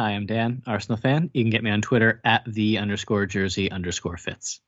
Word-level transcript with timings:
Hi, 0.00 0.12
I'm 0.12 0.24
Dan, 0.24 0.62
Arsenal 0.66 0.96
fan. 0.96 1.28
You 1.34 1.44
can 1.44 1.50
get 1.50 1.62
me 1.62 1.70
on 1.70 1.82
Twitter 1.82 2.22
at 2.24 2.42
the 2.46 2.78
underscore 2.78 3.26
jersey 3.26 3.70
underscore 3.70 4.16
fits. 4.16 4.62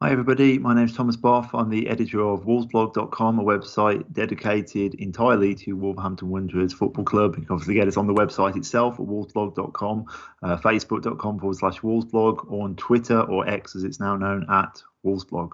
Hi, 0.00 0.12
everybody. 0.12 0.60
My 0.60 0.76
name 0.76 0.84
is 0.84 0.94
Thomas 0.94 1.16
Boff. 1.16 1.50
I'm 1.54 1.70
the 1.70 1.88
editor 1.88 2.20
of 2.20 2.44
wolvesblog.com, 2.44 3.40
a 3.40 3.42
website 3.42 4.12
dedicated 4.12 4.94
entirely 4.94 5.56
to 5.56 5.72
Wolverhampton 5.72 6.28
Wanderers 6.28 6.72
Football 6.72 7.04
Club. 7.04 7.34
You 7.34 7.46
can 7.46 7.52
obviously 7.52 7.74
get 7.74 7.88
us 7.88 7.96
on 7.96 8.06
the 8.06 8.14
website 8.14 8.56
itself 8.56 9.00
at 9.00 9.06
wolvesblog.com, 9.06 10.06
uh, 10.44 10.56
facebook.com 10.58 11.40
forward 11.40 11.56
slash 11.56 11.80
wolvesblog, 11.80 12.48
or 12.48 12.62
on 12.62 12.76
Twitter 12.76 13.20
or 13.20 13.48
X 13.48 13.74
as 13.74 13.82
it's 13.82 13.98
now 13.98 14.14
known 14.14 14.46
at 14.48 14.80
wolvesblog. 15.04 15.50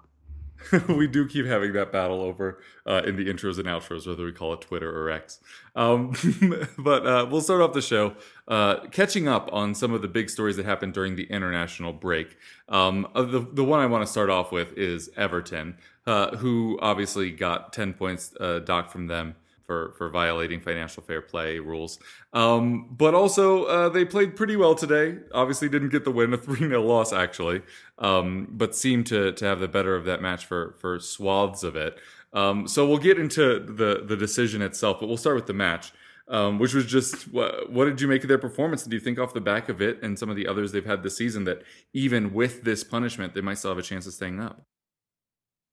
we 0.89 1.07
do 1.07 1.27
keep 1.27 1.47
having 1.47 1.73
that 1.73 1.93
battle 1.93 2.21
over 2.21 2.61
uh, 2.87 3.03
in 3.05 3.17
the 3.17 3.27
intros 3.27 3.59
and 3.59 3.67
outros, 3.67 4.07
whether 4.07 4.25
we 4.25 4.33
call 4.33 4.53
it 4.53 4.61
Twitter 4.61 4.91
or 4.91 5.11
X. 5.11 5.41
Um, 5.75 6.15
but 6.79 7.07
uh, 7.07 7.27
we'll 7.31 7.41
start 7.41 7.61
off 7.61 7.73
the 7.73 7.83
show 7.83 8.15
uh, 8.49 8.87
catching 8.91 9.29
up 9.29 9.49
on 9.53 9.75
some 9.75 9.93
of 9.93 10.03
the 10.03 10.09
big 10.09 10.31
stories 10.31 10.57
that 10.57 10.67
happened 10.67 10.95
during 10.95 11.17
the 11.17 11.25
international 11.25 11.93
break. 11.93 12.37
Um, 12.69 13.09
uh, 13.15 13.23
the, 13.23 13.41
the 13.41 13.65
one 13.65 13.81
I 13.81 13.87
want 13.87 14.05
to 14.05 14.11
start 14.11 14.31
off 14.31 14.53
with 14.53 14.77
is 14.77 15.11
Everton, 15.17 15.77
uh, 16.07 16.37
who 16.37 16.79
obviously 16.81 17.31
got 17.31 17.73
10 17.73 17.95
points 17.95 18.35
uh, 18.41 18.61
docked 18.61 18.91
from 18.91 19.07
them 19.07 19.37
for, 19.67 19.95
for 19.97 20.09
violating 20.09 20.61
financial 20.61 21.03
fair 21.03 21.23
play 21.23 21.59
rules. 21.59 21.99
Um, 22.33 22.89
but 22.91 23.15
also, 23.15 23.65
uh, 23.65 23.89
they 23.89 24.05
played 24.05 24.37
pretty 24.37 24.57
well 24.57 24.75
today. 24.75 25.19
Obviously, 25.33 25.69
didn't 25.69 25.91
get 25.91 26.05
the 26.05 26.11
win, 26.11 26.33
a 26.33 26.37
3 26.39 26.59
0 26.59 26.83
loss, 26.83 27.13
actually, 27.13 27.63
um, 27.99 28.49
but 28.51 28.75
seemed 28.75 29.07
to, 29.07 29.33
to 29.33 29.45
have 29.45 29.61
the 29.61 29.69
better 29.69 29.95
of 29.95 30.05
that 30.05 30.23
match 30.23 30.47
for, 30.47 30.77
for 30.81 30.99
swaths 30.99 31.63
of 31.63 31.77
it. 31.77 31.99
Um, 32.33 32.67
so 32.67 32.87
we'll 32.87 32.99
get 32.99 33.19
into 33.19 33.61
the, 33.61 34.05
the 34.05 34.17
decision 34.17 34.61
itself, 34.61 34.99
but 35.01 35.07
we'll 35.07 35.17
start 35.17 35.37
with 35.37 35.47
the 35.47 35.55
match. 35.55 35.93
Um, 36.27 36.59
which 36.59 36.73
was 36.73 36.87
just 36.87 37.31
what, 37.35 37.71
what 37.71 37.85
did 37.85 38.01
you 38.01 38.09
make 38.09 38.23
of 38.23 38.29
their 38.29 38.39
performance? 38.39 38.83
Do 38.85 38.97
you 38.97 39.01
think 39.01 39.19
off 39.19 39.35
the 39.35 39.43
back 39.43 39.69
of 39.69 39.83
it 39.83 40.03
and 40.03 40.19
some 40.19 40.31
of 40.31 40.37
the 40.37 40.47
others 40.47 40.73
they've 40.73 40.83
had 40.83 41.03
this 41.03 41.19
season 41.19 41.45
that 41.45 41.63
even 41.93 42.33
with 42.33 42.63
this 42.65 42.83
punishment, 42.83 43.35
they 43.35 43.43
might 43.43 43.59
still 43.59 43.73
have 43.73 43.79
a 43.79 43.83
chance 43.83 44.07
of 44.07 44.15
staying 44.15 44.41
up? 44.41 44.65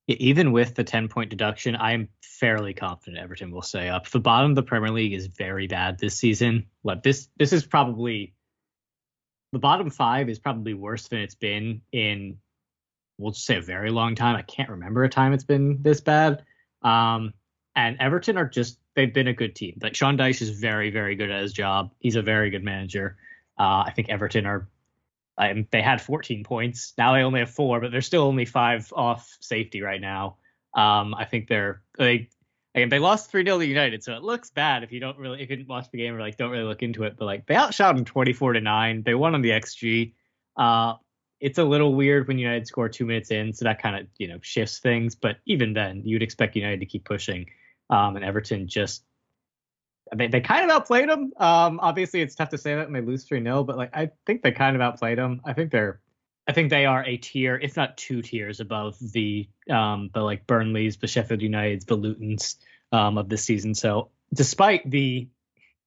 Even 0.08 0.52
with 0.52 0.76
the 0.76 0.84
10 0.84 1.08
point 1.08 1.30
deduction, 1.30 1.76
I'm 1.76 2.10
fairly 2.22 2.74
confident 2.74 3.22
Everton 3.22 3.52
will 3.52 3.62
stay 3.62 3.88
up. 3.88 4.10
The 4.10 4.20
bottom 4.20 4.52
of 4.52 4.56
the 4.56 4.64
Premier 4.64 4.92
League 4.92 5.14
is 5.14 5.28
very 5.28 5.68
bad 5.68 6.00
this 6.00 6.18
season. 6.18 6.66
Like 6.84 7.04
this, 7.04 7.30
this 7.38 7.54
is 7.54 7.66
probably 7.66 8.34
the 9.52 9.60
bottom 9.60 9.90
five 9.90 10.30
is 10.30 10.40
probably 10.40 10.74
worse 10.74 11.08
than 11.08 11.20
it's 11.20 11.36
been 11.36 11.82
in, 11.92 12.38
we'll 13.18 13.34
say 13.34 13.58
a 13.58 13.62
very 13.62 13.92
long 13.92 14.16
time. 14.16 14.36
I 14.36 14.42
can't 14.42 14.70
remember 14.70 15.04
a 15.04 15.10
time 15.10 15.34
it's 15.34 15.44
been 15.44 15.82
this 15.82 16.02
bad. 16.02 16.44
Um, 16.82 17.34
and 17.76 17.98
Everton 18.00 18.38
are 18.38 18.48
just, 18.48 18.80
they've 18.96 19.14
been 19.14 19.28
a 19.28 19.34
good 19.34 19.56
team. 19.56 19.78
Like 19.82 19.96
Sean 19.96 20.18
Dyche 20.18 20.42
is 20.42 20.50
very, 20.50 20.90
very 20.90 21.16
good 21.16 21.30
at 21.30 21.42
his 21.42 21.54
job. 21.54 21.92
He's 22.00 22.16
a 22.16 22.22
very 22.22 22.50
good 22.50 22.64
manager. 22.64 23.18
Uh, 23.60 23.84
I 23.86 23.94
think 23.96 24.10
Everton 24.10 24.46
are 24.46 24.68
um, 25.42 25.68
they 25.72 25.82
had 25.82 26.02
14 26.02 26.44
points. 26.44 26.94
Now 26.98 27.14
they 27.14 27.22
only 27.22 27.40
have 27.40 27.50
four, 27.50 27.80
but 27.82 27.92
they're 27.92 28.02
still 28.02 28.24
only 28.24 28.46
five 28.46 28.92
off 28.96 29.38
safety 29.42 29.82
right 29.82 30.00
now. 30.00 30.38
Um, 30.76 31.16
I 31.16 31.26
think 31.26 31.48
they're 31.48 31.82
they 31.98 32.30
again 32.76 32.90
they 32.90 33.00
lost 33.00 33.32
three 33.32 33.44
0 33.44 33.58
to 33.58 33.66
United, 33.66 34.04
so 34.04 34.14
it 34.14 34.22
looks 34.22 34.52
bad 34.52 34.84
if 34.84 34.92
you 34.92 35.00
don't 35.00 35.18
really 35.18 35.42
if 35.42 35.50
you 35.50 35.56
didn't 35.56 35.68
watch 35.68 35.90
the 35.92 35.98
game 35.98 36.16
or 36.16 36.20
like 36.20 36.38
don't 36.38 36.52
really 36.52 36.64
look 36.64 36.84
into 36.84 37.04
it. 37.04 37.16
But 37.18 37.26
like 37.26 37.48
they 37.48 37.56
outshot 37.56 37.96
them 37.96 38.06
24 38.06 38.54
to 38.54 38.62
nine. 38.62 39.02
They 39.04 39.16
won 39.16 39.34
on 39.34 39.42
the 39.42 39.50
XG. 39.50 40.14
Uh, 40.56 40.94
it's 41.40 41.58
a 41.58 41.64
little 41.64 41.96
weird 41.96 42.28
when 42.28 42.38
United 42.38 42.68
score 42.68 42.88
two 42.88 43.08
minutes 43.08 43.32
in, 43.32 43.52
so 43.52 43.66
that 43.66 43.82
kind 43.82 43.96
of 43.96 44.08
you 44.20 44.28
know 44.28 44.38
shifts 44.42 44.78
things. 44.78 45.16
But 45.16 45.38
even 45.48 45.74
then, 45.74 46.04
you'd 46.06 46.24
expect 46.24 46.56
United 46.56 46.82
to 46.82 46.86
keep 46.86 47.04
pushing. 47.04 47.48
Um, 47.90 48.16
and 48.16 48.24
Everton 48.24 48.68
just 48.68 49.04
They 50.14 50.42
kind 50.42 50.70
of 50.70 50.76
outplayed 50.76 51.10
them. 51.10 51.32
Um, 51.38 51.80
obviously, 51.82 52.22
it's 52.22 52.36
tough 52.36 52.50
to 52.50 52.58
say 52.58 52.76
that 52.76 52.92
when 52.92 52.94
they 52.94 53.02
lose 53.02 53.24
3 53.24 53.42
0, 53.42 53.64
but 53.64 53.78
like 53.78 53.96
I 53.96 54.12
think 54.26 54.42
they 54.42 54.52
kind 54.52 54.76
of 54.76 54.82
outplayed 54.82 55.18
them. 55.18 55.42
I 55.46 55.54
think 55.54 55.72
they're, 55.72 56.02
I 56.48 56.52
think 56.52 56.70
they 56.70 56.86
are 56.86 57.04
a 57.06 57.16
tier, 57.16 57.56
if 57.56 57.78
not 57.78 57.98
two 57.98 58.22
tiers 58.22 58.60
above 58.60 58.98
the, 59.00 59.48
um, 59.70 60.10
the 60.14 60.22
like 60.22 60.46
Burnleys, 60.48 60.98
the 60.98 61.08
Sheffield 61.08 61.40
Uniteds, 61.40 61.86
the 61.86 61.96
Lutons 61.96 62.58
um, 62.92 63.18
of 63.18 63.30
this 63.30 63.44
season. 63.44 63.74
So 63.74 64.10
despite 64.34 64.90
the, 64.90 65.30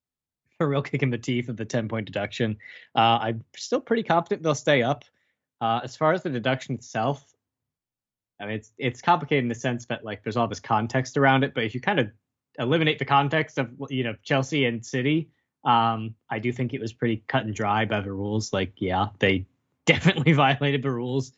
a 0.61 0.67
real 0.67 0.83
kick 0.83 1.03
in 1.03 1.11
the 1.11 1.19
teeth 1.19 1.51
of 1.51 1.59
the 1.59 1.67
10 1.67 1.89
point 1.89 2.07
deduction, 2.07 2.57
uh, 2.95 3.19
I'm 3.21 3.45
still 3.57 3.81
pretty 3.81 4.05
confident 4.05 4.43
they'll 4.43 4.55
stay 4.55 4.83
up. 4.83 5.05
Uh, 5.61 5.81
as 5.85 5.97
far 5.97 6.13
as 6.13 6.23
the 6.23 6.31
deduction 6.31 6.77
itself, 6.77 7.23
I 8.41 8.47
mean, 8.47 8.57
it's 8.57 8.73
it's 8.79 9.03
complicated 9.03 9.45
in 9.45 9.49
the 9.49 9.55
sense 9.55 9.87
that 9.87 10.05
like 10.05 10.23
there's 10.23 10.37
all 10.37 10.49
this 10.49 10.61
context 10.61 11.17
around 11.17 11.45
it, 11.45 11.55
but 11.55 11.65
if 11.65 11.75
you 11.75 11.81
kind 11.81 12.01
of 12.01 12.11
eliminate 12.59 12.99
the 12.99 13.05
context 13.05 13.59
of 13.59 13.71
you 13.91 14.05
know 14.05 14.15
Chelsea 14.23 14.65
and 14.65 14.85
City, 14.85 15.31
um, 15.65 16.15
I 16.29 16.39
do 16.39 16.53
think 16.53 16.75
it 16.75 16.81
was 16.81 16.93
pretty 16.93 17.25
cut 17.27 17.45
and 17.45 17.55
dry 17.55 17.85
by 17.85 18.01
the 18.01 18.13
rules. 18.13 18.53
Like, 18.53 18.73
yeah, 18.77 19.09
they 19.19 19.47
definitely 19.87 20.33
violated 20.33 20.83
the 20.83 20.91
rules, 20.91 21.33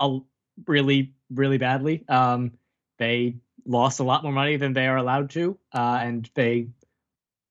a, 0.00 0.18
really, 0.66 1.12
really 1.30 1.58
badly. 1.58 2.04
Um, 2.08 2.52
they 2.98 3.36
lost 3.66 4.00
a 4.00 4.04
lot 4.04 4.22
more 4.22 4.32
money 4.32 4.56
than 4.56 4.72
they 4.72 4.86
are 4.86 4.96
allowed 4.96 5.30
to, 5.30 5.58
uh, 5.72 6.00
and 6.02 6.28
they 6.34 6.68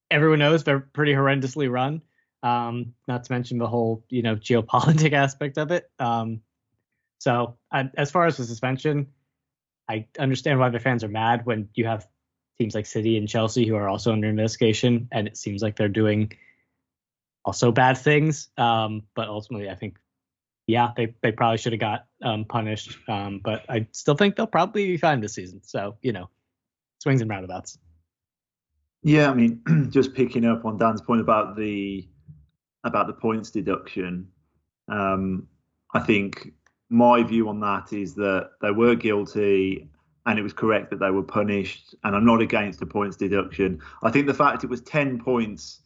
everyone 0.09 0.39
knows 0.39 0.63
they're 0.63 0.79
pretty 0.79 1.13
horrendously 1.13 1.69
run. 1.69 2.01
Um, 2.43 2.95
not 3.07 3.23
to 3.25 3.31
mention 3.31 3.59
the 3.59 3.67
whole 3.67 4.03
you 4.09 4.21
know 4.21 4.35
geopolitic 4.35 5.13
aspect 5.25 5.57
of 5.57 5.71
it. 5.71 5.89
Um, 5.99 6.41
so 7.19 7.57
uh, 7.71 7.85
as 7.95 8.09
far 8.09 8.25
as 8.25 8.37
the 8.37 8.45
suspension, 8.45 9.07
I 9.87 10.07
understand 10.17 10.59
why 10.59 10.69
the 10.69 10.79
fans 10.79 11.03
are 11.03 11.09
mad 11.09 11.45
when 11.45 11.69
you 11.75 11.85
have 11.85 12.07
teams 12.59 12.75
like 12.75 12.85
City 12.85 13.17
and 13.17 13.27
Chelsea 13.27 13.67
who 13.67 13.75
are 13.75 13.89
also 13.89 14.11
under 14.11 14.27
investigation, 14.27 15.07
and 15.11 15.27
it 15.27 15.37
seems 15.37 15.61
like 15.61 15.75
they're 15.75 15.89
doing 15.89 16.31
also 17.43 17.71
bad 17.71 17.97
things. 17.97 18.49
Um, 18.57 19.03
but 19.15 19.27
ultimately, 19.27 19.69
I 19.69 19.75
think, 19.75 19.97
yeah, 20.67 20.91
they 20.95 21.13
they 21.21 21.31
probably 21.31 21.57
should 21.57 21.73
have 21.73 21.79
got 21.79 22.05
um, 22.21 22.45
punished. 22.45 22.97
Um, 23.07 23.41
but 23.43 23.65
I 23.69 23.87
still 23.91 24.15
think 24.15 24.35
they'll 24.35 24.47
probably 24.47 24.87
be 24.87 24.97
fine 24.97 25.21
this 25.21 25.33
season. 25.33 25.61
So 25.63 25.97
you 26.01 26.11
know, 26.11 26.29
swings 26.99 27.21
and 27.21 27.29
roundabouts. 27.29 27.77
Yeah, 29.03 29.31
I 29.31 29.33
mean, 29.33 29.61
just 29.89 30.13
picking 30.13 30.45
up 30.45 30.65
on 30.65 30.77
Dan's 30.77 31.01
point 31.01 31.21
about 31.21 31.55
the 31.55 32.07
about 32.83 33.07
the 33.07 33.13
points 33.13 33.51
deduction, 33.51 34.27
um, 34.87 35.47
I 35.93 35.99
think 35.99 36.53
my 36.89 37.23
view 37.23 37.47
on 37.47 37.59
that 37.61 37.93
is 37.93 38.15
that 38.15 38.51
they 38.61 38.71
were 38.71 38.95
guilty 38.95 39.89
and 40.25 40.37
it 40.37 40.43
was 40.43 40.53
correct 40.53 40.91
that 40.91 40.99
they 40.99 41.11
were 41.11 41.23
punished. 41.23 41.95
And 42.03 42.15
I'm 42.15 42.25
not 42.25 42.41
against 42.41 42.79
the 42.79 42.85
points 42.85 43.17
deduction. 43.17 43.81
I 44.03 44.11
think 44.11 44.27
the 44.27 44.33
fact 44.33 44.63
it 44.63 44.69
was 44.69 44.81
10 44.81 45.19
points 45.19 45.79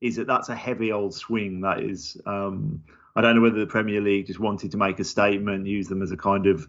is 0.00 0.16
that 0.16 0.26
that's 0.26 0.48
a 0.48 0.56
heavy 0.56 0.92
old 0.92 1.14
swing. 1.14 1.60
That 1.60 1.80
is, 1.80 2.16
um, 2.26 2.82
I 3.14 3.20
don't 3.20 3.36
know 3.36 3.42
whether 3.42 3.60
the 3.60 3.66
Premier 3.66 4.00
League 4.00 4.26
just 4.26 4.40
wanted 4.40 4.70
to 4.72 4.76
make 4.76 4.98
a 4.98 5.04
statement, 5.04 5.66
use 5.66 5.88
them 5.88 6.02
as 6.02 6.10
a 6.10 6.16
kind 6.16 6.46
of 6.46 6.66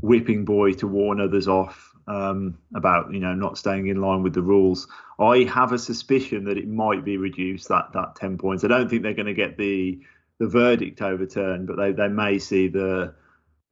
whipping 0.00 0.44
boy 0.44 0.72
to 0.74 0.86
warn 0.86 1.20
others 1.20 1.48
off 1.48 1.94
um, 2.06 2.58
about 2.74 3.12
you 3.12 3.20
know 3.20 3.34
not 3.34 3.56
staying 3.58 3.86
in 3.88 4.00
line 4.00 4.22
with 4.22 4.34
the 4.34 4.42
rules. 4.42 4.86
I 5.18 5.44
have 5.44 5.72
a 5.72 5.78
suspicion 5.78 6.44
that 6.44 6.58
it 6.58 6.68
might 6.68 7.04
be 7.04 7.16
reduced 7.16 7.68
that 7.68 7.92
that 7.94 8.16
10 8.16 8.38
points. 8.38 8.64
I 8.64 8.68
don't 8.68 8.88
think 8.88 9.02
they're 9.02 9.14
going 9.14 9.26
to 9.26 9.34
get 9.34 9.56
the 9.56 10.00
the 10.38 10.48
verdict 10.48 11.00
overturned, 11.00 11.66
but 11.66 11.76
they, 11.76 11.92
they 11.92 12.08
may 12.08 12.38
see 12.38 12.68
the 12.68 13.14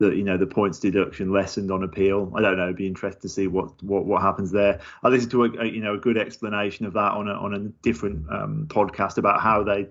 the 0.03 0.17
you 0.17 0.25
know 0.25 0.37
the 0.37 0.47
points 0.47 0.79
deduction 0.79 1.33
lessened 1.33 1.71
on 1.71 1.83
appeal. 1.83 2.33
I 2.37 2.43
don't 2.43 2.57
know. 2.57 2.65
It'd 2.65 2.77
be 2.77 2.87
interesting 2.87 3.23
to 3.23 3.29
see 3.29 3.47
what 3.47 3.83
what, 3.83 4.05
what 4.05 4.23
happens 4.23 4.51
there. 4.51 4.81
I 5.03 5.09
listened 5.09 5.31
to 5.33 5.45
a, 5.45 5.51
a 5.61 5.65
you 5.67 5.81
know 5.81 5.95
a 5.95 5.99
good 5.99 6.19
explanation 6.19 6.87
of 6.87 6.93
that 6.95 7.13
on 7.13 7.29
a 7.29 7.33
on 7.33 7.55
a 7.55 7.59
different 7.83 8.27
um, 8.31 8.67
podcast 8.69 9.19
about 9.19 9.41
how 9.41 9.63
they 9.63 9.89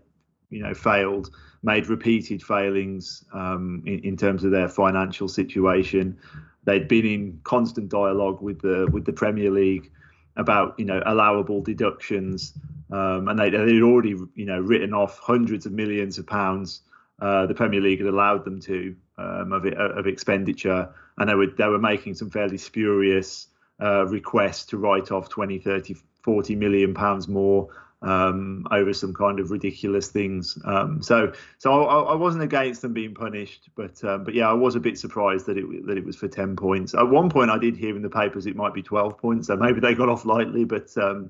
you 0.51 0.61
know, 0.61 0.73
failed, 0.73 1.31
made 1.63 1.87
repeated 1.87 2.43
failings 2.43 3.25
um, 3.33 3.81
in, 3.87 3.99
in 3.99 4.17
terms 4.17 4.43
of 4.43 4.51
their 4.51 4.69
financial 4.69 5.27
situation. 5.27 6.17
They'd 6.65 6.87
been 6.87 7.05
in 7.05 7.39
constant 7.43 7.89
dialogue 7.89 8.41
with 8.41 8.61
the 8.61 8.87
with 8.91 9.05
the 9.05 9.13
Premier 9.13 9.49
League 9.49 9.89
about 10.35 10.75
you 10.77 10.85
know 10.85 11.01
allowable 11.05 11.61
deductions, 11.61 12.53
um, 12.91 13.27
and 13.29 13.39
they, 13.39 13.49
they'd 13.49 13.81
already 13.81 14.15
you 14.35 14.45
know 14.45 14.59
written 14.59 14.93
off 14.93 15.17
hundreds 15.17 15.65
of 15.65 15.71
millions 15.71 16.19
of 16.19 16.27
pounds. 16.27 16.81
Uh, 17.19 17.45
the 17.45 17.53
Premier 17.53 17.81
League 17.81 17.99
had 17.99 18.07
allowed 18.07 18.45
them 18.45 18.59
to 18.59 18.95
um, 19.17 19.51
of, 19.51 19.65
of 19.65 20.07
expenditure, 20.07 20.89
and 21.17 21.29
they 21.29 21.35
were 21.35 21.47
they 21.47 21.67
were 21.67 21.79
making 21.79 22.15
some 22.15 22.29
fairly 22.29 22.57
spurious 22.57 23.47
uh, 23.81 24.05
requests 24.07 24.65
to 24.65 24.77
write 24.77 25.11
off 25.11 25.29
20, 25.29 25.59
30, 25.59 25.95
40 26.23 26.55
million 26.55 26.93
pounds 26.93 27.27
more 27.27 27.69
um, 28.01 28.65
over 28.71 28.93
some 28.93 29.13
kind 29.13 29.39
of 29.39 29.51
ridiculous 29.51 30.07
things. 30.07 30.57
Um, 30.65 31.01
so 31.01 31.33
so 31.59 31.83
I, 31.83 32.13
I, 32.13 32.15
wasn't 32.15 32.43
against 32.43 32.81
them 32.81 32.93
being 32.93 33.13
punished, 33.13 33.69
but 33.75 34.03
um, 34.03 34.23
but 34.23 34.33
yeah, 34.33 34.49
I 34.49 34.53
was 34.53 34.75
a 34.75 34.79
bit 34.79 34.97
surprised 34.97 35.45
that 35.45 35.57
it 35.57 35.85
that 35.85 35.97
it 35.97 36.05
was 36.05 36.15
for 36.15 36.27
ten 36.27 36.55
points. 36.55 36.95
At 36.95 37.09
one 37.09 37.29
point, 37.29 37.51
I 37.51 37.57
did 37.57 37.77
hear 37.77 37.95
in 37.95 38.01
the 38.01 38.09
papers 38.09 38.47
it 38.47 38.55
might 38.55 38.73
be 38.73 38.81
twelve 38.81 39.17
points, 39.17 39.47
so 39.47 39.55
maybe 39.55 39.79
they 39.79 39.93
got 39.93 40.09
off 40.09 40.25
lightly. 40.25 40.63
But 40.65 40.95
um, 40.97 41.29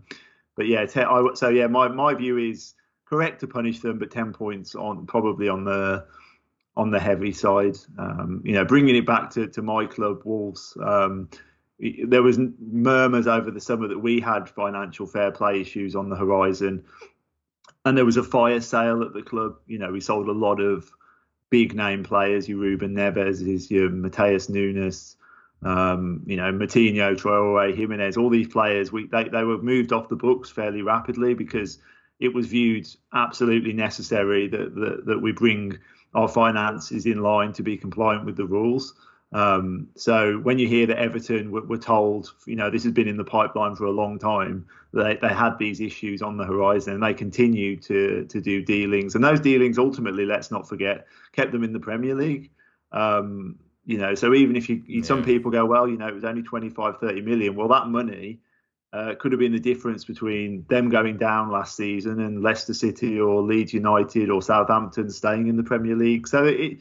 but 0.55 0.67
yeah, 0.67 0.85
te- 0.85 1.01
I, 1.01 1.27
so 1.33 1.49
yeah, 1.49 1.67
my 1.67 1.89
my 1.89 2.13
view 2.13 2.37
is 2.37 2.73
correct 3.05 3.41
to 3.41 3.47
punish 3.47 3.79
them, 3.79 3.99
but 3.99 4.09
ten 4.09 4.31
points 4.31 4.73
on 4.73 5.05
probably 5.05 5.49
on 5.49 5.65
the 5.65 6.05
on 6.77 6.91
the 6.91 6.99
heavy 6.99 7.31
side. 7.31 7.77
Um, 7.97 8.41
you 8.45 8.53
know, 8.53 8.65
bringing 8.65 8.95
it 8.95 9.05
back 9.05 9.31
to 9.31 9.47
to 9.47 9.61
my 9.61 9.85
club, 9.85 10.21
Wolves 10.23 10.77
um, 10.83 11.29
there 12.05 12.21
was 12.21 12.39
murmurs 12.59 13.27
over 13.27 13.49
the 13.49 13.59
summer 13.59 13.87
that 13.87 13.99
we 13.99 14.19
had 14.19 14.47
financial 14.47 15.07
fair 15.07 15.31
play 15.31 15.61
issues 15.61 15.95
on 15.95 16.09
the 16.09 16.15
horizon, 16.15 16.85
and 17.85 17.97
there 17.97 18.05
was 18.05 18.17
a 18.17 18.23
fire 18.23 18.61
sale 18.61 19.01
at 19.01 19.13
the 19.13 19.23
club. 19.23 19.55
You 19.65 19.79
know, 19.79 19.91
we 19.91 19.99
sold 19.99 20.27
a 20.27 20.33
lot 20.33 20.59
of 20.59 20.91
big 21.49 21.75
name 21.75 22.03
players, 22.03 22.47
your 22.47 22.59
Ruben 22.59 22.95
Neves, 22.95 23.45
is 23.45 23.71
your 23.71 23.89
Matheus 23.89 24.47
Nunes, 24.47 25.17
um, 25.63 26.23
you 26.27 26.37
know, 26.37 26.51
Moutinho, 26.51 27.15
Traore, 27.15 27.75
Jimenez, 27.75 28.15
all 28.15 28.29
these 28.29 28.47
players. 28.47 28.91
We 28.91 29.07
they, 29.07 29.25
they 29.25 29.43
were 29.43 29.57
moved 29.57 29.91
off 29.91 30.07
the 30.07 30.15
books 30.15 30.51
fairly 30.51 30.83
rapidly 30.83 31.33
because 31.33 31.79
it 32.19 32.33
was 32.33 32.45
viewed 32.45 32.87
absolutely 33.11 33.73
necessary 33.73 34.47
that 34.49 34.75
that, 34.75 35.05
that 35.07 35.19
we 35.19 35.31
bring 35.31 35.79
our 36.13 36.27
finance 36.27 36.91
is 36.91 37.05
in 37.05 37.21
line 37.21 37.53
to 37.53 37.63
be 37.63 37.77
compliant 37.77 38.25
with 38.25 38.35
the 38.35 38.45
rules. 38.45 38.93
Um, 39.33 39.87
so 39.95 40.39
when 40.39 40.59
you 40.59 40.67
hear 40.67 40.85
that 40.87 40.99
Everton 40.99 41.51
were, 41.51 41.61
were, 41.61 41.77
told, 41.77 42.33
you 42.45 42.57
know, 42.57 42.69
this 42.69 42.83
has 42.83 42.91
been 42.91 43.07
in 43.07 43.15
the 43.15 43.23
pipeline 43.23 43.75
for 43.75 43.85
a 43.85 43.91
long 43.91 44.19
time, 44.19 44.65
they, 44.93 45.17
they 45.21 45.29
had 45.29 45.57
these 45.57 45.79
issues 45.79 46.21
on 46.21 46.35
the 46.35 46.43
horizon 46.43 46.95
and 46.95 47.03
they 47.03 47.13
continue 47.13 47.77
to 47.77 48.25
to 48.25 48.41
do 48.41 48.61
dealings. 48.61 49.15
And 49.15 49.23
those 49.23 49.39
dealings 49.39 49.77
ultimately, 49.77 50.25
let's 50.25 50.51
not 50.51 50.67
forget, 50.67 51.07
kept 51.31 51.53
them 51.53 51.63
in 51.63 51.71
the 51.71 51.79
Premier 51.79 52.13
League. 52.13 52.51
Um, 52.91 53.57
you 53.85 53.97
know, 53.97 54.15
so 54.15 54.33
even 54.33 54.57
if 54.57 54.69
you, 54.69 54.83
yeah. 54.85 55.03
some 55.03 55.23
people 55.23 55.49
go, 55.49 55.65
well, 55.65 55.87
you 55.87 55.97
know, 55.97 56.07
it 56.07 56.13
was 56.13 56.25
only 56.25 56.43
25, 56.43 56.99
30 56.99 57.21
million. 57.21 57.55
Well, 57.55 57.69
that 57.69 57.87
money 57.87 58.39
uh, 58.93 59.15
could 59.19 59.31
have 59.31 59.39
been 59.39 59.53
the 59.53 59.59
difference 59.59 60.03
between 60.03 60.65
them 60.69 60.89
going 60.89 61.17
down 61.17 61.49
last 61.49 61.77
season 61.77 62.19
and 62.19 62.43
Leicester 62.43 62.73
City 62.73 63.19
or 63.19 63.41
Leeds 63.41 63.73
United 63.73 64.29
or 64.29 64.41
Southampton 64.41 65.09
staying 65.09 65.47
in 65.47 65.55
the 65.55 65.63
Premier 65.63 65.95
League. 65.95 66.27
So 66.27 66.45
it, 66.45 66.79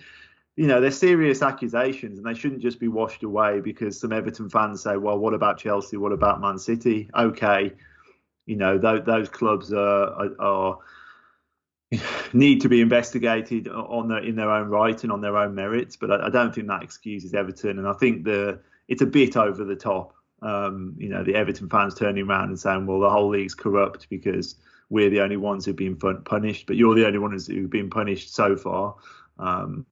you 0.56 0.66
know, 0.66 0.80
they're 0.80 0.90
serious 0.90 1.40
accusations 1.40 2.18
and 2.18 2.26
they 2.26 2.34
shouldn't 2.34 2.62
just 2.62 2.80
be 2.80 2.88
washed 2.88 3.22
away 3.22 3.60
because 3.60 4.00
some 4.00 4.12
Everton 4.12 4.50
fans 4.50 4.82
say, 4.82 4.96
well, 4.96 5.18
what 5.18 5.34
about 5.34 5.58
Chelsea? 5.58 5.96
What 5.96 6.12
about 6.12 6.40
Man 6.40 6.58
City? 6.58 7.08
Okay, 7.16 7.72
you 8.46 8.56
know, 8.56 8.76
those, 8.76 9.04
those 9.04 9.28
clubs 9.28 9.72
are, 9.72 9.78
are, 9.78 10.40
are 10.40 10.78
need 12.32 12.60
to 12.62 12.68
be 12.68 12.80
investigated 12.80 13.68
on 13.68 14.08
their, 14.08 14.18
in 14.18 14.34
their 14.36 14.50
own 14.50 14.68
right 14.68 15.02
and 15.02 15.12
on 15.12 15.20
their 15.20 15.36
own 15.36 15.54
merits, 15.54 15.96
but 15.96 16.10
I, 16.10 16.26
I, 16.26 16.30
don't 16.30 16.54
think 16.54 16.68
that 16.68 16.82
excuses 16.82 17.34
Everton. 17.34 17.78
And 17.78 17.86
I 17.88 17.92
think 17.94 18.24
the 18.24 18.60
it's 18.88 19.02
a 19.02 19.06
bit 19.06 19.36
over 19.36 19.64
the 19.64 19.76
top. 19.76 20.14
Um, 20.42 20.94
you 20.98 21.08
know, 21.08 21.22
the 21.22 21.34
Everton 21.34 21.68
fans 21.68 21.94
turning 21.94 22.26
around 22.26 22.48
and 22.48 22.58
saying, 22.58 22.86
well, 22.86 23.00
the 23.00 23.10
whole 23.10 23.28
league's 23.28 23.54
corrupt 23.54 24.08
because 24.08 24.56
we're 24.88 25.10
the 25.10 25.20
only 25.20 25.36
ones 25.36 25.64
who've 25.64 25.76
been 25.76 25.96
punished, 25.96 26.66
but 26.66 26.76
you're 26.76 26.94
the 26.94 27.06
only 27.06 27.18
ones 27.18 27.46
who've 27.46 27.70
been 27.70 27.90
punished 27.90 28.34
so 28.34 28.56
far. 28.56 28.96
Um, 29.38 29.86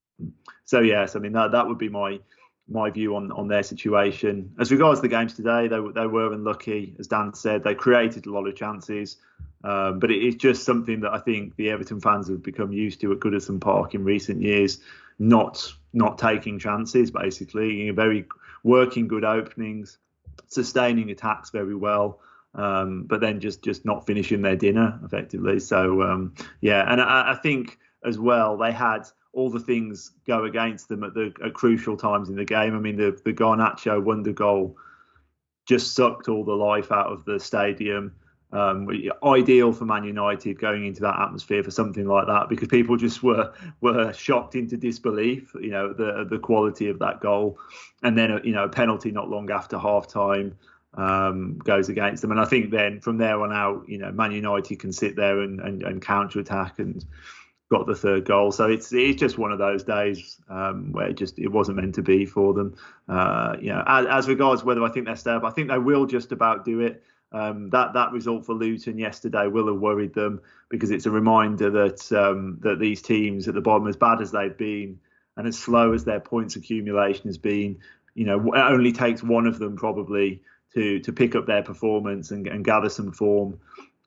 so 0.65 0.81
yes, 0.81 1.17
I 1.17 1.21
mean 1.21 1.33
that 1.33 1.53
that 1.53 1.67
would 1.67 1.79
be 1.79 1.89
my 1.89 2.21
my 2.69 2.91
view 2.91 3.17
on 3.17 3.33
on 3.33 3.49
their 3.49 3.63
situation. 3.63 4.55
As 4.59 4.71
regards 4.71 5.01
the 5.01 5.09
games 5.09 5.35
today, 5.35 5.69
they 5.69 5.81
they 5.95 6.07
were 6.07 6.33
unlucky, 6.33 6.95
as 6.99 7.07
Dan 7.07 7.33
said. 7.35 7.65
They 7.65 7.75
created 7.75 8.27
a 8.27 8.31
lot 8.31 8.47
of 8.47 8.57
chances, 8.57 9.17
um, 9.65 9.99
but 9.99 10.11
it 10.11 10.23
is 10.23 10.35
just 10.35 10.65
something 10.65 11.01
that 11.01 11.13
I 11.13 11.19
think 11.19 11.57
the 11.57 11.71
Everton 11.71 12.01
fans 12.01 12.29
have 12.29 12.43
become 12.43 12.73
used 12.73 13.01
to 13.01 13.13
at 13.13 13.21
Goodison 13.21 13.61
Park 13.61 13.95
in 13.95 14.05
recent 14.05 14.43
years, 14.43 14.81
not 15.19 15.73
not 15.93 16.19
taking 16.19 16.59
chances. 16.59 17.11
Basically, 17.11 17.89
very 17.91 18.27
working 18.65 19.09
good 19.09 19.25
openings, 19.25 19.99
sustaining 20.47 21.11
attacks 21.11 21.51
very 21.51 21.75
well. 21.75 22.21
Um, 22.55 23.05
but 23.05 23.21
then 23.21 23.41
just 23.41 23.63
just 23.63 23.85
not 23.85 24.07
finishing 24.07 24.43
their 24.43 24.57
dinner 24.57 24.99
effectively. 25.05 25.61
So 25.61 26.03
um, 26.03 26.35
yeah, 26.61 26.91
and 26.91 27.01
I, 27.01 27.33
I 27.33 27.35
think 27.35 27.79
as 28.05 28.19
well 28.19 28.57
they 28.57 28.73
had 28.73 29.03
all 29.33 29.51
the 29.51 29.61
things 29.61 30.13
go 30.27 30.45
against 30.45 30.89
them 30.89 31.05
at 31.05 31.15
the 31.15 31.33
at 31.45 31.55
crucial 31.55 31.97
times 31.97 32.31
in 32.31 32.37
the 32.37 32.45
game. 32.45 32.75
I 32.75 32.79
mean, 32.81 32.97
the 32.97 33.21
the 33.25 33.33
Garnacho 33.33 34.03
wonder 34.03 34.33
goal 34.33 34.77
just 35.67 35.95
sucked 35.95 36.29
all 36.29 36.45
the 36.45 36.55
life 36.55 36.91
out 36.91 37.13
of 37.13 37.25
the 37.27 37.39
stadium. 37.39 38.15
Um, 38.51 38.89
ideal 39.23 39.73
for 39.73 39.85
Man 39.85 40.05
United 40.05 40.59
going 40.59 40.87
into 40.87 41.03
that 41.03 41.21
atmosphere 41.21 41.63
for 41.63 41.71
something 41.71 42.07
like 42.07 42.27
that 42.29 42.49
because 42.49 42.69
people 42.69 42.97
just 42.97 43.23
were 43.23 43.53
were 43.83 44.13
shocked 44.15 44.55
into 44.55 44.79
disbelief. 44.79 45.53
You 45.55 45.71
know 45.71 45.93
the 45.93 46.27
the 46.29 46.39
quality 46.39 46.89
of 46.89 46.99
that 47.01 47.21
goal, 47.21 47.59
and 48.03 48.17
then 48.17 48.41
you 48.45 48.53
know 48.53 48.65
a 48.65 48.69
penalty 48.69 49.11
not 49.11 49.29
long 49.29 49.51
after 49.51 49.79
half 49.79 50.09
time 50.09 50.57
um, 50.95 51.59
goes 51.59 51.91
against 51.91 52.23
them. 52.23 52.31
And 52.31 52.41
I 52.41 52.47
think 52.47 52.71
then 52.71 53.01
from 53.01 53.19
there 53.19 53.43
on 53.43 53.53
out, 53.53 53.87
you 53.87 53.99
know 53.99 54.11
Man 54.13 54.33
United 54.33 54.79
can 54.79 54.93
sit 54.93 55.15
there 55.15 55.41
and 55.41 55.61
and, 55.61 55.83
and 55.83 56.01
counter 56.01 56.41
attack 56.41 56.79
and 56.79 57.05
got 57.71 57.87
the 57.87 57.95
third 57.95 58.25
goal. 58.25 58.51
So 58.53 58.69
it's 58.69 58.93
it's 58.93 59.21
just 59.21 59.39
one 59.39 59.53
of 59.53 59.59
those 59.59 59.85
days 59.85 60.39
um, 60.49 60.93
where 60.93 61.09
it 61.09 61.15
just 61.15 61.39
it 61.39 61.49
wasn't 61.49 61.79
meant 61.79 61.95
to 61.97 62.03
be 62.03 62.25
for 62.25 62.55
them. 62.55 62.77
Uh, 63.09 63.57
you 63.61 63.69
know, 63.69 63.83
as, 63.87 64.07
as, 64.07 64.29
regards 64.29 64.65
whether 64.65 64.83
I 64.83 64.89
think 64.89 65.07
they're 65.07 65.17
stay 65.17 65.33
up, 65.33 65.45
I 65.45 65.51
think 65.51 65.69
they 65.69 65.79
will 65.79 66.07
just 66.07 66.33
about 66.33 66.65
do 66.65 66.81
it. 66.81 67.03
Um, 67.31 67.69
that 67.71 67.93
that 67.93 68.13
result 68.13 68.47
for 68.47 68.55
Luton 68.55 68.99
yesterday 68.99 69.47
will 69.49 69.67
have 69.67 69.81
worried 69.81 70.15
them 70.15 70.41
because 70.71 70.91
it's 70.91 71.07
a 71.07 71.11
reminder 71.11 71.71
that 71.71 72.11
um, 72.13 72.59
that 72.63 72.79
these 72.79 73.03
teams 73.03 73.49
at 73.49 73.55
the 73.55 73.61
bottom, 73.61 73.87
as 73.87 73.97
bad 73.97 74.23
as 74.23 74.31
they've 74.31 74.57
been 74.57 74.99
and 75.37 75.47
as 75.47 75.59
slow 75.59 75.93
as 75.93 76.05
their 76.05 76.21
points 76.21 76.57
accumulation 76.57 77.27
has 77.27 77.39
been, 77.39 77.79
you 78.15 78.25
know, 78.25 78.53
it 78.55 78.59
only 78.59 78.93
takes 78.93 79.23
one 79.23 79.47
of 79.47 79.59
them 79.59 79.77
probably 79.77 80.43
to 80.75 81.01
to 81.01 81.13
pick 81.13 81.35
up 81.35 81.47
their 81.47 81.63
performance 81.63 82.31
and, 82.31 82.47
and 82.47 82.65
gather 82.65 82.89
some 82.89 83.13
form 83.13 83.59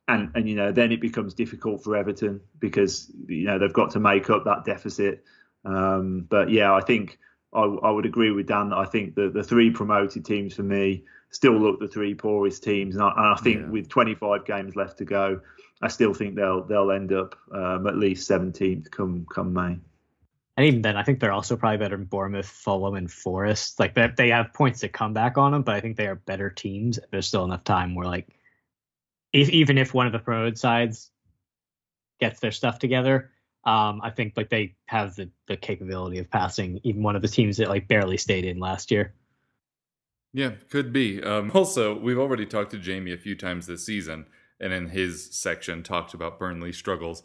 and 0.07 0.31
and 0.35 0.49
you 0.49 0.55
know 0.55 0.71
then 0.71 0.91
it 0.91 1.01
becomes 1.01 1.33
difficult 1.33 1.83
for 1.83 1.95
Everton 1.95 2.41
because 2.59 3.11
you 3.27 3.45
know 3.45 3.59
they've 3.59 3.73
got 3.73 3.91
to 3.91 3.99
make 3.99 4.29
up 4.29 4.45
that 4.45 4.65
deficit. 4.65 5.23
Um, 5.63 6.25
but 6.27 6.49
yeah, 6.49 6.73
I 6.73 6.81
think 6.81 7.19
I, 7.53 7.61
I, 7.61 7.91
would 7.91 8.05
agree 8.05 8.31
with 8.31 8.47
Dan 8.47 8.69
that 8.69 8.77
I 8.77 8.85
think 8.85 9.15
that 9.15 9.33
the 9.33 9.43
three 9.43 9.69
promoted 9.71 10.23
teams 10.23 10.53
for 10.53 10.63
me 10.63 11.03
still 11.31 11.57
look 11.57 11.79
the 11.79 11.87
three 11.87 12.13
poorest 12.13 12.63
teams, 12.63 12.95
and 12.95 13.03
I, 13.03 13.09
and 13.09 13.25
I 13.25 13.35
think 13.35 13.61
yeah. 13.61 13.69
with 13.69 13.89
25 13.89 14.45
games 14.45 14.75
left 14.75 14.97
to 14.99 15.05
go, 15.05 15.41
I 15.81 15.87
still 15.87 16.13
think 16.13 16.35
they'll 16.35 16.63
they'll 16.63 16.91
end 16.91 17.11
up 17.11 17.35
um, 17.51 17.87
at 17.87 17.97
least 17.97 18.29
17th 18.29 18.91
come 18.91 19.25
come 19.33 19.53
May. 19.53 19.77
And 20.57 20.65
even 20.65 20.81
then, 20.81 20.97
I 20.97 21.03
think 21.03 21.19
they're 21.19 21.31
also 21.31 21.55
probably 21.55 21.77
better 21.77 21.97
than 21.97 22.05
Bournemouth, 22.05 22.45
Fulham, 22.45 22.95
and 22.95 23.11
Forest. 23.11 23.79
Like 23.79 23.95
they 23.95 24.09
they 24.15 24.29
have 24.29 24.53
points 24.53 24.81
to 24.81 24.89
come 24.89 25.13
back 25.13 25.37
on 25.37 25.51
them, 25.51 25.63
but 25.63 25.75
I 25.75 25.81
think 25.81 25.97
they 25.97 26.07
are 26.07 26.15
better 26.15 26.49
teams. 26.49 26.99
There's 27.09 27.27
still 27.27 27.45
enough 27.45 27.63
time 27.63 27.95
where 27.95 28.05
like 28.05 28.27
if, 29.33 29.49
even 29.49 29.77
if 29.77 29.93
one 29.93 30.07
of 30.07 30.13
the 30.13 30.19
promoted 30.19 30.57
sides 30.57 31.09
gets 32.19 32.39
their 32.39 32.51
stuff 32.51 32.79
together, 32.79 33.31
um, 33.63 34.01
I 34.03 34.09
think 34.09 34.33
like 34.35 34.49
they 34.49 34.75
have 34.85 35.15
the, 35.15 35.29
the 35.47 35.55
capability 35.55 36.17
of 36.17 36.29
passing 36.29 36.79
even 36.83 37.03
one 37.03 37.15
of 37.15 37.21
the 37.21 37.27
teams 37.27 37.57
that 37.57 37.69
like 37.69 37.87
barely 37.87 38.17
stayed 38.17 38.45
in 38.45 38.59
last 38.59 38.91
year. 38.91 39.13
Yeah, 40.33 40.51
could 40.69 40.93
be. 40.93 41.21
Um, 41.21 41.51
also, 41.53 41.97
we've 41.97 42.17
already 42.17 42.45
talked 42.45 42.71
to 42.71 42.79
Jamie 42.79 43.13
a 43.13 43.17
few 43.17 43.35
times 43.35 43.67
this 43.67 43.85
season, 43.85 44.25
and 44.59 44.73
in 44.73 44.89
his 44.89 45.29
section 45.31 45.83
talked 45.83 46.13
about 46.13 46.39
Burnley's 46.39 46.77
struggles. 46.77 47.21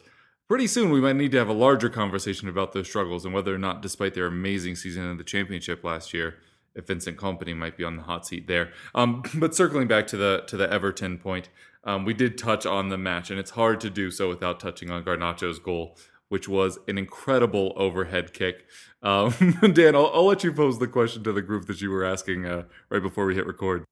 Pretty 0.49 0.67
soon, 0.67 0.91
we 0.91 1.01
might 1.01 1.17
need 1.17 1.33
to 1.33 1.39
have 1.39 1.49
a 1.49 1.55
larger 1.55 1.89
conversation 1.89 2.49
about 2.49 2.73
those 2.73 2.89
struggles 2.89 3.25
and 3.25 3.35
whether 3.35 3.55
or 3.55 3.59
not, 3.59 3.83
despite 3.83 4.15
their 4.15 4.27
amazing 4.27 4.77
season 4.77 5.05
in 5.05 5.17
the 5.17 5.25
championship 5.25 5.83
last 5.83 6.13
year, 6.13 6.37
if 6.75 6.87
Vincent 6.87 7.17
Kompany 7.17 7.57
might 7.57 7.77
be 7.77 7.85
on 7.85 7.97
the 7.97 8.03
hot 8.03 8.27
seat 8.27 8.47
there. 8.47 8.71
Um, 8.95 9.23
but 9.35 9.55
circling 9.55 9.89
back 9.89 10.07
to 10.09 10.17
the 10.17 10.45
to 10.49 10.57
the 10.57 10.71
Everton 10.71 11.19
point, 11.19 11.49
um, 11.85 12.05
we 12.05 12.15
did 12.15 12.37
touch 12.37 12.67
on 12.67 12.89
the 12.91 12.99
match, 12.99 13.31
and 13.31 13.39
it's 13.39 13.53
hard 13.53 13.81
to 13.81 13.91
do 13.91 14.11
so 14.11 14.29
without 14.29 14.61
touching 14.61 14.91
on 14.91 15.05
Garnacho's 15.05 15.59
goal, 15.61 15.97
which 16.29 16.49
was 16.49 16.79
an 16.89 16.99
incredible 16.99 17.73
overhead 17.77 18.33
kick. 18.33 18.67
Um, 19.03 19.33
Dan, 19.73 19.95
I'll, 19.95 20.11
I'll, 20.13 20.27
let 20.27 20.45
you 20.45 20.53
pose 20.53 20.79
the 20.79 20.89
question 20.89 21.23
to 21.25 21.33
the 21.33 21.43
group 21.43 21.67
that 21.67 21.81
you 21.81 21.91
were 21.91 22.05
asking 22.05 22.47
uh, 22.47 22.65
right 22.91 23.03
before 23.03 23.27
we 23.27 23.35
hit 23.35 23.47
record. 23.47 23.85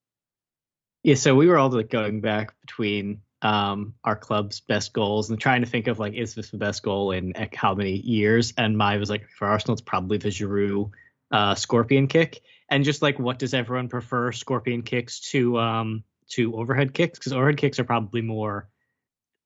Yeah, 1.03 1.15
so 1.17 1.35
we 1.35 1.47
were 1.47 1.59
all 1.59 1.71
like 1.71 1.91
going 1.91 2.21
back 2.21 2.59
between 2.63 3.21
um, 3.43 3.95
our 4.05 4.17
club's 4.17 4.61
best 4.61 4.95
goals 4.95 5.29
and 5.29 5.39
trying 5.39 5.61
to 5.61 5.69
think 5.69 5.87
of 5.87 5.99
like, 5.99 6.15
is 6.15 6.35
this 6.35 6.51
the 6.51 6.57
best 6.57 6.83
goal 6.83 7.13
in 7.13 7.35
how 7.53 7.75
many 7.75 7.97
years? 7.99 8.55
And 8.57 8.77
my 8.77 8.97
was 8.97 9.11
like, 9.11 9.29
for 9.29 9.47
Arsenal, 9.47 9.75
it's 9.75 9.83
probably 9.83 10.17
the 10.17 10.31
Giroud 10.31 10.91
uh, 11.31 11.55
scorpion 11.55 12.07
kick. 12.07 12.41
And 12.71 12.85
just 12.85 13.03
like, 13.03 13.19
what 13.19 13.39
does 13.39 13.53
everyone 13.53 13.89
prefer, 13.89 14.33
scorpion 14.33 14.83
kicks 14.83 15.21
to 15.33 15.59
um, 15.59 16.05
to 16.31 16.57
overhead 16.57 16.95
kicks? 16.95 17.19
Because 17.19 17.35
overhead 17.35 17.59
kicks 17.59 17.79
are 17.79 17.85
probably 17.85 18.23
more, 18.23 18.69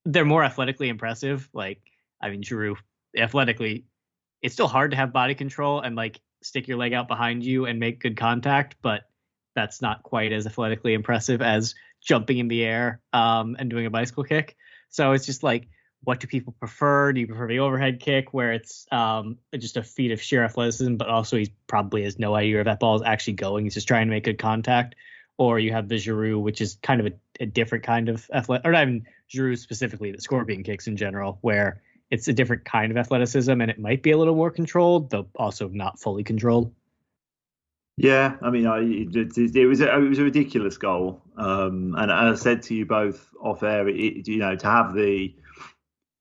they're 0.04 0.24
more 0.24 0.44
athletically 0.44 0.88
impressive. 0.88 1.48
Like, 1.52 1.80
I 2.20 2.30
mean, 2.30 2.42
Giroud 2.42 2.76
athletically, 3.16 3.84
it's 4.42 4.54
still 4.54 4.68
hard 4.68 4.92
to 4.92 4.96
have 4.96 5.12
body 5.12 5.34
control 5.34 5.80
and 5.80 5.96
like 5.96 6.20
stick 6.42 6.68
your 6.68 6.78
leg 6.78 6.92
out 6.92 7.08
behind 7.08 7.44
you 7.44 7.66
and 7.66 7.80
make 7.80 8.00
good 8.00 8.16
contact, 8.16 8.76
but 8.82 9.02
that's 9.54 9.82
not 9.82 10.02
quite 10.02 10.32
as 10.32 10.46
athletically 10.46 10.94
impressive 10.94 11.42
as 11.42 11.74
jumping 12.00 12.38
in 12.38 12.48
the 12.48 12.64
air 12.64 13.00
um, 13.12 13.56
and 13.58 13.70
doing 13.70 13.86
a 13.86 13.90
bicycle 13.90 14.24
kick. 14.24 14.56
So 14.90 15.12
it's 15.12 15.26
just 15.26 15.42
like, 15.42 15.68
what 16.04 16.20
do 16.20 16.28
people 16.28 16.54
prefer? 16.60 17.12
Do 17.12 17.20
you 17.20 17.26
prefer 17.26 17.48
the 17.48 17.58
overhead 17.58 17.98
kick 17.98 18.32
where 18.32 18.52
it's 18.52 18.86
um, 18.92 19.38
just 19.56 19.76
a 19.76 19.82
feat 19.82 20.12
of 20.12 20.22
sheer 20.22 20.44
athleticism, 20.44 20.94
but 20.94 21.08
also 21.08 21.36
he 21.36 21.52
probably 21.66 22.04
has 22.04 22.20
no 22.20 22.36
idea 22.36 22.54
where 22.54 22.64
that 22.64 22.78
ball 22.78 22.94
is 22.94 23.02
actually 23.04 23.32
going. 23.32 23.64
He's 23.64 23.74
just 23.74 23.88
trying 23.88 24.06
to 24.06 24.10
make 24.10 24.24
good 24.24 24.38
contact. 24.38 24.94
Or 25.38 25.58
you 25.58 25.72
have 25.72 25.88
the 25.88 25.96
Giroud, 25.96 26.42
which 26.42 26.60
is 26.60 26.78
kind 26.82 27.00
of 27.00 27.06
a, 27.06 27.12
a 27.40 27.46
different 27.46 27.84
kind 27.84 28.08
of 28.08 28.28
athletic, 28.32 28.66
or 28.66 28.72
not 28.72 28.82
even 28.82 29.06
Giroud 29.32 29.58
specifically, 29.58 30.12
the 30.12 30.20
scorpion 30.20 30.62
kicks 30.62 30.86
in 30.86 30.96
general, 30.96 31.38
where 31.42 31.82
it's 32.10 32.28
a 32.28 32.32
different 32.32 32.64
kind 32.64 32.90
of 32.90 32.96
athleticism 32.96 33.50
and 33.50 33.70
it 33.70 33.78
might 33.78 34.02
be 34.02 34.10
a 34.10 34.18
little 34.18 34.34
more 34.34 34.50
controlled, 34.50 35.10
though 35.10 35.26
also 35.36 35.68
not 35.68 35.98
fully 35.98 36.24
controlled. 36.24 36.72
Yeah, 37.96 38.36
I 38.42 38.50
mean, 38.50 38.66
I, 38.66 38.78
it, 38.78 39.36
it, 39.36 39.66
was 39.66 39.80
a, 39.80 39.92
it 39.92 40.08
was 40.08 40.20
a 40.20 40.22
ridiculous 40.22 40.76
goal, 40.76 41.20
um, 41.36 41.96
and 41.98 42.12
I 42.12 42.32
said 42.36 42.62
to 42.62 42.74
you 42.74 42.86
both 42.86 43.28
off 43.42 43.64
air, 43.64 43.88
it, 43.88 44.28
you 44.28 44.38
know, 44.38 44.54
to 44.54 44.66
have 44.66 44.94
the 44.94 45.34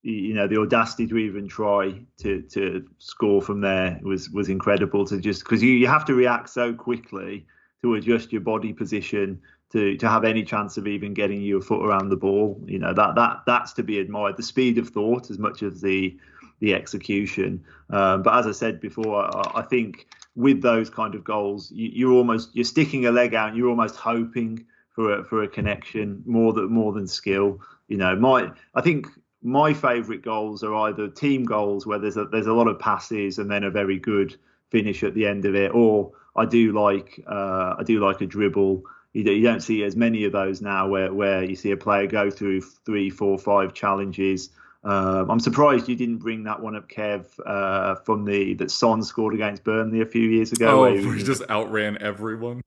you 0.02 0.34
know 0.34 0.48
the 0.48 0.58
audacity 0.58 1.06
to 1.06 1.18
even 1.18 1.46
try 1.46 1.94
to 2.18 2.42
to 2.42 2.84
score 2.98 3.40
from 3.40 3.60
there 3.60 4.00
was 4.02 4.28
was 4.30 4.48
incredible. 4.48 5.04
To 5.06 5.20
just 5.20 5.44
because 5.44 5.62
you, 5.62 5.70
you 5.70 5.86
have 5.86 6.04
to 6.06 6.14
react 6.14 6.48
so 6.50 6.72
quickly 6.72 7.46
to 7.82 7.94
adjust 7.94 8.32
your 8.32 8.40
body 8.40 8.72
position 8.72 9.40
to 9.72 9.96
to 9.96 10.08
have 10.08 10.24
any 10.24 10.42
chance 10.42 10.76
of 10.76 10.86
even 10.86 11.14
getting 11.14 11.42
your 11.42 11.60
foot 11.60 11.84
around 11.84 12.08
the 12.08 12.16
ball. 12.16 12.60
You 12.66 12.78
know 12.78 12.92
that 12.94 13.14
that 13.16 13.42
that's 13.46 13.72
to 13.74 13.82
be 13.82 13.98
admired. 13.98 14.36
The 14.36 14.42
speed 14.42 14.78
of 14.78 14.88
thought 14.88 15.30
as 15.30 15.38
much 15.38 15.62
as 15.62 15.80
the 15.80 16.16
the 16.60 16.74
execution. 16.74 17.64
Um, 17.90 18.22
but 18.22 18.36
as 18.36 18.46
I 18.46 18.52
said 18.52 18.80
before, 18.80 19.24
I, 19.24 19.60
I 19.60 19.62
think 19.62 20.08
with 20.34 20.62
those 20.62 20.90
kind 20.90 21.14
of 21.14 21.24
goals, 21.24 21.70
you, 21.70 21.90
you're 21.92 22.12
almost 22.12 22.50
you're 22.54 22.64
sticking 22.64 23.06
a 23.06 23.12
leg 23.12 23.34
out. 23.34 23.50
and 23.50 23.58
You're 23.58 23.68
almost 23.68 23.96
hoping 23.96 24.64
for 24.90 25.20
a, 25.20 25.24
for 25.24 25.42
a 25.42 25.48
connection 25.48 26.22
more 26.26 26.52
than 26.52 26.70
more 26.70 26.92
than 26.92 27.06
skill. 27.06 27.60
You 27.88 27.96
know, 27.98 28.16
my 28.16 28.50
I 28.74 28.80
think 28.80 29.06
my 29.42 29.72
favourite 29.72 30.22
goals 30.22 30.62
are 30.64 30.74
either 30.74 31.08
team 31.08 31.44
goals 31.44 31.86
where 31.86 31.98
there's 31.98 32.16
a 32.16 32.24
there's 32.24 32.46
a 32.46 32.52
lot 32.52 32.68
of 32.68 32.78
passes 32.78 33.38
and 33.38 33.50
then 33.50 33.64
a 33.64 33.70
very 33.70 33.98
good 33.98 34.36
finish 34.70 35.02
at 35.02 35.14
the 35.14 35.26
end 35.26 35.44
of 35.44 35.54
it, 35.54 35.72
or 35.74 36.12
I 36.36 36.44
do 36.44 36.72
like 36.72 37.22
uh, 37.26 37.76
I 37.78 37.82
do 37.84 38.04
like 38.04 38.20
a 38.20 38.26
dribble. 38.26 38.82
You, 39.18 39.32
you 39.32 39.42
don't 39.42 39.62
see 39.62 39.82
as 39.82 39.96
many 39.96 40.24
of 40.24 40.32
those 40.32 40.62
now 40.62 40.88
where 40.88 41.12
where 41.12 41.44
you 41.44 41.56
see 41.56 41.70
a 41.70 41.76
player 41.76 42.06
go 42.06 42.30
through 42.30 42.60
three, 42.60 43.10
four, 43.10 43.38
five 43.38 43.74
challenges 43.74 44.50
um, 44.84 45.30
I'm 45.30 45.40
surprised 45.40 45.88
you 45.88 45.96
didn't 45.96 46.18
bring 46.18 46.44
that 46.44 46.60
one 46.60 46.76
up, 46.76 46.88
Kev, 46.88 47.26
uh, 47.44 47.96
from 47.96 48.24
the 48.24 48.54
that 48.54 48.70
Son 48.70 49.02
scored 49.02 49.34
against 49.34 49.64
Burnley 49.64 50.00
a 50.00 50.06
few 50.06 50.28
years 50.28 50.52
ago. 50.52 50.86
Oh, 50.86 50.94
he, 50.94 51.18
he 51.18 51.24
just 51.24 51.42
outran 51.50 51.98
everyone. 52.00 52.62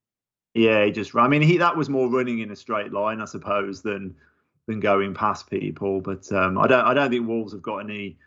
Yeah, 0.53 0.86
he 0.86 0.91
just. 0.91 1.15
I 1.15 1.27
mean, 1.27 1.41
he 1.41 1.58
that 1.58 1.75
was 1.75 1.89
more 1.89 2.10
running 2.10 2.39
in 2.39 2.51
a 2.51 2.55
straight 2.55 2.91
line, 2.91 3.22
I 3.22 3.25
suppose, 3.25 3.81
than 3.81 4.13
than 4.67 4.81
going 4.81 5.13
past 5.13 5.50
people. 5.50 6.01
But 6.01 6.29
um, 6.34 6.58
I 6.58 6.67
don't. 6.67 6.86
I 6.86 6.93
don't 6.93 7.10
think 7.10 7.27
Wolves 7.27 7.53
have 7.53 7.62
got 7.62 7.77
any 7.77 8.17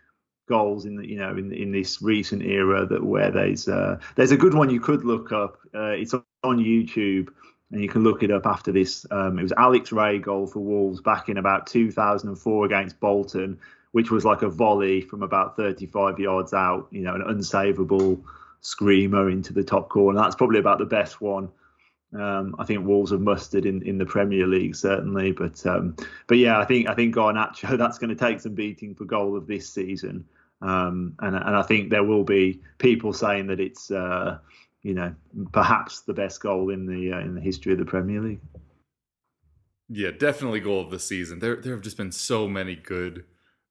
goals 0.49 0.87
in 0.87 0.97
the, 0.97 1.09
you 1.09 1.17
know 1.17 1.31
in 1.37 1.53
in 1.53 1.71
this 1.71 2.01
recent 2.01 2.43
era 2.43 2.87
that 2.87 3.05
where 3.05 3.31
there's 3.31 3.69
uh, 3.69 3.99
there's 4.17 4.33
a 4.33 4.37
good 4.37 4.55
one 4.55 4.71
you 4.71 4.81
could 4.81 5.05
look 5.05 5.31
up. 5.31 5.59
Uh, 5.75 5.91
it's 5.91 6.15
on 6.15 6.59
YouTube 6.59 7.29
and 7.75 7.83
you 7.83 7.89
can 7.89 8.05
look 8.05 8.23
it 8.23 8.31
up 8.31 8.47
after 8.47 8.71
this. 8.71 9.05
Um, 9.11 9.37
it 9.37 9.43
was 9.43 9.53
Alex 9.53 9.91
Rae 9.91 10.21
goal 10.21 10.47
for 10.47 10.61
Wolves 10.61 11.01
back 11.01 11.29
in 11.29 11.39
about 11.39 11.67
2004 11.67 12.67
against 12.67 13.01
Bolton, 13.01 13.59
which 13.91 14.13
was 14.13 14.25
like 14.25 14.43
a 14.43 14.49
volley 14.49 15.01
from 15.01 15.25
about 15.25 15.57
35 15.57 16.21
yards 16.21 16.55
out, 16.55 16.87
you 16.93 17.01
know, 17.01 17.17
an 17.17 17.23
unsavable 17.23 18.23
screamer 18.61 19.29
into 19.29 19.53
the 19.53 19.65
top 19.65 19.89
corner. 19.89 20.21
That's 20.21 20.37
probably 20.37 20.61
about 20.61 20.79
the 20.79 20.85
best 20.85 21.21
one. 21.21 21.51
Um, 22.17 22.55
I 22.61 22.65
think 22.65 22.87
Wolves 22.87 23.11
have 23.11 23.21
mustered 23.21 23.67
in, 23.67 23.83
in 23.83 23.99
the 23.99 24.07
Premier 24.07 24.47
League 24.47 24.77
certainly, 24.77 25.33
but 25.33 25.67
um, 25.67 25.97
but 26.29 26.39
yeah, 26.39 26.61
I 26.61 26.65
think 26.65 26.89
I 26.89 26.95
think 26.95 27.13
Garnacho 27.13 27.77
that's 27.79 27.99
going 27.99 28.11
to 28.11 28.15
take 28.15 28.39
some 28.39 28.55
beating 28.55 28.95
for 28.95 29.05
goal 29.05 29.37
of 29.37 29.49
this 29.49 29.69
season, 29.69 30.25
um, 30.63 31.17
and 31.19 31.35
and 31.35 31.57
I 31.57 31.63
think 31.63 31.91
there 31.91 32.05
will 32.05 32.23
be 32.23 32.61
people 32.79 33.13
saying 33.13 33.49
that 33.49 33.59
it's 33.59 33.91
uh, 33.91 34.39
you 34.85 34.95
know, 34.95 35.13
perhaps 35.51 36.03
the 36.03 36.13
best 36.13 36.41
goal 36.41 36.71
in 36.71 36.87
the 36.87 37.13
uh, 37.13 37.21
in 37.21 37.35
the 37.35 37.41
history 37.41 37.73
of 37.73 37.79
the 37.79 37.85
Premier 37.85 38.21
League. 38.21 38.41
Yeah, 39.89 40.11
definitely 40.13 40.61
goal 40.61 40.81
of 40.81 40.91
the 40.91 41.01
season. 41.01 41.41
There 41.41 41.57
there 41.57 41.73
have 41.75 41.83
just 41.83 41.97
been 41.97 42.13
so 42.13 42.47
many 42.47 42.77
good 42.77 43.25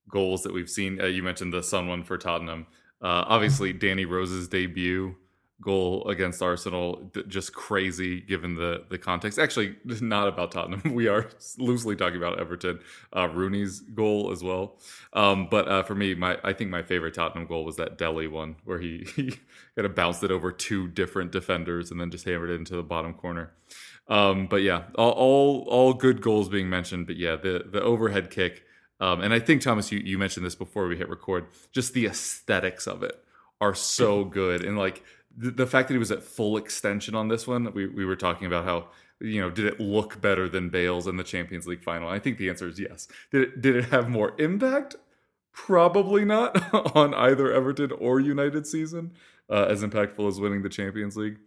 goals 0.09 0.43
that 0.43 0.51
we've 0.51 0.69
seen. 0.69 0.99
Uh, 0.99 1.05
you 1.05 1.23
mentioned 1.23 1.53
the 1.53 1.63
Son 1.63 1.87
one 1.87 2.03
for 2.03 2.17
Tottenham. 2.17 2.65
Uh, 3.01 3.23
obviously, 3.27 3.71
Danny 3.71 4.05
Rose's 4.05 4.47
debut 4.47 5.15
goal 5.63 6.07
against 6.07 6.41
Arsenal 6.41 7.11
just 7.27 7.53
crazy 7.53 8.21
given 8.21 8.55
the 8.55 8.83
the 8.89 8.97
context. 8.97 9.39
Actually, 9.39 9.75
not 9.85 10.27
about 10.27 10.51
Tottenham. 10.51 10.81
We 10.93 11.07
are 11.07 11.29
loosely 11.57 11.95
talking 11.95 12.17
about 12.17 12.39
Everton. 12.39 12.79
Uh, 13.11 13.27
Rooney's 13.29 13.79
goal 13.79 14.31
as 14.31 14.43
well. 14.43 14.77
Um, 15.13 15.47
but 15.49 15.67
uh, 15.67 15.83
for 15.83 15.95
me, 15.95 16.13
my 16.13 16.37
I 16.43 16.53
think 16.53 16.69
my 16.69 16.83
favorite 16.83 17.13
Tottenham 17.13 17.47
goal 17.47 17.65
was 17.65 17.77
that 17.77 17.97
Dele 17.97 18.27
one 18.27 18.57
where 18.65 18.79
he 18.79 19.07
he 19.15 19.31
kind 19.75 19.85
of 19.85 19.95
bounced 19.95 20.23
it 20.23 20.31
over 20.31 20.51
two 20.51 20.87
different 20.87 21.31
defenders 21.31 21.91
and 21.91 21.99
then 21.99 22.11
just 22.11 22.25
hammered 22.25 22.49
it 22.49 22.55
into 22.55 22.75
the 22.75 22.83
bottom 22.83 23.13
corner. 23.13 23.53
Um, 24.07 24.47
but 24.47 24.61
yeah, 24.61 24.83
all, 24.95 25.11
all 25.11 25.67
all 25.69 25.93
good 25.93 26.21
goals 26.21 26.49
being 26.49 26.69
mentioned. 26.69 27.07
But 27.07 27.17
yeah, 27.17 27.35
the 27.35 27.65
the 27.71 27.81
overhead 27.81 28.29
kick. 28.29 28.63
Um, 28.99 29.21
and 29.21 29.33
I 29.33 29.39
think 29.39 29.61
Thomas, 29.61 29.91
you, 29.91 29.99
you 29.99 30.17
mentioned 30.17 30.45
this 30.45 30.55
before 30.55 30.87
we 30.87 30.95
hit 30.95 31.09
record. 31.09 31.47
Just 31.73 31.93
the 31.93 32.05
aesthetics 32.05 32.87
of 32.87 33.03
it 33.03 33.21
are 33.59 33.73
so 33.73 34.21
mm-hmm. 34.21 34.29
good, 34.29 34.63
and 34.63 34.77
like 34.77 35.03
the, 35.37 35.51
the 35.51 35.67
fact 35.67 35.87
that 35.87 35.93
he 35.93 35.99
was 35.99 36.11
at 36.11 36.23
full 36.23 36.57
extension 36.57 37.15
on 37.15 37.27
this 37.27 37.47
one, 37.47 37.71
we, 37.73 37.87
we 37.87 38.05
were 38.05 38.15
talking 38.15 38.47
about 38.47 38.65
how 38.65 38.87
you 39.19 39.41
know 39.41 39.49
did 39.49 39.65
it 39.65 39.79
look 39.79 40.21
better 40.21 40.49
than 40.49 40.69
Bale's 40.69 41.07
in 41.07 41.17
the 41.17 41.23
Champions 41.23 41.67
League 41.67 41.83
final? 41.83 42.09
I 42.09 42.19
think 42.19 42.37
the 42.37 42.49
answer 42.49 42.67
is 42.67 42.79
yes. 42.79 43.07
Did 43.31 43.41
it 43.41 43.61
did 43.61 43.75
it 43.75 43.85
have 43.85 44.09
more 44.09 44.33
impact? 44.39 44.95
Probably 45.53 46.25
not 46.25 46.73
on 46.95 47.13
either 47.13 47.51
Everton 47.51 47.91
or 47.91 48.19
United 48.19 48.65
season 48.67 49.11
uh, 49.49 49.65
as 49.69 49.83
impactful 49.83 50.27
as 50.27 50.39
winning 50.39 50.63
the 50.63 50.69
Champions 50.69 51.15
League. 51.15 51.37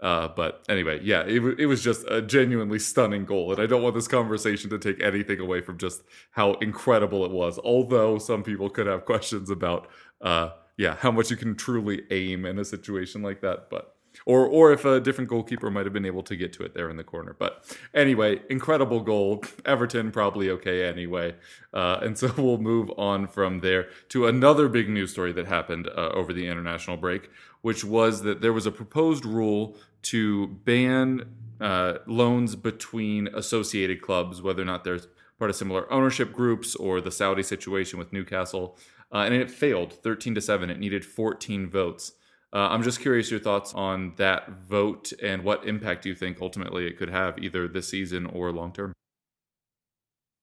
Uh, 0.00 0.28
but 0.28 0.64
anyway, 0.68 1.00
yeah, 1.02 1.22
it, 1.22 1.42
it 1.58 1.66
was 1.66 1.82
just 1.82 2.04
a 2.08 2.22
genuinely 2.22 2.78
stunning 2.78 3.24
goal. 3.24 3.52
And 3.52 3.60
I 3.60 3.66
don't 3.66 3.82
want 3.82 3.94
this 3.94 4.06
conversation 4.06 4.70
to 4.70 4.78
take 4.78 5.02
anything 5.02 5.40
away 5.40 5.60
from 5.60 5.78
just 5.78 6.02
how 6.32 6.54
incredible 6.54 7.24
it 7.24 7.30
was. 7.30 7.58
Although 7.58 8.18
some 8.18 8.42
people 8.42 8.70
could 8.70 8.86
have 8.86 9.04
questions 9.04 9.50
about 9.50 9.88
uh, 10.20 10.50
yeah, 10.82 10.96
how 10.98 11.12
much 11.12 11.30
you 11.30 11.36
can 11.36 11.54
truly 11.54 12.02
aim 12.10 12.44
in 12.44 12.58
a 12.58 12.64
situation 12.64 13.22
like 13.22 13.40
that. 13.42 13.70
But 13.70 13.94
or 14.26 14.44
or 14.44 14.72
if 14.72 14.84
a 14.84 14.98
different 14.98 15.30
goalkeeper 15.30 15.70
might 15.70 15.86
have 15.86 15.92
been 15.92 16.04
able 16.04 16.24
to 16.24 16.34
get 16.34 16.52
to 16.54 16.64
it 16.64 16.74
there 16.74 16.90
in 16.90 16.96
the 16.96 17.04
corner. 17.04 17.36
But 17.38 17.64
anyway, 17.94 18.40
incredible 18.50 19.00
goal. 19.00 19.44
Everton 19.64 20.10
probably 20.10 20.50
okay 20.50 20.84
anyway, 20.84 21.36
uh, 21.72 22.00
and 22.02 22.18
so 22.18 22.32
we'll 22.36 22.58
move 22.58 22.90
on 22.98 23.28
from 23.28 23.60
there 23.60 23.90
to 24.08 24.26
another 24.26 24.66
big 24.68 24.88
news 24.88 25.12
story 25.12 25.32
that 25.34 25.46
happened 25.46 25.86
uh, 25.86 26.10
over 26.14 26.32
the 26.32 26.48
international 26.48 26.96
break, 26.96 27.30
which 27.60 27.84
was 27.84 28.22
that 28.22 28.40
there 28.40 28.52
was 28.52 28.66
a 28.66 28.72
proposed 28.72 29.24
rule 29.24 29.76
to 30.02 30.48
ban 30.64 31.32
uh, 31.60 31.98
loans 32.08 32.56
between 32.56 33.28
associated 33.28 34.02
clubs, 34.02 34.42
whether 34.42 34.62
or 34.62 34.64
not 34.64 34.82
there's 34.82 35.06
part 35.38 35.50
of 35.50 35.56
similar 35.56 35.92
ownership 35.92 36.32
groups 36.32 36.76
or 36.76 37.00
the 37.00 37.10
Saudi 37.10 37.42
situation 37.42 37.98
with 37.98 38.12
Newcastle 38.12 38.76
uh, 39.12 39.18
and 39.18 39.34
it 39.34 39.50
failed 39.50 39.92
13 39.92 40.34
to 40.34 40.40
7. 40.40 40.70
It 40.70 40.78
needed 40.78 41.04
14 41.04 41.68
votes. 41.68 42.12
Uh, 42.52 42.68
I'm 42.70 42.82
just 42.82 43.00
curious 43.00 43.30
your 43.30 43.40
thoughts 43.40 43.72
on 43.72 44.14
that 44.16 44.48
vote 44.68 45.12
and 45.22 45.42
what 45.42 45.66
impact 45.66 46.04
you 46.04 46.14
think 46.14 46.38
ultimately 46.40 46.86
it 46.86 46.98
could 46.98 47.08
have 47.08 47.38
either 47.38 47.66
this 47.66 47.88
season 47.88 48.26
or 48.26 48.52
long 48.52 48.72
term. 48.72 48.92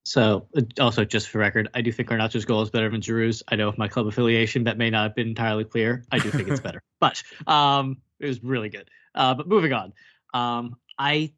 So, 0.05 0.47
uh, 0.57 0.61
also 0.79 1.05
just 1.05 1.29
for 1.29 1.37
record, 1.37 1.69
I 1.75 1.81
do 1.81 1.91
think 1.91 2.09
Garnacho's 2.09 2.45
goal 2.45 2.63
is 2.63 2.71
better 2.71 2.89
than 2.89 3.01
Giroud's. 3.01 3.43
I 3.49 3.55
know 3.55 3.67
with 3.67 3.77
my 3.77 3.87
club 3.87 4.07
affiliation 4.07 4.63
that 4.63 4.77
may 4.77 4.89
not 4.89 5.03
have 5.03 5.15
been 5.15 5.27
entirely 5.27 5.65
clear. 5.65 6.03
I 6.11 6.17
do 6.17 6.31
think 6.31 6.47
it's 6.47 6.59
better, 6.61 6.81
but 6.99 7.21
um, 7.45 7.97
it 8.19 8.25
was 8.25 8.43
really 8.43 8.69
good. 8.69 8.89
Uh, 9.13 9.35
but 9.35 9.47
moving 9.47 9.73
on, 9.73 9.93
um, 10.33 10.77
I 10.97 11.31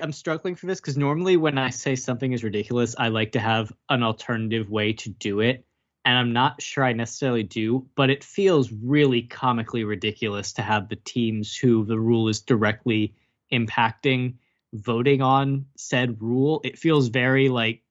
I'm 0.00 0.12
struggling 0.12 0.54
for 0.54 0.66
this 0.66 0.80
because 0.80 0.96
normally 0.96 1.36
when 1.36 1.58
I 1.58 1.70
say 1.70 1.96
something 1.96 2.32
is 2.32 2.44
ridiculous, 2.44 2.94
I 2.98 3.08
like 3.08 3.32
to 3.32 3.40
have 3.40 3.72
an 3.88 4.02
alternative 4.02 4.70
way 4.70 4.92
to 4.92 5.08
do 5.08 5.40
it 5.40 5.65
and 6.06 6.16
I'm 6.16 6.32
not 6.32 6.62
sure 6.62 6.84
I 6.84 6.92
necessarily 6.92 7.42
do, 7.42 7.84
but 7.96 8.10
it 8.10 8.22
feels 8.22 8.70
really 8.70 9.22
comically 9.22 9.82
ridiculous 9.82 10.52
to 10.52 10.62
have 10.62 10.88
the 10.88 10.94
teams 10.94 11.56
who 11.56 11.84
the 11.84 11.98
rule 11.98 12.28
is 12.28 12.40
directly 12.40 13.12
impacting 13.52 14.34
voting 14.72 15.20
on 15.20 15.66
said 15.76 16.22
rule. 16.22 16.60
It 16.62 16.78
feels 16.78 17.08
very 17.08 17.48
like 17.48 17.82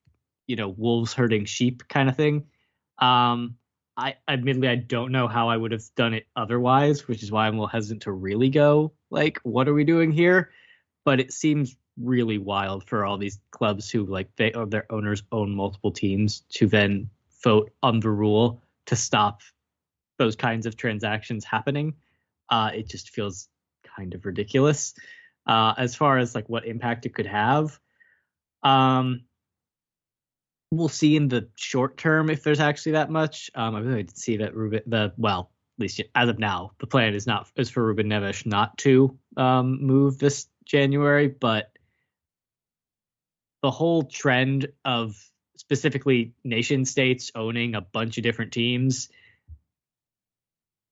you 0.48 0.56
know 0.56 0.70
wolves 0.70 1.14
herding 1.14 1.44
sheep 1.44 1.84
kind 1.90 2.08
of 2.08 2.16
thing. 2.16 2.46
Um, 3.00 3.58
I 3.98 4.16
admittedly 4.30 4.70
I 4.70 4.76
don't 4.76 5.12
know 5.12 5.28
how 5.28 5.50
I 5.50 5.58
would 5.58 5.74
have 5.74 5.84
done 5.96 6.14
it 6.14 6.26
otherwise, 6.38 7.10
which 7.10 7.22
is 7.22 7.34
why 7.34 7.48
I'm 7.48 7.56
a 7.56 7.58
little 7.58 7.68
hesitant 7.68 8.04
to 8.04 8.14
really 8.14 8.50
go 8.50 8.94
like, 9.10 9.40
what 9.44 9.68
are 9.68 9.74
we 9.74 9.84
doing 9.84 10.14
here? 10.14 10.52
But 11.04 11.20
it 11.20 11.34
seems 11.34 11.76
really 12.02 12.38
wild 12.38 12.88
for 12.88 13.06
all 13.06 13.18
these 13.18 13.40
clubs 13.52 13.90
who 13.90 14.06
like 14.06 14.34
they 14.38 14.54
or 14.54 14.66
their 14.66 14.90
owners 14.90 15.24
own 15.34 15.54
multiple 15.54 15.92
teams 15.92 16.44
to 16.52 16.68
then 16.68 17.10
vote 17.46 17.72
on 17.84 18.00
the 18.00 18.10
rule 18.10 18.62
to 18.88 18.96
stop 18.96 19.42
those 20.18 20.36
kinds 20.36 20.66
of 20.66 20.76
transactions 20.76 21.46
happening. 21.46 21.94
Uh, 22.50 22.72
it 22.74 22.90
just 22.90 23.12
feels 23.12 23.48
kind 23.96 24.16
of 24.16 24.26
ridiculous. 24.26 24.94
Uh, 25.48 25.74
as 25.78 25.96
far 25.96 26.18
as 26.18 26.34
like 26.34 26.50
what 26.50 26.66
impact 26.66 27.06
it 27.06 27.14
could 27.14 27.28
have, 27.28 27.80
um, 28.64 29.22
we'll 30.72 30.90
see 30.90 31.16
in 31.16 31.28
the 31.28 31.48
short 31.56 31.98
term 31.98 32.30
if 32.30 32.44
there's 32.44 32.60
actually 32.60 32.94
that 32.94 33.12
much. 33.12 33.52
Um, 33.54 33.76
I 33.76 33.80
really 33.80 34.04
did 34.04 34.18
see 34.18 34.38
that 34.38 34.56
Ruben, 34.56 34.82
the 34.88 35.14
well, 35.16 35.52
at 35.78 35.82
least 35.82 36.02
as 36.16 36.30
of 36.30 36.40
now, 36.40 36.72
the 36.80 36.88
plan 36.88 37.14
is 37.14 37.28
not 37.28 37.48
is 37.56 37.70
for 37.70 37.86
Ruben 37.86 38.08
Neves 38.08 38.46
not 38.46 38.76
to 38.80 39.18
um, 39.38 39.86
move 39.86 40.18
this 40.18 40.48
January, 40.66 41.28
but 41.28 41.72
the 43.62 43.70
whole 43.72 44.02
trend 44.04 44.68
of 44.84 45.16
specifically 45.68 46.34
nation 46.44 46.86
states 46.86 47.32
owning 47.36 47.76
a 47.76 47.82
bunch 47.82 48.18
of 48.18 48.24
different 48.24 48.52
teams 48.52 49.10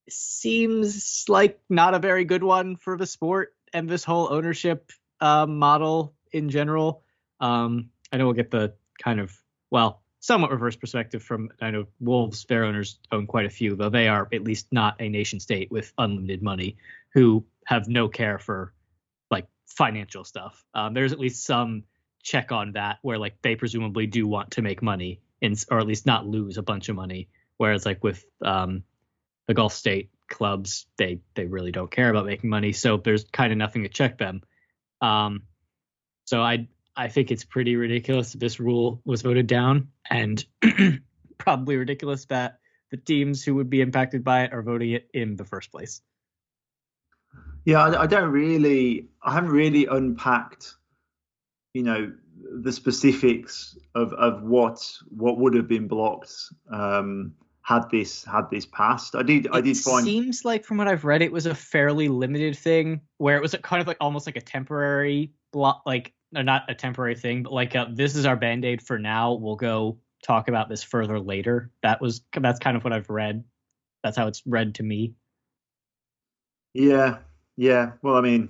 seems 0.10 1.26
like 1.30 1.60
not 1.70 1.94
a 1.94 2.00
very 2.00 2.26
good 2.26 2.44
one 2.44 2.76
for 2.76 2.98
the 2.98 3.06
sport 3.06 3.54
and 3.72 3.90
this 3.90 4.04
whole 4.04 4.32
ownership 4.32 4.92
uh, 5.22 5.46
model 5.46 6.14
in 6.32 6.50
general. 6.50 7.04
Um, 7.40 7.90
I 8.12 8.18
know 8.18 8.26
we'll 8.26 8.34
get 8.34 8.52
the 8.52 8.74
kind 9.02 9.20
of 9.20 9.34
well, 9.72 10.02
somewhat 10.20 10.52
reverse 10.52 10.76
perspective 10.76 11.24
from 11.24 11.50
I 11.62 11.72
know 11.72 11.86
Wolves, 12.00 12.46
their 12.46 12.66
owners 12.66 13.00
own 13.12 13.28
quite 13.28 13.46
a 13.46 13.50
few, 13.50 13.76
though 13.76 13.90
they 13.90 14.08
are 14.08 14.28
at 14.32 14.44
least 14.44 14.68
not 14.72 15.02
a 15.02 15.10
nation 15.10 15.40
state 15.40 15.72
with 15.72 15.92
unlimited 15.98 16.42
money 16.42 16.78
who 17.14 17.46
have 17.66 17.88
no 17.88 18.08
care 18.08 18.40
for 18.40 18.74
like 19.32 19.48
financial 19.66 20.24
stuff. 20.24 20.64
Um, 20.74 20.94
there's 20.94 21.12
at 21.12 21.20
least 21.20 21.46
some 21.46 21.84
check 22.24 22.52
on 22.52 22.72
that 22.72 22.98
where 23.02 23.18
like 23.20 23.36
they 23.42 23.56
presumably 23.56 24.08
do 24.08 24.28
want 24.28 24.52
to 24.52 24.62
make 24.62 24.82
money 24.82 25.22
or 25.70 25.80
at 25.80 25.86
least 25.86 26.06
not 26.06 26.26
lose 26.26 26.58
a 26.58 26.64
bunch 26.64 26.90
of 26.90 26.96
money. 26.96 27.28
Whereas 27.58 27.86
like 27.86 28.04
with 28.04 28.26
um, 28.42 28.84
the 29.48 29.54
Gulf 29.54 29.74
state 29.74 30.10
clubs, 30.30 30.88
they 30.98 31.20
they 31.36 31.46
really 31.46 31.72
don't 31.72 31.92
care 31.92 32.10
about 32.10 32.26
making 32.26 32.50
money, 32.50 32.72
so 32.72 32.98
there's 32.98 33.26
kind 33.26 33.52
of 33.52 33.58
nothing 33.58 33.84
to 33.84 33.90
check 33.90 34.18
them. 34.18 34.42
Um, 35.02 35.44
so 36.26 36.42
I 36.42 36.68
I 36.96 37.10
think 37.10 37.32
it's 37.32 37.44
pretty 37.44 37.76
ridiculous 37.76 38.32
that 38.32 38.40
this 38.40 38.60
rule 38.60 39.02
was 39.06 39.22
voted 39.22 39.48
down, 39.48 39.90
and 40.10 40.44
probably 41.38 41.78
ridiculous 41.78 42.26
that 42.26 42.60
the 42.92 42.98
teams 42.98 43.44
who 43.44 43.56
would 43.56 43.70
be 43.70 43.82
impacted 43.82 44.24
by 44.24 44.44
it 44.44 44.54
are 44.54 44.62
voting 44.62 44.92
it 44.92 45.10
in 45.14 45.36
the 45.36 45.46
first 45.46 45.72
place. 45.72 46.02
Yeah, 47.66 47.84
I, 47.84 48.04
I 48.04 48.08
don't 48.08 48.30
really, 48.30 49.08
I 49.22 49.34
haven't 49.34 49.52
really 49.52 49.86
unpacked, 49.86 50.76
you 51.74 51.84
know, 51.84 52.12
the 52.62 52.72
specifics 52.72 53.78
of 53.96 54.14
of 54.14 54.44
what 54.44 54.80
what 55.10 55.38
would 55.38 55.54
have 55.56 55.68
been 55.68 55.88
blocked 55.88 56.34
um, 56.72 57.34
had 57.64 57.90
this 57.90 58.24
had 58.24 58.50
this 58.52 58.66
passed. 58.66 59.16
I 59.16 59.24
did, 59.24 59.48
I 59.52 59.62
did 59.62 59.78
find. 59.78 60.08
It 60.08 60.12
seems 60.12 60.46
like 60.46 60.64
from 60.64 60.78
what 60.78 60.88
I've 60.88 61.04
read, 61.04 61.22
it 61.22 61.32
was 61.32 61.46
a 61.46 61.56
fairly 61.56 62.10
limited 62.10 62.56
thing 62.58 63.02
where 63.18 63.38
it 63.38 63.42
was 63.42 63.56
kind 63.64 63.82
of 63.82 63.88
like 63.88 63.98
almost 64.00 64.28
like 64.28 64.36
a 64.36 64.42
temporary 64.42 65.32
block, 65.52 65.82
like 65.86 66.14
not 66.32 66.64
a 66.70 66.76
temporary 66.76 67.16
thing, 67.16 67.44
but 67.44 67.54
like 67.54 67.76
a, 67.76 67.88
this 67.92 68.16
is 68.16 68.26
our 68.26 68.36
band 68.36 68.66
aid 68.66 68.82
for 68.82 69.00
now. 69.00 69.34
We'll 69.34 69.56
go 69.56 69.98
talk 70.24 70.48
about 70.48 70.70
this 70.70 70.84
further 70.84 71.20
later. 71.20 71.72
That 71.82 72.02
was 72.02 72.22
that's 72.34 72.60
kind 72.60 72.78
of 72.78 72.84
what 72.84 72.94
I've 72.94 73.10
read. 73.10 73.44
That's 74.04 74.18
how 74.18 74.28
it's 74.28 74.44
read 74.46 74.76
to 74.76 74.84
me. 74.84 75.14
Yeah, 76.74 77.20
yeah. 77.56 77.92
Well, 78.02 78.16
I 78.16 78.22
mean, 78.22 78.50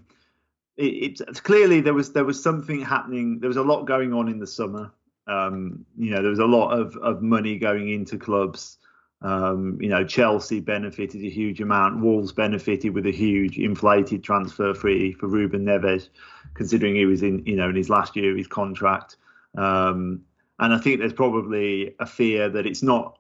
it, 0.78 1.20
it's 1.28 1.40
clearly 1.40 1.82
there 1.82 1.94
was 1.94 2.12
there 2.14 2.26
was 2.26 2.42
something 2.42 2.82
happening. 2.82 3.40
There 3.40 3.48
was 3.48 3.58
a 3.58 3.64
lot 3.64 3.86
going 3.86 4.14
on 4.14 4.28
in 4.28 4.40
the 4.40 4.48
summer. 4.48 4.92
Um, 5.28 5.86
you 5.98 6.12
know, 6.12 6.22
there 6.22 6.32
was 6.32 6.40
a 6.40 6.46
lot 6.46 6.72
of 6.72 6.96
of 6.98 7.22
money 7.22 7.58
going 7.58 7.90
into 7.90 8.18
clubs. 8.18 8.78
Um, 9.22 9.78
you 9.80 9.88
know, 9.88 10.04
Chelsea 10.04 10.60
benefited 10.60 11.24
a 11.24 11.30
huge 11.30 11.62
amount. 11.62 12.02
Wolves 12.02 12.34
benefited 12.34 12.94
with 12.94 13.06
a 13.06 13.12
huge 13.12 13.58
inflated 13.58 14.22
transfer 14.22 14.74
fee 14.74 15.14
for 15.14 15.28
Ruben 15.28 15.66
Neves, 15.66 16.10
considering 16.56 16.96
he 16.96 17.06
was 17.06 17.24
in, 17.24 17.46
you 17.46 17.56
know, 17.56 17.70
in 17.70 17.76
his 17.76 17.90
last 17.90 18.18
year 18.18 18.32
of 18.32 18.38
his 18.38 18.48
contract. 18.48 19.16
Um, 19.58 20.24
and 20.60 20.74
I 20.74 20.78
think 20.78 21.00
there's 21.00 21.14
probably 21.14 21.96
a 22.00 22.06
fear 22.06 22.50
that 22.50 22.66
it's 22.66 22.84
not, 22.84 23.18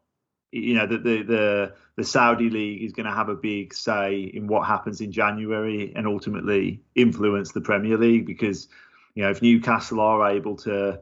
you 0.53 0.75
know, 0.75 0.85
that 0.85 1.03
the 1.03 1.23
the 1.23 1.73
the 1.95 2.03
Saudi 2.03 2.49
league 2.49 2.83
is 2.83 2.93
going 2.93 3.05
to 3.05 3.11
have 3.11 3.29
a 3.29 3.35
big 3.35 3.73
say 3.73 4.31
in 4.33 4.47
what 4.47 4.67
happens 4.67 5.01
in 5.01 5.11
January 5.11 5.91
and 5.95 6.07
ultimately 6.07 6.81
influence 6.95 7.51
the 7.51 7.61
Premier 7.61 7.97
League 7.97 8.25
because, 8.25 8.67
you 9.15 9.23
know, 9.23 9.31
if 9.31 9.41
Newcastle 9.41 9.99
are 9.99 10.29
able 10.29 10.55
to, 10.57 10.99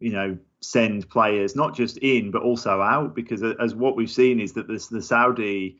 you 0.00 0.12
know, 0.12 0.38
send 0.60 1.08
players 1.10 1.54
not 1.54 1.74
just 1.74 1.98
in 1.98 2.30
but 2.30 2.42
also 2.42 2.80
out 2.80 3.14
because 3.14 3.42
as 3.60 3.74
what 3.74 3.96
we've 3.96 4.10
seen 4.10 4.40
is 4.40 4.54
that 4.54 4.66
this 4.66 4.86
the 4.86 5.02
Saudi 5.02 5.78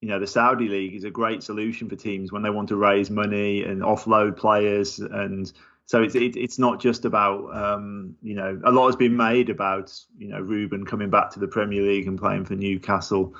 you 0.00 0.08
know 0.08 0.20
the 0.20 0.28
Saudi 0.28 0.68
league 0.68 0.94
is 0.94 1.02
a 1.02 1.10
great 1.10 1.42
solution 1.42 1.88
for 1.88 1.96
teams 1.96 2.30
when 2.30 2.42
they 2.42 2.50
want 2.50 2.68
to 2.68 2.76
raise 2.76 3.10
money 3.10 3.64
and 3.64 3.82
offload 3.82 4.36
players 4.36 5.00
and 5.00 5.52
so 5.86 6.02
it's 6.02 6.14
it, 6.14 6.36
it's 6.36 6.58
not 6.58 6.80
just 6.80 7.04
about 7.04 7.54
um, 7.54 8.14
you 8.22 8.34
know 8.34 8.60
a 8.64 8.70
lot 8.70 8.86
has 8.86 8.96
been 8.96 9.16
made 9.16 9.50
about 9.50 9.92
you 10.18 10.28
know 10.28 10.40
Ruben 10.40 10.84
coming 10.84 11.10
back 11.10 11.30
to 11.32 11.40
the 11.40 11.48
Premier 11.48 11.82
League 11.82 12.06
and 12.06 12.18
playing 12.18 12.44
for 12.44 12.54
Newcastle 12.54 13.34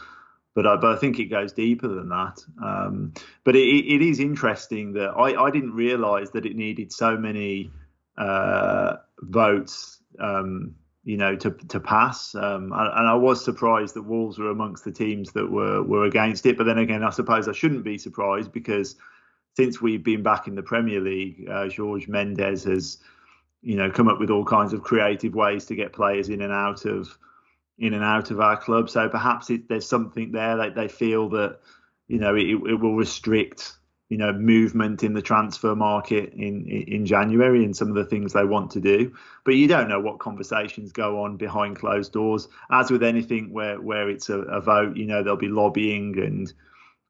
but 0.54 0.68
I, 0.68 0.76
but 0.76 0.92
I 0.92 0.96
think 0.96 1.18
it 1.18 1.24
goes 1.24 1.52
deeper 1.52 1.88
than 1.88 2.09
that. 2.11 2.38
Um, 2.62 3.12
but 3.42 3.57
it, 3.57 3.66
it 3.66 4.02
is 4.02 4.20
interesting 4.20 4.92
that 4.92 5.09
I, 5.09 5.46
I 5.46 5.50
didn't 5.50 5.72
realise 5.72 6.30
that 6.30 6.46
it 6.46 6.54
needed 6.54 6.92
so 6.92 7.16
many 7.16 7.72
uh, 8.16 8.98
votes 9.20 9.98
um, 10.20 10.76
you 11.04 11.18
know, 11.18 11.37
to 11.37 11.50
to 11.50 11.80
pass. 11.80 12.35
Um, 12.35 12.72
and, 12.74 13.09
I 13.09 13.14
was 13.14 13.44
surprised 13.44 13.94
that 13.94 14.02
Wolves 14.02 14.38
were 14.38 14.50
amongst 14.50 14.85
the 14.85 14.92
teams 14.92 15.33
that 15.33 15.50
were 15.50 15.83
were 15.83 16.04
against 16.07 16.46
it. 16.46 16.57
But 16.57 16.64
then 16.64 16.78
again, 16.78 17.02
I 17.02 17.11
suppose 17.11 17.46
I 17.46 17.52
shouldn't 17.52 17.85
be 17.85 17.98
surprised 17.98 18.52
because 18.52 18.96
since 19.57 19.81
we've 19.81 20.03
been 20.03 20.23
back 20.23 20.49
in 20.49 20.55
the 20.55 20.62
Premier 20.62 21.01
League, 21.01 21.49
uh, 21.49 21.69
Jorge 21.71 22.07
Mendes 22.09 22.64
has, 22.64 22.99
you 23.62 23.77
know, 23.77 23.90
come 23.90 24.09
up 24.09 24.19
with 24.19 24.31
all 24.31 24.45
kinds 24.45 24.73
of 24.73 24.83
creative 24.83 25.35
ways 25.35 25.64
to 25.67 25.75
get 25.75 25.93
players 25.93 26.29
in 26.29 26.43
and 26.43 26.53
out 26.53 26.85
of 26.85 27.17
in 27.79 27.95
and 27.95 28.05
out 28.05 28.31
of 28.31 28.40
our 28.40 28.57
club. 28.57 28.88
So 28.90 29.09
perhaps 29.09 29.51
it, 29.51 29.69
there's 29.69 29.88
something 29.88 30.33
there 30.33 30.57
that 30.57 30.75
they 30.75 30.88
feel 30.88 31.29
that 31.31 31.59
you 32.09 32.19
know 32.19 32.35
it, 32.35 32.47
it 32.47 32.81
will 32.81 32.97
restrict 32.97 33.77
you 34.09 34.19
know 34.19 34.33
movement 34.33 35.03
in 35.03 35.14
the 35.14 35.23
transfer 35.23 35.75
market 35.75 36.33
in 36.35 36.67
in 36.67 37.07
January 37.07 37.64
and 37.64 37.77
some 37.77 37.88
of 37.88 37.95
the 37.95 38.05
things 38.05 38.33
they 38.33 38.45
want 38.45 38.73
to 38.73 38.81
do. 38.81 39.14
But 39.45 39.55
you 39.55 39.69
don't 39.69 39.88
know 39.88 40.01
what 40.01 40.19
conversations 40.19 40.93
go 40.93 41.23
on 41.23 41.37
behind 41.37 41.77
closed 41.77 42.12
doors. 42.12 42.49
As 42.71 42.90
with 42.90 43.03
anything 43.03 43.53
where 43.53 43.81
where 43.81 44.09
it's 44.09 44.29
a, 44.31 44.40
a 44.40 44.61
vote, 44.61 44.97
you 44.97 45.07
know 45.07 45.23
there'll 45.23 45.37
be 45.37 45.49
lobbying 45.49 46.19
and 46.19 46.53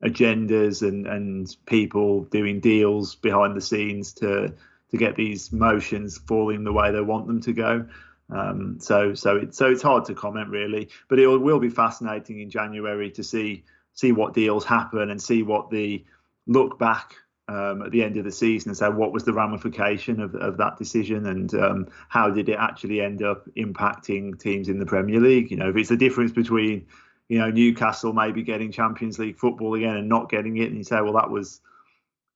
agendas 0.02 0.86
and 0.86 1.06
and 1.06 1.56
people 1.66 2.24
doing 2.24 2.60
deals 2.60 3.14
behind 3.14 3.56
the 3.56 3.60
scenes 3.60 4.12
to 4.14 4.54
to 4.90 4.96
get 4.96 5.16
these 5.16 5.52
motions 5.52 6.18
falling 6.18 6.64
the 6.64 6.72
way 6.72 6.92
they 6.92 7.00
want 7.00 7.26
them 7.26 7.40
to 7.40 7.52
go. 7.52 7.86
Um, 8.30 8.78
so 8.80 9.14
so 9.14 9.36
it's 9.36 9.58
so 9.58 9.70
it's 9.70 9.82
hard 9.82 10.06
to 10.06 10.14
comment 10.14 10.48
really, 10.48 10.88
but 11.08 11.18
it 11.18 11.26
will 11.26 11.60
be 11.60 11.70
fascinating 11.70 12.40
in 12.40 12.50
January 12.50 13.10
to 13.12 13.24
see 13.24 13.64
see 13.92 14.12
what 14.12 14.34
deals 14.34 14.64
happen 14.64 15.10
and 15.10 15.22
see 15.22 15.42
what 15.42 15.70
the 15.70 16.04
look 16.46 16.78
back 16.78 17.14
um, 17.48 17.82
at 17.82 17.90
the 17.90 18.02
end 18.02 18.16
of 18.16 18.24
the 18.24 18.32
season 18.32 18.70
and 18.70 18.76
say 18.76 18.88
what 18.88 19.12
was 19.12 19.24
the 19.24 19.32
ramification 19.32 20.20
of, 20.20 20.34
of 20.34 20.56
that 20.56 20.76
decision 20.78 21.26
and 21.26 21.54
um, 21.54 21.88
how 22.08 22.30
did 22.30 22.48
it 22.48 22.56
actually 22.58 23.00
end 23.00 23.22
up 23.22 23.44
impacting 23.56 24.38
teams 24.38 24.68
in 24.68 24.78
the 24.78 24.86
Premier 24.86 25.20
League? 25.20 25.50
You 25.50 25.58
know, 25.58 25.68
if 25.68 25.76
it's 25.76 25.90
the 25.90 25.96
difference 25.96 26.32
between 26.32 26.86
you 27.28 27.38
know 27.38 27.50
Newcastle 27.50 28.12
maybe 28.12 28.42
getting 28.42 28.70
Champions 28.70 29.18
League 29.18 29.38
football 29.38 29.74
again 29.74 29.96
and 29.96 30.08
not 30.08 30.30
getting 30.30 30.56
it, 30.58 30.68
and 30.68 30.76
you 30.76 30.84
say, 30.84 31.00
well, 31.00 31.14
that 31.14 31.30
was 31.30 31.60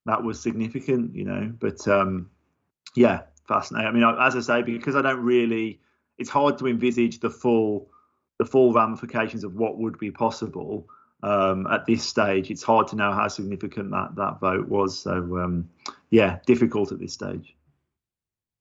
that 0.07 0.23
was 0.23 0.41
significant, 0.41 1.15
you 1.15 1.25
know. 1.25 1.53
But 1.59 1.87
um, 1.89 2.31
yeah, 2.97 3.23
fascinating. 3.47 3.89
I 3.89 3.93
mean, 3.93 4.17
as 4.21 4.37
I 4.37 4.41
say, 4.41 4.63
because 4.63 4.97
I 4.97 5.03
don't 5.03 5.23
really, 5.23 5.81
it's 6.19 6.31
hard 6.31 6.59
to 6.59 6.67
envisage 6.67 7.21
the 7.21 7.31
full 7.31 7.89
the 8.39 8.45
full 8.45 8.73
ramifications 8.73 9.45
of 9.45 9.55
what 9.57 9.79
would 9.79 9.99
be 9.99 10.11
possible 10.11 10.89
um, 11.23 11.67
at 11.67 11.87
this 11.87 12.05
stage. 12.05 12.51
It's 12.51 12.63
hard 12.63 12.87
to 12.89 12.97
know 12.97 13.13
how 13.13 13.29
significant 13.29 13.91
that 13.91 14.15
that 14.17 14.41
vote 14.41 14.69
was. 14.69 14.99
So 14.99 15.39
um, 15.39 15.69
yeah, 16.11 16.39
difficult 16.47 16.93
at 16.93 16.99
this 16.99 17.13
stage. 17.13 17.55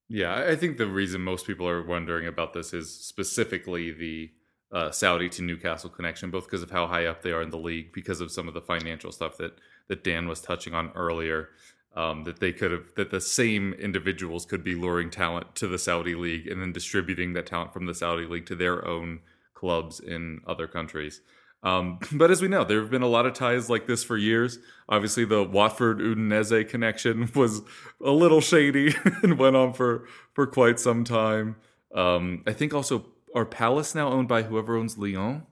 Yeah, 0.09 0.35
I 0.35 0.55
think 0.55 0.77
the 0.77 0.87
reason 0.87 1.21
most 1.21 1.45
people 1.45 1.67
are 1.67 1.83
wondering 1.83 2.27
about 2.27 2.53
this 2.53 2.73
is 2.73 2.93
specifically 2.93 3.91
the 3.91 4.31
uh, 4.71 4.91
Saudi 4.91 5.29
to 5.29 5.41
Newcastle 5.41 5.89
connection, 5.89 6.29
both 6.31 6.45
because 6.45 6.63
of 6.63 6.71
how 6.71 6.87
high 6.87 7.05
up 7.05 7.21
they 7.21 7.31
are 7.31 7.41
in 7.41 7.49
the 7.51 7.57
league, 7.57 7.91
because 7.93 8.21
of 8.21 8.31
some 8.31 8.47
of 8.47 8.53
the 8.53 8.61
financial 8.61 9.11
stuff 9.11 9.37
that 9.37 9.53
that 9.87 10.03
Dan 10.03 10.27
was 10.27 10.41
touching 10.41 10.73
on 10.73 10.91
earlier. 10.95 11.49
um, 11.97 12.23
that 12.25 12.39
they 12.39 12.53
could 12.53 12.71
have 12.71 12.93
that 12.95 13.09
the 13.09 13.19
same 13.19 13.73
individuals 13.73 14.45
could 14.45 14.63
be 14.63 14.75
luring 14.75 15.09
talent 15.09 15.55
to 15.55 15.67
the 15.67 15.79
Saudi 15.79 16.13
league 16.13 16.47
and 16.47 16.61
then 16.61 16.71
distributing 16.71 17.33
that 17.33 17.47
talent 17.47 17.73
from 17.73 17.87
the 17.87 17.95
Saudi 17.95 18.25
league 18.27 18.45
to 18.45 18.55
their 18.55 18.87
own 18.87 19.19
clubs 19.55 19.99
in 19.99 20.39
other 20.45 20.67
countries. 20.67 21.21
Um, 21.63 21.97
but 22.11 22.29
as 22.29 22.39
we 22.39 22.47
know, 22.47 22.63
there 22.63 22.79
have 22.81 22.91
been 22.91 23.01
a 23.01 23.07
lot 23.07 23.25
of 23.25 23.33
ties 23.33 23.67
like 23.67 23.87
this 23.87 24.03
for 24.03 24.15
years. 24.15 24.59
Obviously, 24.87 25.25
the 25.25 25.43
Watford 25.43 25.97
Udinese 25.97 26.69
connection 26.69 27.31
was 27.35 27.63
a 28.03 28.11
little 28.11 28.41
shady 28.41 28.93
and 29.23 29.39
went 29.39 29.55
on 29.55 29.73
for 29.73 30.07
for 30.33 30.45
quite 30.45 30.79
some 30.79 31.03
time. 31.03 31.55
Um, 31.95 32.43
I 32.45 32.53
think 32.53 32.75
also 32.75 33.07
are 33.35 33.45
Palace 33.45 33.93
now 33.95 34.09
owned 34.09 34.27
by 34.27 34.43
whoever 34.43 34.75
owns 34.75 34.97
Lyon. 34.97 35.43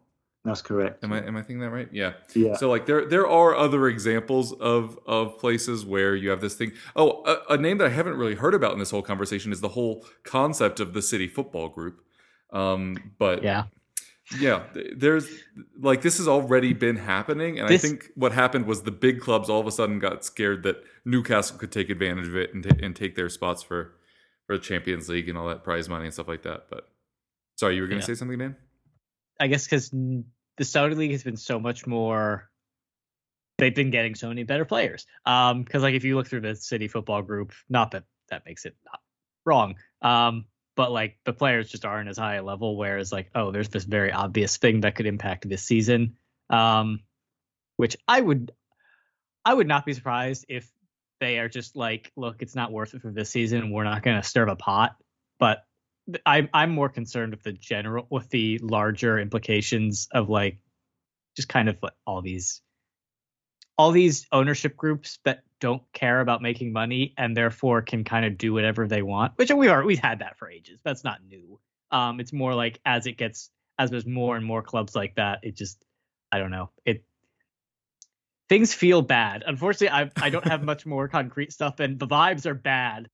That's 0.44 0.62
correct. 0.62 1.04
Am 1.04 1.12
I 1.12 1.26
am 1.26 1.36
I 1.36 1.42
thinking 1.42 1.60
that 1.62 1.72
right? 1.72 1.90
Yeah. 1.92 2.14
Yeah. 2.36 2.56
So 2.56 2.70
like 2.70 2.86
there 2.86 3.06
there 3.06 3.28
are 3.28 3.56
other 3.56 3.88
examples 3.88 4.54
of 4.54 5.00
of 5.08 5.40
places 5.40 5.84
where 5.86 6.16
you 6.16 6.30
have 6.30 6.40
this 6.40 6.54
thing. 6.54 6.72
Oh, 6.96 7.24
a, 7.26 7.54
a 7.56 7.58
name 7.58 7.80
that 7.80 7.88
I 7.88 7.90
haven't 7.90 8.16
really 8.18 8.36
heard 8.36 8.54
about 8.54 8.74
in 8.74 8.80
this 8.80 8.92
whole 8.92 9.02
conversation 9.02 9.52
is 9.52 9.62
the 9.62 9.70
whole 9.70 10.06
concept 10.24 10.80
of 10.80 10.94
the 10.94 11.02
City 11.02 11.28
Football 11.28 11.70
Group. 11.70 12.02
Um, 12.54 13.14
but 13.18 13.42
Yeah. 13.42 13.64
yeah, 14.40 14.64
there's 14.96 15.28
like 15.80 16.04
this 16.04 16.18
has 16.20 16.28
already 16.28 16.74
been 16.74 16.98
happening, 16.98 17.58
and 17.60 17.68
This- 17.68 17.84
I 17.84 17.88
think 17.88 18.12
what 18.14 18.32
happened 18.32 18.68
was 18.68 18.84
the 18.84 18.92
big 18.92 19.20
clubs 19.22 19.50
all 19.50 19.60
of 19.60 19.66
a 19.66 19.72
sudden 19.72 19.98
got 19.98 20.24
scared 20.24 20.62
that 20.62 20.84
Newcastle 21.06 21.58
could 21.58 21.72
take 21.72 21.90
advantage 21.90 22.28
of 22.28 22.36
it 22.36 22.54
and, 22.54 22.64
ta- 22.64 22.76
and 22.84 22.96
take 22.96 23.16
their 23.16 23.30
spots 23.30 23.64
for 23.64 23.96
for 24.46 24.58
the 24.58 24.64
Champions 24.64 25.10
League 25.10 25.28
and 25.28 25.40
all 25.40 25.48
that 25.48 25.64
prize 25.64 25.90
money 25.90 26.06
and 26.06 26.14
stuff 26.14 26.28
like 26.28 26.44
that. 26.44 26.68
But 26.70 26.88
sorry, 27.56 27.76
you 27.76 27.82
were 27.82 27.88
going 27.88 28.00
to 28.00 28.06
say 28.06 28.16
something, 28.16 28.38
man? 28.38 28.56
I 29.40 29.48
guess 29.48 29.66
because 29.66 29.90
the 29.90 30.64
Saudi 30.64 30.96
League 30.96 31.12
has 31.12 31.24
been 31.24 31.38
so 31.38 31.60
much 31.60 31.86
more. 31.86 32.50
They've 33.58 33.76
been 33.76 33.92
getting 33.92 34.16
so 34.16 34.28
many 34.28 34.44
better 34.44 34.66
players. 34.66 35.06
Um, 35.26 35.64
because 35.64 35.84
like 35.84 35.96
if 35.96 36.04
you 36.04 36.16
look 36.16 36.28
through 36.28 36.42
the 36.42 36.56
City 36.56 36.88
Football 36.88 37.22
Group, 37.22 37.54
not 37.70 37.92
that 37.92 38.04
that 38.30 38.46
makes 38.46 38.66
it 38.66 38.76
not 38.86 39.00
wrong. 39.46 39.76
Um, 40.02 40.46
but 40.76 40.92
like 40.92 41.18
the 41.24 41.34
players 41.34 41.70
just 41.70 41.86
aren't 41.86 42.10
as 42.10 42.18
high 42.18 42.36
a 42.36 42.44
level. 42.44 42.78
Whereas 42.78 43.12
like 43.12 43.30
oh, 43.34 43.52
there's 43.52 43.70
this 43.70 43.86
very 43.86 44.12
obvious 44.12 44.58
thing 44.58 44.82
that 44.82 44.96
could 44.96 45.06
impact 45.06 45.48
this 45.48 45.64
season. 45.64 46.18
Um, 46.50 47.02
which 47.78 47.98
I 48.08 48.22
would, 48.22 48.52
I 49.44 49.54
would 49.54 49.68
not 49.68 49.86
be 49.86 49.94
surprised 49.94 50.46
if 50.48 50.70
they 51.20 51.40
are 51.40 51.50
just 51.50 51.76
like, 51.76 52.12
look, 52.16 52.38
it's 52.42 52.56
not 52.56 52.72
worth 52.72 52.94
it 52.94 53.02
for 53.02 53.12
this 53.12 53.30
season. 53.30 53.72
We're 53.72 53.84
not 53.84 54.04
going 54.04 54.22
to 54.22 54.28
stir 54.28 54.48
a 54.48 54.56
pot. 54.56 54.96
But 55.40 55.66
th- 56.08 56.22
I'm 56.26 56.50
I'm 56.54 56.72
more 56.72 56.90
concerned 56.90 57.32
with 57.32 57.44
the 57.44 57.54
general 57.54 58.08
with 58.10 58.30
the 58.30 58.60
larger 58.60 59.20
implications 59.20 60.08
of 60.12 60.30
like 60.30 60.60
just 61.36 61.50
kind 61.50 61.70
of 61.70 61.78
like 61.82 61.94
all 62.06 62.22
these 62.22 62.62
all 63.78 63.92
these 63.92 64.26
ownership 64.32 64.78
groups 64.78 65.20
that 65.26 65.42
don't 65.60 65.84
care 65.94 66.22
about 66.22 66.42
making 66.42 66.72
money 66.72 67.14
and 67.18 67.36
therefore 67.36 67.82
can 67.82 68.04
kind 68.04 68.26
of 68.26 68.38
do 68.38 68.54
whatever 68.54 68.88
they 68.88 69.02
want 69.02 69.34
which 69.38 69.52
we 69.52 69.68
are 69.68 69.84
we've 69.84 70.00
had 70.00 70.20
that 70.20 70.38
for 70.38 70.50
ages. 70.50 70.80
That's 70.84 71.04
not 71.04 71.20
new. 71.28 71.60
Um 71.92 72.20
it's 72.20 72.34
more 72.34 72.56
like 72.56 72.80
as 72.86 73.06
it 73.08 73.18
gets 73.18 73.50
as 73.78 73.92
there's 73.92 74.06
more 74.06 74.38
and 74.38 74.46
more 74.46 74.62
clubs 74.62 74.96
like 74.96 75.16
that 75.16 75.40
it 75.44 75.56
just 75.56 75.84
i 76.32 76.40
don't 76.40 76.52
know 76.52 76.70
it 76.86 77.04
things 78.48 78.74
feel 78.74 79.02
bad. 79.02 79.44
Unfortunately 79.46 79.90
i 79.90 80.10
i 80.26 80.30
don't 80.30 80.48
have 80.48 80.64
much 80.72 80.86
more 80.86 81.08
concrete 81.08 81.52
stuff 81.52 81.80
and 81.80 82.00
the 82.00 82.08
vibes 82.08 82.46
are 82.46 82.54
bad. 82.54 83.10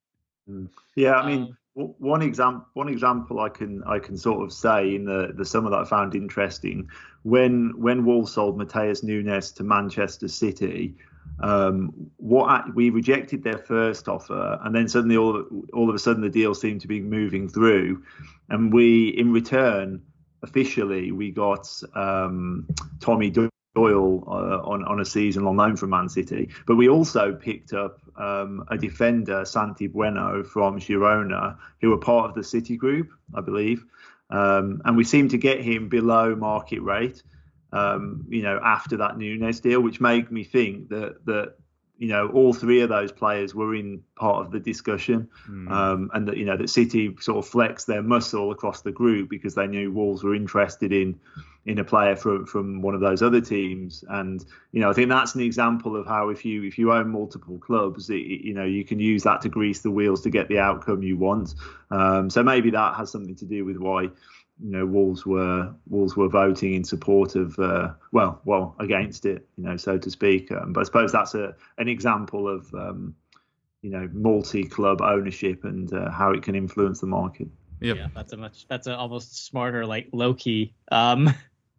Yeah, 0.96 1.14
I 1.16 1.26
mean, 1.28 1.42
Um, 1.44 1.58
one 1.74 2.22
example, 2.22 2.68
one 2.74 2.90
example 2.90 3.40
I 3.40 3.50
can 3.50 3.84
I 3.86 4.00
can 4.00 4.18
sort 4.18 4.44
of 4.44 4.52
say 4.52 4.96
in 4.96 5.06
the 5.06 5.32
the 5.34 5.46
summer 5.46 5.70
that 5.70 5.80
I 5.80 5.86
found 5.86 6.16
interesting 6.16 6.90
when 7.24 7.74
when 7.80 8.06
Wolves 8.06 8.34
sold 8.34 8.58
Matheus 8.58 9.04
Nunes 9.04 9.52
to 9.54 9.64
Manchester 9.64 10.28
City. 10.28 10.96
Um, 11.40 11.94
what 12.18 12.76
we 12.76 12.90
rejected 12.90 13.44
their 13.44 13.58
first 13.58 14.08
offer, 14.08 14.60
and 14.64 14.76
then 14.76 14.88
suddenly 14.88 15.18
all 15.18 15.44
all 15.74 15.90
of 15.90 15.96
a 15.96 16.00
sudden 16.00 16.22
the 16.22 16.30
deal 16.30 16.54
seemed 16.54 16.82
to 16.82 16.88
be 16.88 17.00
moving 17.00 17.48
through, 17.48 18.04
and 18.50 18.74
we 18.74 19.10
in 19.10 19.32
return 19.32 20.02
officially 20.44 21.12
we 21.12 21.32
got 21.32 21.68
um, 21.96 22.68
Tommy 23.00 23.30
uh, 23.76 23.80
on 23.80 24.84
on 24.84 25.00
a 25.00 25.06
season 25.06 25.46
long 25.46 25.58
loan 25.58 25.76
from 25.78 25.92
Man 25.92 26.10
City, 26.10 26.50
but 26.68 26.76
we 26.76 26.90
also 26.90 27.34
picked 27.34 27.74
up 27.74 28.00
um, 28.18 28.66
a 28.70 28.78
defender, 28.78 29.46
Santi 29.46 29.88
Bueno 29.88 30.44
from 30.44 30.80
Girona, 30.80 31.58
who 31.80 31.90
were 31.92 31.98
part 31.98 32.30
of 32.30 32.36
the 32.36 32.44
City 32.44 32.76
group, 32.78 33.12
I 33.34 33.42
believe, 33.42 33.86
um, 34.30 34.82
and 34.86 34.98
we 34.98 35.04
seemed 35.04 35.32
to 35.32 35.38
get 35.38 35.62
him 35.62 35.90
below 35.90 36.36
market 36.36 36.82
rate. 36.82 37.24
Um, 37.74 38.26
you 38.28 38.42
know, 38.42 38.60
after 38.62 38.98
that 38.98 39.18
Nunes 39.18 39.62
deal, 39.62 39.80
which 39.80 40.02
made 40.02 40.30
me 40.30 40.44
think 40.44 40.90
that 40.90 41.26
that 41.26 41.56
you 41.98 42.10
know 42.10 42.28
all 42.28 42.54
three 42.54 42.82
of 42.82 42.90
those 42.90 43.14
players 43.14 43.56
were 43.56 43.74
in 43.74 44.04
part 44.16 44.46
of 44.46 44.52
the 44.52 44.60
discussion, 44.60 45.30
Hmm. 45.46 45.68
um, 45.72 46.12
and 46.14 46.28
that 46.28 46.36
you 46.36 46.44
know 46.44 46.58
that 46.58 46.70
City 46.70 47.16
sort 47.22 47.38
of 47.38 47.50
flexed 47.50 47.88
their 47.88 48.04
muscle 48.04 48.52
across 48.52 48.82
the 48.82 48.92
group 48.92 49.30
because 49.30 49.56
they 49.56 49.68
knew 49.68 49.94
Wolves 49.94 50.24
were 50.24 50.36
interested 50.36 50.92
in 50.92 51.18
in 51.66 51.78
a 51.78 51.84
player 51.84 52.16
from 52.16 52.46
from 52.46 52.82
one 52.82 52.96
of 52.96 53.02
those 53.02 53.22
other 53.22 53.40
teams. 53.42 54.04
And 54.10 54.44
you 54.72 54.82
know 54.82 54.90
i 54.90 54.94
think 54.94 55.10
that's 55.10 55.36
an 55.36 55.42
example 55.42 55.96
of 55.96 56.08
how 56.08 56.30
if 56.30 56.44
you 56.44 56.64
if 56.64 56.78
you 56.78 56.92
own 56.92 57.10
multiple 57.12 57.60
clubs 57.60 58.10
it, 58.10 58.16
it- 58.16 58.42
you 58.44 58.54
know 58.54 58.64
you 58.66 58.84
can 58.84 59.00
use 59.00 59.24
that 59.24 59.42
to 59.42 59.50
grease 59.50 59.82
the 59.82 59.92
wheels 59.92 60.22
to 60.22 60.30
get 60.30 60.48
the 60.48 60.60
outcome 60.60 61.04
you 61.04 61.18
want. 61.18 61.54
Um, 61.92 62.30
so 62.30 62.42
maybe 62.42 62.72
that 62.72 62.96
has 62.96 63.12
something 63.12 63.36
to 63.36 63.46
do 63.46 63.64
with 63.66 63.78
why 63.78 64.04
you 64.04 64.72
know 64.72 64.86
wolves 64.86 65.26
were 65.26 65.74
wolves 65.88 66.16
were 66.16 66.30
voting 66.30 66.74
in 66.74 66.84
support 66.84 67.36
of 67.36 67.58
uh, 67.60 67.94
well 68.12 68.42
well 68.46 68.76
against 68.80 69.26
it 69.26 69.48
you 69.58 69.64
know 69.64 69.78
so 69.78 69.98
to 69.98 70.10
speak. 70.10 70.52
Um, 70.52 70.74
but 70.74 70.82
i 70.82 70.84
suppose 70.84 71.12
that's 71.12 71.36
a 71.36 71.56
an 71.78 71.88
example 71.88 72.48
of 72.48 72.74
um, 72.74 73.16
you 73.84 73.90
know 73.92 74.10
multi-club 74.14 75.02
ownership 75.02 75.64
and 75.64 75.94
uh, 75.94 76.10
how 76.12 76.32
it 76.32 76.42
can 76.44 76.56
influence 76.56 77.00
the 77.02 77.08
market. 77.08 77.48
Yep. 77.82 77.98
Yeah, 77.98 78.08
that's 78.14 78.32
a 78.34 78.38
much 78.38 78.68
that's 78.68 78.86
an 78.88 78.94
almost 78.94 79.46
smarter, 79.46 79.86
like 79.88 80.08
low 80.14 80.34
key 80.36 80.74
um 80.92 81.34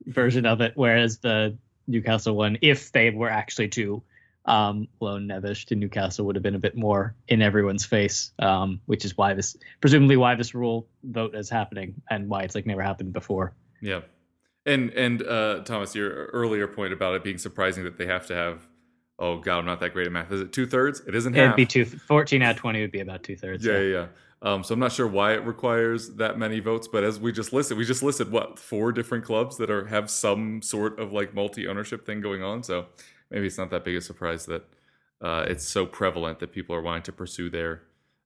version 0.07 0.47
of 0.47 0.61
it. 0.61 0.73
Whereas 0.75 1.19
the 1.19 1.57
Newcastle 1.87 2.37
one, 2.37 2.59
if 2.62 2.93
they 2.93 3.11
were 3.11 3.31
actually 3.31 3.69
to 3.69 4.03
um 4.45 4.88
loan 5.01 5.29
Neves 5.29 5.65
to 5.67 5.77
Newcastle, 5.77 6.27
would 6.27 6.37
have 6.37 6.43
been 6.43 6.55
a 6.55 6.61
bit 6.61 6.77
more 6.77 7.15
in 7.29 7.43
everyone's 7.43 7.85
face. 7.85 8.33
Um, 8.38 8.81
which 8.87 9.05
is 9.05 9.17
why 9.17 9.35
this 9.35 9.57
presumably 9.81 10.17
why 10.17 10.35
this 10.35 10.55
rule 10.55 10.88
vote 11.05 11.35
is 11.35 11.49
happening 11.49 12.03
and 12.11 12.29
why 12.29 12.43
it's 12.43 12.55
like 12.55 12.67
never 12.67 12.83
happened 12.83 13.12
before. 13.12 13.55
Yeah. 13.81 14.01
And 14.65 14.91
and 14.91 15.23
uh, 15.23 15.61
Thomas, 15.65 15.95
your 15.95 16.27
earlier 16.27 16.69
point 16.69 16.93
about 16.93 17.15
it 17.15 17.25
being 17.25 17.38
surprising 17.38 17.85
that 17.85 17.99
they 17.99 18.07
have 18.07 18.27
to 18.29 18.35
have. 18.35 18.67
Oh 19.19 19.38
God, 19.38 19.59
I'm 19.59 19.67
not 19.67 19.81
that 19.81 19.93
great 19.93 20.07
at 20.07 20.12
math. 20.12 20.33
Is 20.33 20.41
it 20.41 20.53
two 20.53 20.67
thirds? 20.67 21.01
It 21.07 21.15
isn't 21.15 21.35
half. 21.35 21.47
It'd 21.47 21.57
be 21.57 21.67
two 21.67 21.85
14 21.85 22.43
out 22.43 22.53
of 22.53 22.57
20 22.57 22.81
would 22.81 22.91
be 22.91 23.01
about 23.01 23.23
two 23.23 23.37
thirds. 23.37 23.65
yeah, 23.65 23.79
yeah. 23.79 23.81
yeah. 23.81 24.07
Um, 24.42 24.64
so 24.64 24.74
I'm 24.74 24.81
not 24.81 24.90
sure 24.90 25.07
why 25.07 25.35
it 25.35 25.44
requires 25.46 26.11
that 26.16 26.37
many 26.37 26.59
votes, 26.59 26.88
but 26.88 27.05
as 27.05 27.20
we 27.20 27.31
just 27.31 27.52
listed, 27.52 27.78
we 27.78 27.85
just 27.85 28.02
listed 28.02 28.31
what 28.33 28.59
four 28.59 28.90
different 28.90 29.24
clubs 29.24 29.57
that 29.59 29.70
are 29.70 29.87
have 29.87 30.11
some 30.11 30.61
sort 30.62 30.98
of 30.98 31.12
like 31.12 31.33
multi 31.33 31.68
ownership 31.68 32.05
thing 32.05 32.20
going 32.20 32.42
on. 32.42 32.64
So 32.64 32.87
maybe 33.31 33.46
it's 33.46 33.59
not 33.59 33.70
that 33.70 33.85
big 33.85 33.96
a 33.96 34.00
surprise 34.00 34.46
that 34.46 34.64
uh, 35.20 35.44
it's 35.48 35.64
so 35.64 35.87
prevalent 35.87 36.40
that 36.40 36.52
people 36.52 36.74
are 36.74 36.83
wanting 36.83 37.05
to 37.05 37.12
pursue 37.12 37.50
their 37.50 37.83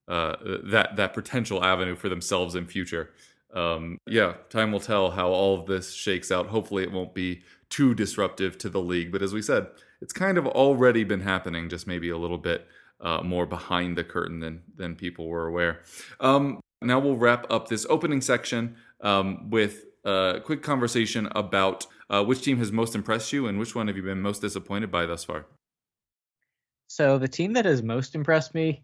uh, 0.07 0.35
that 0.63 0.95
that 0.95 1.13
potential 1.13 1.63
avenue 1.63 1.95
for 1.95 2.09
themselves 2.09 2.55
in 2.55 2.65
future. 2.65 3.11
Um, 3.53 3.99
yeah, 4.07 4.33
time 4.49 4.71
will 4.71 4.79
tell 4.79 5.11
how 5.11 5.29
all 5.29 5.59
of 5.59 5.67
this 5.67 5.93
shakes 5.93 6.31
out. 6.31 6.47
Hopefully, 6.47 6.81
it 6.81 6.91
won't 6.91 7.13
be 7.13 7.43
too 7.69 7.93
disruptive 7.93 8.57
to 8.59 8.69
the 8.69 8.81
league. 8.81 9.11
But 9.11 9.21
as 9.21 9.33
we 9.33 9.41
said, 9.43 9.67
it's 10.01 10.13
kind 10.13 10.37
of 10.39 10.47
already 10.47 11.03
been 11.03 11.21
happening, 11.21 11.69
just 11.69 11.85
maybe 11.85 12.09
a 12.09 12.17
little 12.17 12.37
bit 12.39 12.67
uh, 12.99 13.21
more 13.21 13.45
behind 13.45 13.97
the 13.97 14.03
curtain 14.03 14.39
than 14.39 14.61
than 14.75 14.95
people 14.95 15.27
were 15.27 15.47
aware. 15.47 15.81
Um, 16.19 16.59
now 16.81 16.99
we'll 16.99 17.17
wrap 17.17 17.45
up 17.49 17.67
this 17.67 17.85
opening 17.89 18.21
section 18.21 18.75
um, 19.01 19.49
with 19.49 19.85
a 20.03 20.41
quick 20.43 20.61
conversation 20.63 21.27
about 21.35 21.85
uh, 22.09 22.23
which 22.23 22.41
team 22.41 22.57
has 22.57 22.71
most 22.71 22.95
impressed 22.95 23.33
you 23.33 23.47
and 23.47 23.59
which 23.59 23.75
one 23.75 23.87
have 23.87 23.97
you 23.97 24.03
been 24.03 24.21
most 24.21 24.41
disappointed 24.41 24.91
by 24.91 25.05
thus 25.05 25.23
far. 25.23 25.45
So 26.87 27.17
the 27.17 27.27
team 27.27 27.53
that 27.53 27.65
has 27.65 27.83
most 27.83 28.15
impressed 28.15 28.55
me, 28.55 28.83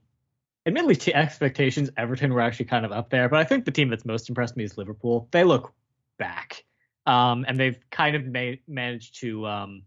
admittedly, 0.65 0.97
to 0.97 1.15
expectations, 1.15 1.89
Everton 1.95 2.33
were 2.33 2.41
actually 2.41 2.65
kind 2.65 2.85
of 2.85 2.91
up 2.91 3.09
there, 3.09 3.29
but 3.29 3.39
I 3.39 3.43
think 3.45 3.65
the 3.65 3.71
team 3.71 3.89
that's 3.89 4.05
most 4.05 4.27
impressed 4.27 4.57
me 4.57 4.65
is 4.65 4.77
Liverpool. 4.77 5.29
They 5.31 5.43
look 5.43 5.73
back, 6.19 6.65
um, 7.05 7.45
and 7.47 7.57
they've 7.57 7.79
kind 7.91 8.15
of 8.15 8.25
ma- 8.25 8.59
managed 8.67 9.19
to 9.21 9.47
um, 9.47 9.83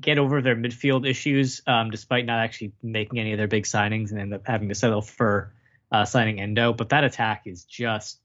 get 0.00 0.18
over 0.18 0.40
their 0.40 0.56
midfield 0.56 1.08
issues, 1.08 1.62
um, 1.66 1.90
despite 1.90 2.26
not 2.26 2.38
actually 2.38 2.72
making 2.82 3.18
any 3.18 3.32
of 3.32 3.38
their 3.38 3.48
big 3.48 3.64
signings 3.64 4.10
and 4.10 4.20
end 4.20 4.34
up 4.34 4.42
having 4.46 4.68
to 4.68 4.74
settle 4.74 5.02
for 5.02 5.52
uh, 5.90 6.04
signing 6.04 6.40
Endo. 6.40 6.72
But 6.72 6.90
that 6.90 7.04
attack 7.04 7.42
is 7.46 7.64
just 7.64 8.20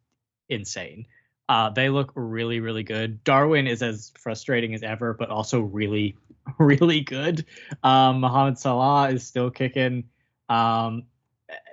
insane. 0.47 1.05
Uh, 1.49 1.69
they 1.69 1.89
look 1.89 2.11
really, 2.13 2.59
really 2.59 2.83
good. 2.83 3.23
Darwin 3.23 3.67
is 3.67 3.81
as 3.81 4.11
frustrating 4.17 4.73
as 4.73 4.83
ever, 4.83 5.13
but 5.13 5.29
also 5.29 5.61
really, 5.61 6.15
really 6.59 7.01
good. 7.01 7.45
Um, 7.83 8.19
Mohamed 8.19 8.59
Salah 8.59 9.09
is 9.09 9.25
still 9.25 9.49
kicking. 9.49 10.03
Um, 10.49 11.03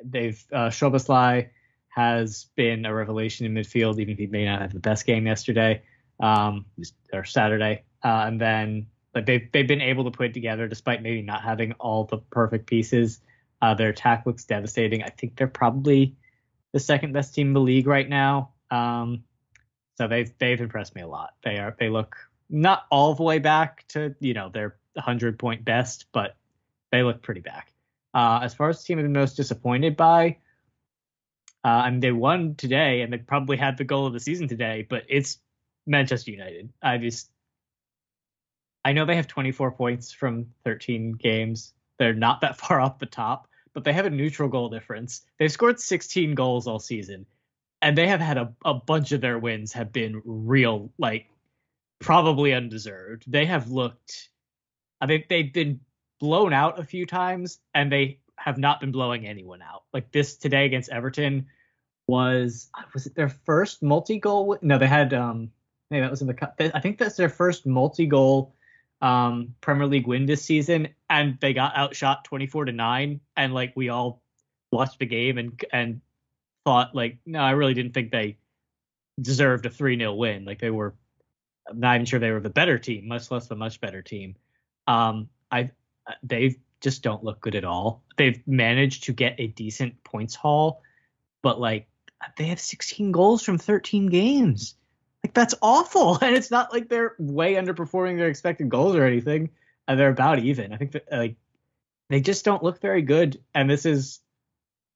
they've 0.04 0.42
uh, 0.52 0.68
Szoboszlai 0.68 1.48
has 1.88 2.46
been 2.56 2.86
a 2.86 2.94
revelation 2.94 3.46
in 3.46 3.54
midfield, 3.54 3.98
even 3.98 4.12
if 4.12 4.18
he 4.18 4.26
may 4.26 4.44
not 4.44 4.62
have 4.62 4.72
the 4.72 4.80
best 4.80 5.06
game 5.06 5.26
yesterday 5.26 5.82
um, 6.20 6.64
or 7.12 7.24
Saturday. 7.24 7.82
Uh, 8.02 8.24
and 8.26 8.40
then 8.40 8.86
Like 9.14 9.26
they've 9.26 9.50
they've 9.52 9.68
been 9.68 9.80
able 9.80 10.04
to 10.04 10.10
put 10.10 10.26
it 10.26 10.34
together 10.34 10.66
despite 10.66 11.02
maybe 11.02 11.22
not 11.22 11.42
having 11.42 11.72
all 11.74 12.04
the 12.04 12.18
perfect 12.18 12.66
pieces. 12.66 13.20
Uh, 13.62 13.74
their 13.74 13.90
attack 13.90 14.26
looks 14.26 14.44
devastating. 14.44 15.02
I 15.02 15.08
think 15.08 15.36
they're 15.36 15.46
probably 15.46 16.16
the 16.72 16.80
second 16.80 17.12
best 17.12 17.34
team 17.34 17.48
in 17.48 17.52
the 17.52 17.60
league 17.60 17.86
right 17.86 18.08
now. 18.08 18.50
Um, 18.70 19.24
so 19.96 20.08
they've 20.08 20.30
they've 20.38 20.60
impressed 20.60 20.94
me 20.94 21.02
a 21.02 21.06
lot. 21.06 21.34
They 21.44 21.58
are 21.58 21.74
they 21.78 21.88
look 21.88 22.16
not 22.50 22.84
all 22.90 23.14
the 23.14 23.22
way 23.22 23.38
back 23.38 23.86
to 23.88 24.14
you 24.20 24.34
know 24.34 24.48
their 24.48 24.76
100 24.94 25.38
point 25.38 25.64
best, 25.64 26.06
but 26.12 26.36
they 26.90 27.02
look 27.02 27.22
pretty 27.22 27.40
back. 27.40 27.72
Uh, 28.12 28.40
as 28.42 28.54
far 28.54 28.68
as 28.68 28.80
the 28.80 28.84
team 28.84 28.98
I'm 28.98 29.12
most 29.12 29.36
disappointed 29.36 29.96
by, 29.96 30.38
uh, 31.64 31.68
I 31.68 31.90
mean 31.90 32.00
they 32.00 32.12
won 32.12 32.54
today 32.56 33.02
and 33.02 33.12
they 33.12 33.18
probably 33.18 33.56
had 33.56 33.76
the 33.76 33.84
goal 33.84 34.06
of 34.06 34.12
the 34.12 34.20
season 34.20 34.48
today, 34.48 34.86
but 34.88 35.04
it's 35.08 35.38
Manchester 35.86 36.30
United. 36.32 36.72
I 36.82 36.98
just 36.98 37.30
I 38.84 38.92
know 38.92 39.04
they 39.04 39.16
have 39.16 39.26
24 39.26 39.72
points 39.72 40.12
from 40.12 40.46
13 40.64 41.12
games. 41.12 41.72
They're 41.98 42.14
not 42.14 42.40
that 42.42 42.56
far 42.58 42.80
off 42.80 42.98
the 42.98 43.06
top, 43.06 43.48
but 43.72 43.84
they 43.84 43.92
have 43.92 44.06
a 44.06 44.10
neutral 44.10 44.48
goal 44.48 44.68
difference. 44.68 45.22
They've 45.38 45.52
scored 45.52 45.80
16 45.80 46.34
goals 46.34 46.66
all 46.66 46.78
season, 46.78 47.26
and 47.82 47.96
they 47.96 48.08
have 48.08 48.20
had 48.20 48.38
a, 48.38 48.52
a 48.64 48.74
bunch 48.74 49.12
of 49.12 49.20
their 49.20 49.38
wins 49.38 49.72
have 49.72 49.92
been 49.92 50.22
real, 50.24 50.92
like 50.98 51.26
probably 52.00 52.52
undeserved. 52.52 53.24
They 53.26 53.46
have 53.46 53.70
looked, 53.70 54.28
I 55.00 55.06
mean, 55.06 55.24
they've 55.28 55.52
been 55.52 55.80
blown 56.20 56.52
out 56.52 56.78
a 56.78 56.84
few 56.84 57.06
times, 57.06 57.58
and 57.74 57.90
they 57.90 58.18
have 58.36 58.58
not 58.58 58.80
been 58.80 58.92
blowing 58.92 59.26
anyone 59.26 59.62
out. 59.62 59.84
Like 59.92 60.10
this 60.12 60.36
today 60.36 60.66
against 60.66 60.90
Everton 60.90 61.46
was 62.06 62.70
was 62.92 63.06
it 63.06 63.14
their 63.14 63.28
first 63.28 63.82
multi-goal? 63.82 64.58
No, 64.60 64.78
they 64.78 64.86
had 64.86 65.14
um 65.14 65.50
maybe 65.90 66.02
that 66.02 66.10
was 66.10 66.20
in 66.20 66.26
the 66.26 66.34
cup. 66.34 66.54
I 66.58 66.80
think 66.80 66.98
that's 66.98 67.16
their 67.16 67.28
first 67.28 67.66
multi-goal 67.66 68.53
um, 69.04 69.54
Premier 69.60 69.86
League 69.86 70.06
win 70.06 70.24
this 70.24 70.42
season, 70.42 70.88
and 71.10 71.36
they 71.38 71.52
got 71.52 71.76
outshot 71.76 72.24
24 72.24 72.64
to 72.64 72.72
nine, 72.72 73.20
and 73.36 73.52
like 73.52 73.74
we 73.76 73.90
all 73.90 74.22
watched 74.72 74.98
the 74.98 75.04
game 75.06 75.36
and 75.36 75.62
and 75.70 76.00
thought 76.64 76.94
like, 76.94 77.18
no, 77.26 77.40
I 77.40 77.50
really 77.50 77.74
didn't 77.74 77.92
think 77.92 78.10
they 78.10 78.38
deserved 79.20 79.66
a 79.66 79.70
3 79.70 79.98
0 79.98 80.14
win. 80.14 80.46
Like 80.46 80.58
they 80.58 80.70
were 80.70 80.94
I'm 81.68 81.80
not 81.80 81.96
even 81.96 82.06
sure 82.06 82.18
they 82.18 82.30
were 82.30 82.40
the 82.40 82.48
better 82.48 82.78
team, 82.78 83.06
much 83.06 83.30
less 83.30 83.46
the 83.46 83.56
much 83.56 83.78
better 83.78 84.00
team. 84.00 84.36
Um, 84.86 85.28
I 85.50 85.70
they 86.22 86.56
just 86.80 87.02
don't 87.02 87.22
look 87.22 87.42
good 87.42 87.56
at 87.56 87.64
all. 87.64 88.02
They've 88.16 88.40
managed 88.46 89.04
to 89.04 89.12
get 89.12 89.34
a 89.38 89.48
decent 89.48 90.02
points 90.02 90.34
haul, 90.34 90.80
but 91.42 91.60
like 91.60 91.88
they 92.38 92.44
have 92.46 92.60
16 92.60 93.12
goals 93.12 93.42
from 93.42 93.58
13 93.58 94.06
games. 94.06 94.76
Like 95.24 95.32
that's 95.32 95.54
awful, 95.62 96.18
and 96.22 96.36
it's 96.36 96.50
not 96.50 96.72
like 96.72 96.88
they're 96.88 97.14
way 97.18 97.54
underperforming 97.54 98.18
their 98.18 98.28
expected 98.28 98.68
goals 98.68 98.94
or 98.94 99.04
anything. 99.04 99.50
And 99.88 99.98
they're 99.98 100.10
about 100.10 100.38
even. 100.38 100.72
I 100.72 100.76
think 100.76 100.92
that 100.92 101.06
like 101.10 101.36
they 102.10 102.20
just 102.20 102.44
don't 102.44 102.62
look 102.62 102.80
very 102.80 103.02
good. 103.02 103.42
And 103.54 103.68
this 103.68 103.86
is, 103.86 104.20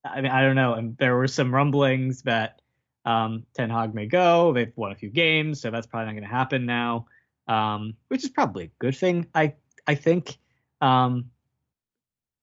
I 0.04 0.20
mean, 0.20 0.30
I 0.30 0.42
don't 0.42 0.56
know. 0.56 0.74
And 0.74 0.96
there 0.98 1.16
were 1.16 1.26
some 1.26 1.54
rumblings 1.54 2.22
that 2.22 2.60
um, 3.04 3.44
Ten 3.54 3.70
Hag 3.70 3.94
may 3.94 4.06
go. 4.06 4.52
They've 4.52 4.72
won 4.76 4.92
a 4.92 4.96
few 4.96 5.10
games, 5.10 5.60
so 5.60 5.70
that's 5.70 5.86
probably 5.86 6.06
not 6.06 6.12
going 6.12 6.22
to 6.22 6.28
happen 6.28 6.66
now. 6.66 7.06
Um, 7.46 7.94
which 8.08 8.24
is 8.24 8.30
probably 8.30 8.64
a 8.64 8.70
good 8.78 8.96
thing. 8.96 9.26
I 9.34 9.54
I 9.86 9.94
think. 9.94 10.36
Um, 10.80 11.30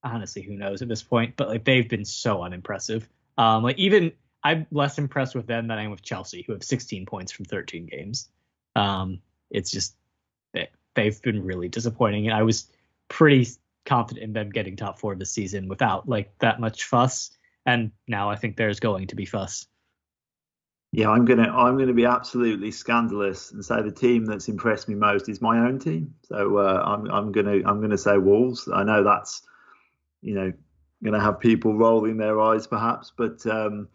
honestly, 0.04 0.41
who 0.43 0.56
knows 0.56 0.82
at 0.82 0.88
this 0.88 1.04
point? 1.04 1.36
But 1.36 1.50
like 1.50 1.65
they've 1.65 1.88
been 1.88 2.06
so 2.06 2.43
unimpressive. 2.43 3.08
Um, 3.38 3.63
like 3.63 3.78
even 3.78 4.12
I'm 4.45 4.67
less 4.71 4.99
impressed 4.99 5.34
with 5.34 5.47
them 5.47 5.67
than 5.67 5.79
I 5.79 5.84
am 5.84 5.89
with 5.89 6.03
Chelsea, 6.03 6.43
who 6.43 6.53
have 6.53 6.63
16 6.63 7.08
points 7.08 7.31
from 7.31 7.45
13 7.45 7.88
games. 7.88 8.29
Um, 8.75 9.19
it's 9.49 9.71
just 9.71 9.95
they, 10.53 10.69
they've 10.93 11.19
been 11.23 11.43
really 11.43 11.67
disappointing, 11.67 12.27
and 12.27 12.38
I 12.38 12.43
was 12.43 12.67
pretty 13.10 13.47
confident 13.86 14.23
in 14.23 14.34
them 14.34 14.51
getting 14.51 14.75
top 14.75 14.99
four 14.99 15.15
this 15.15 15.31
season 15.31 15.67
without 15.67 16.08
like 16.08 16.38
that 16.39 16.60
much 16.60 16.84
fuss. 16.84 17.31
And 17.65 17.91
now 18.08 18.29
I 18.29 18.36
think 18.36 18.55
there's 18.55 18.79
going 18.79 19.08
to 19.08 19.15
be 19.15 19.25
fuss. 19.25 19.65
Yeah, 20.91 21.10
I'm 21.10 21.25
gonna 21.25 21.51
I'm 21.51 21.79
gonna 21.79 21.93
be 21.93 22.05
absolutely 22.05 22.69
scandalous 22.69 23.51
and 23.51 23.65
say 23.65 23.81
the 23.81 23.91
team 23.91 24.25
that's 24.25 24.47
impressed 24.47 24.88
me 24.88 24.93
most 24.93 25.27
is 25.27 25.41
my 25.41 25.58
own 25.58 25.79
team. 25.79 26.13
So 26.21 26.58
uh, 26.58 26.84
I'm 26.86 27.10
I'm 27.10 27.31
gonna 27.31 27.62
I'm 27.65 27.81
gonna 27.81 27.97
say 27.97 28.19
Wolves. 28.19 28.69
I 28.71 28.84
know 28.84 29.03
that's 29.03 29.41
you 30.21 30.36
know 30.36 30.53
gonna 31.03 31.19
have 31.19 31.39
people 31.39 31.75
rolling 31.75 32.17
their 32.17 32.39
eyes 32.39 32.67
perhaps, 32.67 33.12
but 33.17 33.43
um, 33.47 33.88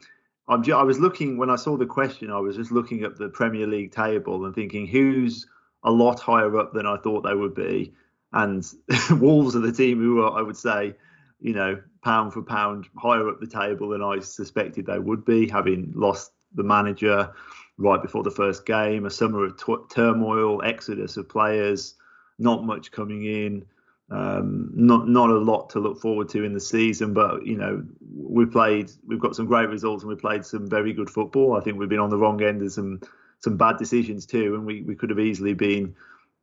I'm 0.51 0.65
just, 0.65 0.77
I 0.77 0.83
was 0.83 0.99
looking 0.99 1.37
when 1.37 1.49
I 1.49 1.57
saw 1.57 1.77
the 1.77 1.87
question. 1.87 2.31
I 2.31 2.41
was 2.41 2.57
just 2.57 2.73
looking 2.73 3.05
at 3.05 3.17
the 3.17 3.29
Premier 3.29 3.69
League 3.69 3.93
table 3.93 4.45
and 4.45 4.55
thinking 4.55 4.85
who's 4.87 5.47
a 5.85 5.91
lot 5.91 6.19
higher 6.19 6.59
up 6.59 6.73
than 6.75 6.87
I 6.87 6.97
thought 6.97 7.23
they 7.23 7.35
would 7.35 7.55
be, 7.55 7.95
and 8.33 8.67
Wolves 9.13 9.55
are 9.55 9.61
the 9.61 9.73
team 9.73 10.01
who 10.01 10.23
are, 10.23 10.37
I 10.37 10.43
would 10.43 10.57
say, 10.57 10.97
you 11.41 11.55
know, 11.55 11.81
pound 12.03 12.33
for 12.33 12.43
pound 12.43 12.87
higher 12.99 13.29
up 13.29 13.41
the 13.41 13.47
table 13.47 13.91
than 13.91 14.03
I 14.03 14.19
suspected 14.19 14.87
they 14.87 14.99
would 14.99 15.25
be, 15.25 15.49
having 15.49 15.93
lost 15.95 16.33
the 16.55 16.65
manager 16.65 17.33
right 17.79 18.03
before 18.03 18.25
the 18.25 18.31
first 18.31 18.67
game, 18.67 19.07
a 19.07 19.11
summer 19.11 19.45
of 19.45 19.57
t- 19.57 19.77
turmoil, 19.89 20.63
exodus 20.63 21.17
of 21.17 21.29
players, 21.29 21.95
not 22.39 22.65
much 22.65 22.91
coming 22.91 23.25
in. 23.25 23.65
Um, 24.11 24.73
not 24.75 25.09
not 25.09 25.31
a 25.31 25.39
lot 25.39 25.71
to 25.71 25.79
look 25.79 26.01
forward 26.01 26.29
to 26.31 26.43
in 26.43 26.53
the 26.53 26.61
season, 26.61 27.15
but 27.15 27.47
you 27.47 27.57
know 27.57 27.85
we 28.13 28.45
played, 28.45 28.91
we've 29.07 29.21
got 29.21 29.37
some 29.37 29.47
great 29.47 29.69
results, 29.69 30.03
and 30.03 30.11
we 30.11 30.17
played 30.17 30.45
some 30.45 30.69
very 30.69 30.93
good 30.93 31.09
football. 31.09 31.57
I 31.57 31.61
think 31.61 31.79
we've 31.79 31.89
been 31.89 32.01
on 32.01 32.11
the 32.11 32.19
wrong 32.19 32.43
end 32.43 32.61
of 32.63 32.73
some 32.73 33.01
some 33.39 33.57
bad 33.57 33.79
decisions 33.79 34.27
too, 34.27 34.55
and 34.55 34.67
we, 34.67 34.83
we 34.83 34.95
could 34.95 35.11
have 35.11 35.19
easily 35.19 35.55
been, 35.55 35.95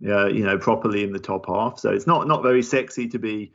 uh, 0.08 0.28
you 0.28 0.44
know, 0.44 0.58
properly 0.58 1.04
in 1.04 1.12
the 1.12 1.20
top 1.20 1.46
half. 1.48 1.78
So 1.80 1.92
it's 1.92 2.08
not 2.08 2.28
not 2.28 2.42
very 2.42 2.64
sexy 2.64 3.08
to 3.10 3.20
be 3.20 3.52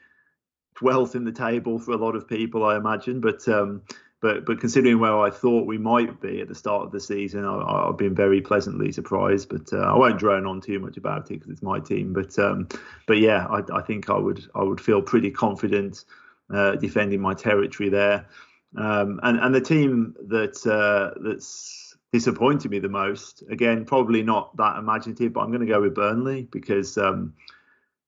12th 0.76 1.14
in 1.14 1.24
the 1.24 1.32
table 1.32 1.78
for 1.78 1.92
a 1.92 1.96
lot 1.96 2.14
of 2.14 2.28
people, 2.28 2.64
I 2.64 2.76
imagine. 2.76 3.20
But 3.20 3.46
um, 3.48 3.82
but 4.22 4.46
but 4.46 4.60
considering 4.60 5.00
where 5.00 5.18
I 5.18 5.30
thought 5.30 5.66
we 5.66 5.78
might 5.78 6.20
be 6.20 6.40
at 6.40 6.48
the 6.48 6.54
start 6.54 6.84
of 6.84 6.92
the 6.92 7.00
season, 7.00 7.44
I, 7.44 7.86
have 7.86 7.98
been 7.98 8.14
very 8.14 8.40
pleasantly 8.40 8.92
surprised. 8.92 9.48
But 9.48 9.72
uh, 9.72 9.80
I 9.82 9.98
won't 9.98 10.18
drone 10.18 10.46
on 10.46 10.60
too 10.60 10.78
much 10.78 10.96
about 10.96 11.30
it 11.30 11.40
because 11.40 11.50
it's 11.50 11.62
my 11.62 11.80
team. 11.80 12.12
But 12.12 12.38
um, 12.38 12.68
but 13.06 13.18
yeah, 13.18 13.46
I, 13.48 13.62
I, 13.74 13.82
think 13.82 14.08
I 14.08 14.16
would 14.16 14.46
I 14.54 14.62
would 14.62 14.80
feel 14.80 15.02
pretty 15.02 15.32
confident 15.32 16.04
uh, 16.54 16.76
defending 16.76 17.20
my 17.20 17.34
territory 17.34 17.88
there. 17.88 18.26
Um, 18.76 19.18
and 19.24 19.40
and 19.40 19.52
the 19.52 19.60
team 19.60 20.14
that 20.28 20.64
uh, 20.66 21.18
that's 21.20 21.96
disappointed 22.12 22.70
me 22.70 22.78
the 22.78 22.88
most, 22.88 23.42
again, 23.50 23.84
probably 23.84 24.22
not 24.22 24.56
that 24.56 24.76
imaginative, 24.76 25.32
but 25.32 25.40
I'm 25.40 25.48
going 25.48 25.66
to 25.66 25.72
go 25.72 25.82
with 25.82 25.94
Burnley 25.94 26.48
because. 26.50 26.96
Um, 26.96 27.34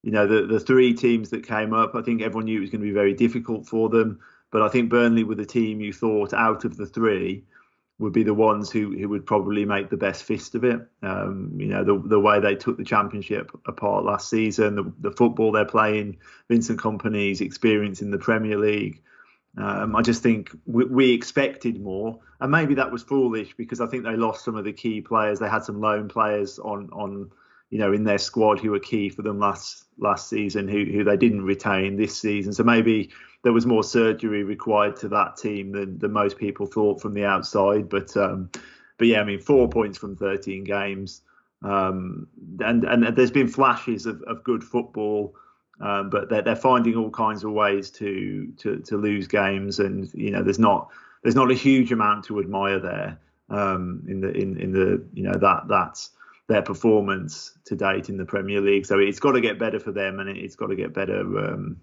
you 0.02 0.10
know 0.10 0.26
the 0.26 0.46
the 0.46 0.60
three 0.60 0.92
teams 0.92 1.30
that 1.30 1.48
came 1.48 1.72
up, 1.72 1.94
I 1.94 2.02
think 2.02 2.20
everyone 2.20 2.44
knew 2.44 2.58
it 2.58 2.60
was 2.60 2.68
going 2.68 2.82
to 2.82 2.86
be 2.86 2.92
very 2.92 3.14
difficult 3.14 3.66
for 3.66 3.88
them. 3.88 4.20
But 4.54 4.62
I 4.62 4.68
think 4.68 4.88
Burnley 4.88 5.24
were 5.24 5.34
the 5.34 5.44
team 5.44 5.80
you 5.80 5.92
thought 5.92 6.32
out 6.32 6.64
of 6.64 6.76
the 6.76 6.86
three 6.86 7.42
would 7.98 8.12
be 8.12 8.22
the 8.22 8.32
ones 8.32 8.70
who, 8.70 8.96
who 8.96 9.08
would 9.08 9.26
probably 9.26 9.64
make 9.64 9.90
the 9.90 9.96
best 9.96 10.22
fist 10.22 10.54
of 10.54 10.62
it. 10.62 10.80
Um, 11.02 11.56
you 11.58 11.66
know, 11.66 11.82
the, 11.82 12.00
the 12.00 12.20
way 12.20 12.38
they 12.38 12.54
took 12.54 12.76
the 12.76 12.84
championship 12.84 13.50
apart 13.66 14.04
last 14.04 14.30
season, 14.30 14.76
the, 14.76 14.92
the 15.00 15.10
football 15.10 15.50
they're 15.50 15.64
playing, 15.64 16.18
Vincent 16.48 16.78
Kompany's 16.78 17.40
experience 17.40 18.00
in 18.00 18.12
the 18.12 18.18
Premier 18.18 18.56
League. 18.56 19.02
Um, 19.58 19.96
I 19.96 20.02
just 20.02 20.22
think 20.22 20.56
we, 20.66 20.84
we, 20.84 21.12
expected 21.12 21.80
more, 21.80 22.20
and 22.38 22.52
maybe 22.52 22.74
that 22.76 22.92
was 22.92 23.02
foolish 23.02 23.56
because 23.56 23.80
I 23.80 23.88
think 23.88 24.04
they 24.04 24.14
lost 24.14 24.44
some 24.44 24.54
of 24.54 24.64
the 24.64 24.72
key 24.72 25.00
players. 25.00 25.40
They 25.40 25.48
had 25.48 25.64
some 25.64 25.80
loan 25.80 26.08
players 26.08 26.60
on 26.60 26.90
on 26.92 27.32
you 27.70 27.78
know 27.78 27.92
in 27.92 28.04
their 28.04 28.18
squad 28.18 28.60
who 28.60 28.70
were 28.70 28.80
key 28.80 29.08
for 29.08 29.22
them 29.22 29.38
last 29.40 29.84
last 29.98 30.28
season 30.28 30.66
who 30.66 30.84
who 30.84 31.04
they 31.04 31.16
didn't 31.16 31.44
retain 31.44 31.96
this 31.96 32.20
season. 32.20 32.52
So 32.52 32.64
maybe 32.64 33.10
there 33.44 33.52
was 33.52 33.66
more 33.66 33.84
surgery 33.84 34.42
required 34.42 34.96
to 34.96 35.08
that 35.08 35.36
team 35.36 35.70
than, 35.70 35.98
than 35.98 36.12
most 36.12 36.38
people 36.38 36.66
thought 36.66 37.00
from 37.00 37.12
the 37.12 37.24
outside. 37.24 37.88
But 37.90 38.16
um, 38.16 38.50
but 38.98 39.06
yeah, 39.06 39.20
I 39.20 39.24
mean, 39.24 39.38
four 39.38 39.68
points 39.68 39.98
from 39.98 40.16
13 40.16 40.64
games, 40.64 41.20
um, 41.62 42.26
and 42.60 42.84
and 42.84 43.16
there's 43.16 43.30
been 43.30 43.48
flashes 43.48 44.06
of, 44.06 44.22
of 44.22 44.42
good 44.42 44.64
football, 44.64 45.36
um, 45.80 46.08
but 46.08 46.30
they're 46.30 46.42
they're 46.42 46.56
finding 46.56 46.96
all 46.96 47.10
kinds 47.10 47.44
of 47.44 47.52
ways 47.52 47.90
to 47.90 48.50
to 48.58 48.78
to 48.80 48.96
lose 48.96 49.28
games, 49.28 49.78
and 49.78 50.10
you 50.14 50.30
know, 50.30 50.42
there's 50.42 50.58
not 50.58 50.88
there's 51.22 51.36
not 51.36 51.50
a 51.50 51.54
huge 51.54 51.92
amount 51.92 52.24
to 52.24 52.40
admire 52.40 52.80
there 52.80 53.18
um, 53.50 54.02
in 54.08 54.22
the 54.22 54.30
in 54.32 54.58
in 54.58 54.72
the 54.72 55.04
you 55.12 55.22
know 55.22 55.38
that 55.38 55.64
that's 55.68 56.10
their 56.46 56.62
performance 56.62 57.58
to 57.66 57.76
date 57.76 58.08
in 58.08 58.16
the 58.16 58.24
Premier 58.24 58.60
League. 58.60 58.86
So 58.86 58.98
it's 58.98 59.18
got 59.18 59.32
to 59.32 59.40
get 59.42 59.58
better 59.58 59.80
for 59.80 59.92
them, 59.92 60.18
and 60.18 60.30
it's 60.30 60.56
got 60.56 60.68
to 60.68 60.76
get 60.76 60.94
better 60.94 61.20
um, 61.20 61.76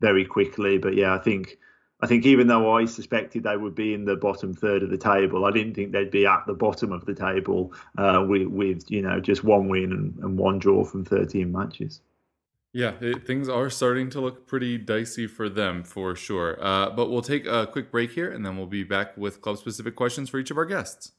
very 0.00 0.24
quickly. 0.24 0.78
But 0.78 0.94
yeah, 0.94 1.14
I 1.14 1.18
think 1.18 1.58
I 2.02 2.06
think 2.06 2.24
even 2.24 2.46
though 2.46 2.74
I 2.74 2.86
suspected 2.86 3.42
they 3.42 3.56
would 3.56 3.74
be 3.74 3.92
in 3.92 4.04
the 4.04 4.16
bottom 4.16 4.54
third 4.54 4.82
of 4.82 4.90
the 4.90 4.98
table, 4.98 5.44
I 5.44 5.50
didn't 5.50 5.74
think 5.74 5.92
they'd 5.92 6.10
be 6.10 6.26
at 6.26 6.46
the 6.46 6.54
bottom 6.54 6.92
of 6.92 7.04
the 7.04 7.14
table 7.14 7.72
uh, 7.98 8.24
with, 8.26 8.48
with 8.48 8.90
you 8.90 9.02
know 9.02 9.20
just 9.20 9.44
one 9.44 9.68
win 9.68 9.92
and, 9.92 10.18
and 10.24 10.38
one 10.38 10.58
draw 10.58 10.84
from 10.84 11.04
13 11.04 11.52
matches. 11.52 12.00
Yeah, 12.72 12.92
it, 13.00 13.26
things 13.26 13.48
are 13.48 13.68
starting 13.68 14.10
to 14.10 14.20
look 14.20 14.46
pretty 14.46 14.78
dicey 14.78 15.26
for 15.26 15.48
them 15.48 15.82
for 15.82 16.14
sure. 16.14 16.56
Uh, 16.64 16.90
but 16.90 17.10
we'll 17.10 17.20
take 17.20 17.44
a 17.44 17.66
quick 17.66 17.90
break 17.90 18.12
here 18.12 18.30
and 18.30 18.46
then 18.46 18.56
we'll 18.56 18.66
be 18.66 18.84
back 18.84 19.16
with 19.16 19.40
club 19.40 19.58
specific 19.58 19.96
questions 19.96 20.30
for 20.30 20.38
each 20.38 20.52
of 20.52 20.56
our 20.56 20.64
guests. 20.64 21.12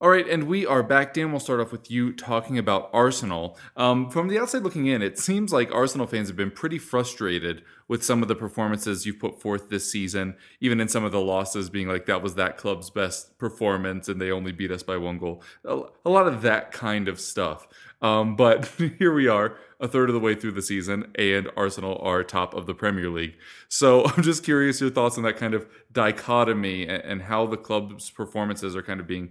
All 0.00 0.10
right, 0.10 0.28
and 0.28 0.44
we 0.44 0.64
are 0.64 0.84
back. 0.84 1.12
Dan, 1.12 1.32
we'll 1.32 1.40
start 1.40 1.58
off 1.58 1.72
with 1.72 1.90
you 1.90 2.12
talking 2.12 2.56
about 2.56 2.88
Arsenal. 2.92 3.58
Um, 3.76 4.08
from 4.10 4.28
the 4.28 4.38
outside 4.38 4.62
looking 4.62 4.86
in, 4.86 5.02
it 5.02 5.18
seems 5.18 5.52
like 5.52 5.74
Arsenal 5.74 6.06
fans 6.06 6.28
have 6.28 6.36
been 6.36 6.52
pretty 6.52 6.78
frustrated 6.78 7.64
with 7.88 8.04
some 8.04 8.22
of 8.22 8.28
the 8.28 8.36
performances 8.36 9.06
you've 9.06 9.18
put 9.18 9.42
forth 9.42 9.70
this 9.70 9.90
season, 9.90 10.36
even 10.60 10.78
in 10.78 10.86
some 10.86 11.02
of 11.02 11.10
the 11.10 11.20
losses, 11.20 11.68
being 11.68 11.88
like 11.88 12.06
that 12.06 12.22
was 12.22 12.36
that 12.36 12.56
club's 12.56 12.90
best 12.90 13.38
performance 13.38 14.08
and 14.08 14.20
they 14.20 14.30
only 14.30 14.52
beat 14.52 14.70
us 14.70 14.84
by 14.84 14.96
one 14.96 15.18
goal. 15.18 15.42
A, 15.64 16.08
lot 16.08 16.28
of 16.28 16.42
that 16.42 16.70
kind 16.70 17.08
of 17.08 17.18
stuff. 17.18 17.66
Um, 18.00 18.36
but 18.36 18.66
here 18.98 19.12
we 19.12 19.26
are, 19.26 19.56
a 19.80 19.88
third 19.88 20.10
of 20.10 20.14
the 20.14 20.20
way 20.20 20.36
through 20.36 20.52
the 20.52 20.62
season, 20.62 21.10
and 21.16 21.50
Arsenal 21.56 21.98
are 21.98 22.22
top 22.22 22.54
of 22.54 22.66
the 22.66 22.74
Premier 22.74 23.10
League. 23.10 23.36
So 23.68 24.04
I'm 24.16 24.22
just 24.22 24.44
curious 24.44 24.80
your 24.80 24.90
thoughts 24.90 25.16
on 25.18 25.24
that 25.24 25.38
kind 25.38 25.54
of 25.54 25.66
dichotomy 25.90 26.86
and, 26.86 27.02
and 27.02 27.22
how 27.22 27.46
the 27.46 27.56
club's 27.56 28.10
performances 28.10 28.76
are 28.76 28.82
kind 28.82 29.00
of 29.00 29.08
being 29.08 29.30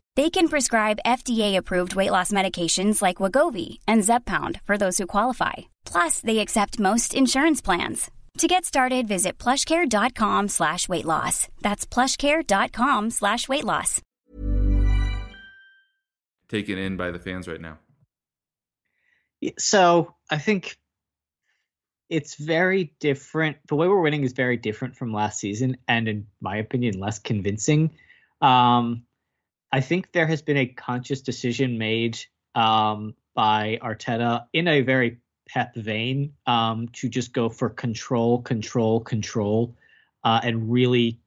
They 0.17 0.29
can 0.29 0.49
prescribe 0.49 0.99
FDA-approved 1.05 1.95
weight 1.95 2.11
loss 2.11 2.31
medications 2.31 3.01
like 3.01 3.17
Wegovy 3.23 3.79
and 3.87 4.03
Zepbound 4.03 4.59
for 4.63 4.77
those 4.77 4.97
who 4.97 5.07
qualify. 5.07 5.53
Plus, 5.85 6.19
they 6.19 6.39
accept 6.39 6.79
most 6.79 7.13
insurance 7.15 7.61
plans. 7.61 8.11
To 8.39 8.47
get 8.47 8.65
started, 8.65 9.07
visit 9.07 9.37
plushcare.com 9.37 10.49
slash 10.49 10.89
weight 10.89 11.05
loss. 11.05 11.47
That's 11.61 11.85
plushcare.com 11.85 13.09
slash 13.09 13.47
weight 13.47 13.65
loss. 13.65 14.01
taken 16.51 16.77
in 16.77 16.97
by 16.97 17.11
the 17.11 17.19
fans 17.19 17.47
right 17.47 17.61
now. 17.61 17.77
So 19.57 20.13
I 20.29 20.37
think 20.37 20.77
it's 22.09 22.35
very 22.35 22.93
different. 22.99 23.57
The 23.67 23.75
way 23.75 23.87
we're 23.87 24.01
winning 24.01 24.23
is 24.23 24.33
very 24.33 24.57
different 24.57 24.97
from 24.97 25.13
last 25.13 25.39
season, 25.39 25.77
and 25.87 26.07
in 26.07 26.27
my 26.41 26.57
opinion, 26.57 26.99
less 26.99 27.19
convincing. 27.19 27.91
Um, 28.41 29.03
I 29.71 29.81
think 29.81 30.11
there 30.11 30.27
has 30.27 30.41
been 30.41 30.57
a 30.57 30.65
conscious 30.65 31.21
decision 31.21 31.77
made 31.77 32.19
um, 32.55 33.15
by 33.33 33.79
Arteta 33.81 34.45
in 34.53 34.67
a 34.67 34.81
very 34.81 35.19
Pep 35.47 35.75
vein 35.75 36.33
um, 36.45 36.87
to 36.89 37.09
just 37.09 37.33
go 37.33 37.49
for 37.49 37.69
control, 37.69 38.41
control, 38.41 39.01
control, 39.01 39.75
uh, 40.23 40.39
and 40.43 40.71
really 40.71 41.19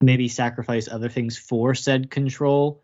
maybe 0.00 0.28
sacrifice 0.28 0.88
other 0.88 1.08
things 1.08 1.36
for 1.36 1.74
said 1.74 2.10
control. 2.10 2.82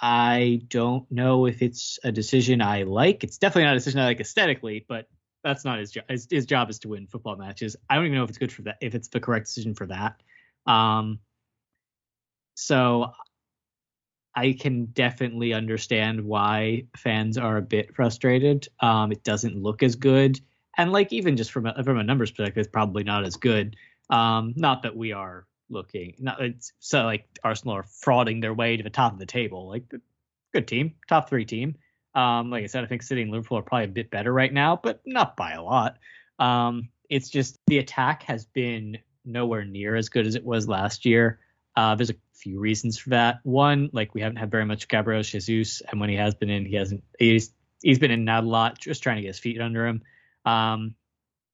I 0.00 0.62
don't 0.68 1.10
know 1.10 1.46
if 1.46 1.60
it's 1.60 1.98
a 2.04 2.12
decision 2.12 2.62
I 2.62 2.84
like. 2.84 3.22
It's 3.22 3.38
definitely 3.38 3.64
not 3.64 3.72
a 3.72 3.78
decision 3.78 4.00
I 4.00 4.06
like 4.06 4.20
aesthetically, 4.20 4.86
but 4.88 5.08
that's 5.42 5.64
not 5.64 5.78
his 5.78 5.90
job. 5.90 6.04
His, 6.08 6.26
his 6.30 6.46
job 6.46 6.70
is 6.70 6.78
to 6.80 6.88
win 6.88 7.06
football 7.06 7.36
matches. 7.36 7.76
I 7.88 7.96
don't 7.96 8.06
even 8.06 8.16
know 8.16 8.24
if 8.24 8.30
it's 8.30 8.38
good 8.38 8.52
for 8.52 8.62
that, 8.62 8.78
if 8.80 8.94
it's 8.94 9.08
the 9.08 9.20
correct 9.20 9.46
decision 9.46 9.74
for 9.74 9.86
that. 9.86 10.22
Um, 10.66 11.18
so 12.54 13.12
I 14.36 14.52
can 14.52 14.86
definitely 14.86 15.52
understand 15.52 16.24
why 16.24 16.86
fans 16.96 17.38
are 17.38 17.56
a 17.56 17.62
bit 17.62 17.94
frustrated. 17.94 18.68
Um, 18.80 19.12
it 19.12 19.22
doesn't 19.22 19.62
look 19.62 19.82
as 19.82 19.94
good, 19.96 20.40
and 20.76 20.92
like 20.92 21.12
even 21.12 21.36
just 21.36 21.52
from 21.52 21.66
a, 21.66 21.84
from 21.84 21.98
a 21.98 22.04
numbers 22.04 22.30
perspective, 22.30 22.62
it's 22.62 22.70
probably 22.70 23.04
not 23.04 23.24
as 23.24 23.36
good. 23.36 23.76
Um, 24.10 24.52
not 24.56 24.82
that 24.82 24.96
we 24.96 25.12
are 25.12 25.46
looking, 25.70 26.14
not 26.18 26.40
so 26.80 27.04
like 27.04 27.26
Arsenal 27.42 27.76
are 27.76 27.84
frauding 27.84 28.40
their 28.40 28.54
way 28.54 28.76
to 28.76 28.82
the 28.82 28.90
top 28.90 29.12
of 29.12 29.18
the 29.18 29.26
table. 29.26 29.68
Like 29.68 29.84
good 30.52 30.68
team, 30.68 30.94
top 31.08 31.28
three 31.28 31.44
team. 31.44 31.76
Um, 32.14 32.50
like 32.50 32.62
I 32.62 32.66
said, 32.66 32.84
I 32.84 32.86
think 32.86 33.02
City 33.02 33.22
and 33.22 33.30
Liverpool 33.30 33.58
are 33.58 33.62
probably 33.62 33.86
a 33.86 33.88
bit 33.88 34.10
better 34.10 34.32
right 34.32 34.52
now, 34.52 34.78
but 34.80 35.00
not 35.04 35.36
by 35.36 35.52
a 35.52 35.62
lot. 35.62 35.98
Um, 36.38 36.88
it's 37.10 37.28
just 37.28 37.58
the 37.66 37.78
attack 37.78 38.22
has 38.24 38.44
been 38.44 38.98
nowhere 39.24 39.64
near 39.64 39.96
as 39.96 40.08
good 40.08 40.26
as 40.26 40.34
it 40.34 40.44
was 40.44 40.68
last 40.68 41.04
year. 41.04 41.40
Uh, 41.76 41.94
there's 41.94 42.10
a 42.10 42.14
few 42.34 42.58
reasons 42.58 42.98
for 42.98 43.10
that. 43.10 43.40
One, 43.42 43.90
like 43.92 44.14
we 44.14 44.20
haven't 44.20 44.36
had 44.36 44.50
very 44.50 44.64
much 44.64 44.88
Gabriel 44.88 45.22
Jesus, 45.22 45.80
and 45.80 46.00
when 46.00 46.10
he 46.10 46.16
has 46.16 46.34
been 46.34 46.50
in, 46.50 46.66
he 46.66 46.76
hasn't. 46.76 47.04
He's 47.18 47.52
he's 47.82 47.98
been 47.98 48.10
in 48.10 48.24
not 48.24 48.44
a 48.44 48.48
lot, 48.48 48.78
just 48.78 49.02
trying 49.02 49.16
to 49.16 49.22
get 49.22 49.28
his 49.28 49.38
feet 49.38 49.60
under 49.60 49.86
him. 49.86 50.02
Um, 50.44 50.94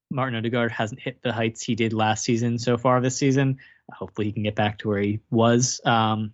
Martin 0.09 0.37
Odegaard 0.37 0.71
hasn't 0.71 0.99
hit 0.99 1.21
the 1.21 1.31
heights 1.31 1.63
he 1.63 1.75
did 1.75 1.93
last 1.93 2.23
season 2.23 2.59
so 2.59 2.77
far 2.77 2.99
this 2.99 3.17
season. 3.17 3.59
Hopefully, 3.91 4.27
he 4.27 4.33
can 4.33 4.43
get 4.43 4.55
back 4.55 4.79
to 4.79 4.89
where 4.89 5.01
he 5.01 5.19
was. 5.29 5.81
Um, 5.85 6.33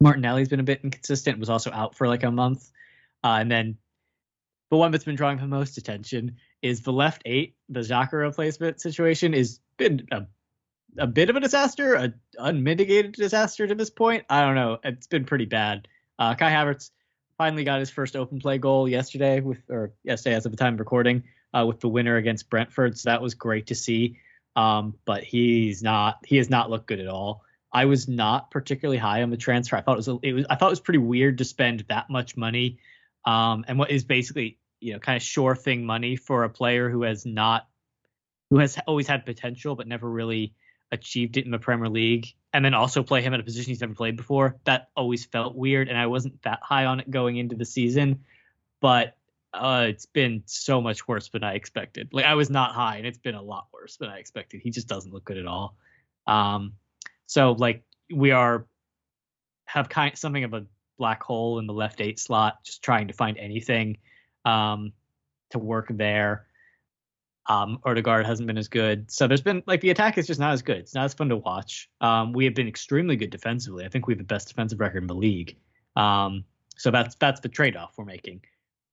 Martinelli's 0.00 0.48
been 0.48 0.60
a 0.60 0.64
bit 0.64 0.80
inconsistent. 0.82 1.38
Was 1.38 1.50
also 1.50 1.70
out 1.70 1.94
for 1.94 2.08
like 2.08 2.24
a 2.24 2.30
month, 2.30 2.70
uh, 3.22 3.36
and 3.40 3.50
then 3.50 3.78
the 4.70 4.76
one 4.76 4.90
that's 4.90 5.04
been 5.04 5.16
drawing 5.16 5.38
the 5.38 5.46
most 5.46 5.78
attention 5.78 6.36
is 6.62 6.82
the 6.82 6.92
left 6.92 7.22
eight. 7.26 7.54
The 7.68 7.80
Xhaka 7.80 8.12
replacement 8.12 8.80
situation 8.80 9.32
has 9.34 9.60
been 9.76 10.06
a 10.10 10.26
a 10.98 11.06
bit 11.06 11.30
of 11.30 11.36
a 11.36 11.40
disaster, 11.40 11.94
a 11.94 12.14
unmitigated 12.38 13.12
disaster 13.12 13.66
to 13.66 13.74
this 13.74 13.90
point. 13.90 14.24
I 14.28 14.42
don't 14.42 14.54
know. 14.54 14.78
It's 14.84 15.06
been 15.06 15.24
pretty 15.24 15.46
bad. 15.46 15.88
Uh, 16.18 16.34
Kai 16.34 16.50
Havertz 16.50 16.90
finally 17.38 17.64
got 17.64 17.80
his 17.80 17.90
first 17.90 18.16
open 18.16 18.40
play 18.40 18.58
goal 18.58 18.88
yesterday 18.88 19.40
with, 19.40 19.58
or 19.68 19.92
yesterday 20.04 20.36
as 20.36 20.46
of 20.46 20.52
the 20.52 20.58
time 20.58 20.74
of 20.74 20.80
recording, 20.80 21.24
uh, 21.52 21.64
with 21.66 21.80
the 21.80 21.88
winner 21.88 22.16
against 22.16 22.48
Brentford. 22.48 22.96
So 22.98 23.10
that 23.10 23.22
was 23.22 23.34
great 23.34 23.66
to 23.68 23.74
see. 23.74 24.18
Um, 24.56 24.94
but 25.04 25.24
he's 25.24 25.82
not, 25.82 26.18
he 26.24 26.36
has 26.36 26.48
not 26.48 26.70
looked 26.70 26.86
good 26.86 27.00
at 27.00 27.08
all. 27.08 27.42
I 27.72 27.86
was 27.86 28.06
not 28.06 28.52
particularly 28.52 28.98
high 28.98 29.24
on 29.24 29.30
the 29.30 29.36
transfer. 29.36 29.74
I 29.74 29.80
thought 29.80 29.94
it 29.94 30.06
was, 30.06 30.08
it 30.22 30.32
was, 30.32 30.46
I 30.48 30.54
thought 30.54 30.68
it 30.68 30.70
was 30.70 30.80
pretty 30.80 30.98
weird 30.98 31.38
to 31.38 31.44
spend 31.44 31.84
that 31.88 32.08
much 32.08 32.36
money, 32.36 32.78
um, 33.24 33.64
and 33.66 33.80
what 33.80 33.90
is 33.90 34.04
basically, 34.04 34.58
you 34.78 34.92
know, 34.92 35.00
kind 35.00 35.16
of 35.16 35.24
sure 35.24 35.56
thing 35.56 35.84
money 35.84 36.14
for 36.14 36.44
a 36.44 36.48
player 36.48 36.88
who 36.88 37.02
has 37.02 37.26
not, 37.26 37.66
who 38.50 38.58
has 38.58 38.78
always 38.86 39.08
had 39.08 39.26
potential 39.26 39.74
but 39.74 39.88
never 39.88 40.08
really 40.08 40.54
achieved 40.94 41.36
it 41.36 41.44
in 41.44 41.50
the 41.50 41.58
Premier 41.58 41.88
League 41.88 42.34
and 42.52 42.64
then 42.64 42.74
also 42.74 43.02
play 43.02 43.20
him 43.20 43.34
at 43.34 43.40
a 43.40 43.42
position 43.42 43.70
he's 43.70 43.80
never 43.80 43.94
played 43.94 44.16
before. 44.16 44.56
That 44.64 44.88
always 44.96 45.24
felt 45.24 45.54
weird, 45.54 45.88
and 45.88 45.98
I 45.98 46.06
wasn't 46.06 46.40
that 46.42 46.60
high 46.62 46.86
on 46.86 47.00
it 47.00 47.10
going 47.10 47.36
into 47.36 47.56
the 47.56 47.64
season. 47.64 48.24
But 48.80 49.16
uh, 49.52 49.86
it's 49.88 50.06
been 50.06 50.42
so 50.46 50.80
much 50.80 51.06
worse 51.06 51.28
than 51.28 51.44
I 51.44 51.54
expected. 51.54 52.08
Like 52.12 52.24
I 52.24 52.34
was 52.34 52.50
not 52.50 52.72
high, 52.72 52.96
and 52.96 53.06
it's 53.06 53.18
been 53.18 53.34
a 53.34 53.42
lot 53.42 53.66
worse 53.72 53.96
than 53.96 54.08
I 54.08 54.18
expected. 54.18 54.60
He 54.62 54.70
just 54.70 54.88
doesn't 54.88 55.12
look 55.12 55.24
good 55.24 55.38
at 55.38 55.46
all. 55.46 55.76
Um, 56.26 56.74
so 57.26 57.52
like 57.52 57.82
we 58.12 58.30
are 58.30 58.66
have 59.66 59.88
kind 59.88 60.16
something 60.16 60.44
of 60.44 60.54
a 60.54 60.64
black 60.98 61.22
hole 61.22 61.58
in 61.58 61.66
the 61.66 61.72
left 61.72 62.00
eight 62.00 62.18
slot, 62.18 62.62
just 62.64 62.82
trying 62.82 63.08
to 63.08 63.14
find 63.14 63.36
anything 63.38 63.98
um, 64.44 64.92
to 65.50 65.58
work 65.58 65.88
there. 65.90 66.46
Um, 67.46 67.78
Odegaard 67.84 68.24
hasn't 68.24 68.46
been 68.46 68.56
as 68.56 68.68
good. 68.68 69.10
So 69.10 69.26
there's 69.26 69.42
been 69.42 69.62
like 69.66 69.80
the 69.80 69.90
attack 69.90 70.16
is 70.16 70.26
just 70.26 70.40
not 70.40 70.52
as 70.52 70.62
good. 70.62 70.78
It's 70.78 70.94
not 70.94 71.04
as 71.04 71.14
fun 71.14 71.28
to 71.28 71.36
watch. 71.36 71.90
Um, 72.00 72.32
we 72.32 72.44
have 72.46 72.54
been 72.54 72.68
extremely 72.68 73.16
good 73.16 73.30
defensively. 73.30 73.84
I 73.84 73.88
think 73.88 74.06
we 74.06 74.14
have 74.14 74.18
the 74.18 74.24
best 74.24 74.48
defensive 74.48 74.80
record 74.80 75.02
in 75.02 75.06
the 75.06 75.14
league. 75.14 75.56
Um, 75.96 76.44
so 76.76 76.90
that's 76.90 77.14
that's 77.16 77.40
the 77.40 77.48
trade 77.48 77.76
off 77.76 77.94
we're 77.96 78.04
making. 78.04 78.42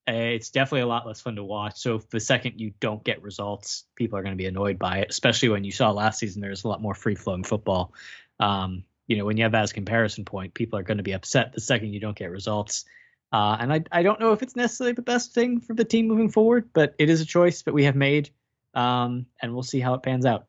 Uh, 0.08 0.12
it's 0.12 0.50
definitely 0.50 0.80
a 0.80 0.86
lot 0.86 1.06
less 1.06 1.20
fun 1.20 1.36
to 1.36 1.44
watch. 1.44 1.78
So 1.78 1.94
if 1.94 2.10
the 2.10 2.20
second 2.20 2.60
you 2.60 2.72
don't 2.80 3.02
get 3.04 3.22
results, 3.22 3.84
people 3.94 4.18
are 4.18 4.22
going 4.22 4.34
to 4.34 4.42
be 4.42 4.46
annoyed 4.46 4.78
by 4.78 4.98
it. 4.98 5.10
Especially 5.10 5.48
when 5.48 5.64
you 5.64 5.72
saw 5.72 5.90
last 5.90 6.18
season, 6.18 6.42
there's 6.42 6.64
a 6.64 6.68
lot 6.68 6.82
more 6.82 6.94
free 6.94 7.14
flowing 7.14 7.44
football. 7.44 7.94
Um, 8.40 8.84
you 9.06 9.16
know, 9.16 9.24
when 9.24 9.36
you 9.36 9.44
have 9.44 9.52
that 9.52 9.62
as 9.62 9.70
a 9.70 9.74
comparison 9.74 10.24
point, 10.24 10.54
people 10.54 10.78
are 10.78 10.82
going 10.82 10.96
to 10.96 11.02
be 11.02 11.12
upset 11.12 11.52
the 11.52 11.60
second 11.60 11.92
you 11.92 12.00
don't 12.00 12.16
get 12.16 12.30
results. 12.30 12.84
Uh, 13.32 13.56
and 13.60 13.72
I, 13.72 13.84
I 13.90 14.02
don't 14.02 14.20
know 14.20 14.32
if 14.32 14.42
it's 14.42 14.56
necessarily 14.56 14.92
the 14.92 15.02
best 15.02 15.32
thing 15.32 15.60
for 15.60 15.74
the 15.74 15.84
team 15.84 16.06
moving 16.06 16.28
forward, 16.28 16.68
but 16.72 16.94
it 16.98 17.08
is 17.08 17.20
a 17.20 17.24
choice 17.24 17.62
that 17.62 17.72
we 17.72 17.84
have 17.84 17.96
made 17.96 18.30
um, 18.74 19.26
and 19.40 19.52
we'll 19.52 19.62
see 19.62 19.80
how 19.80 19.94
it 19.94 20.02
pans 20.02 20.26
out. 20.26 20.46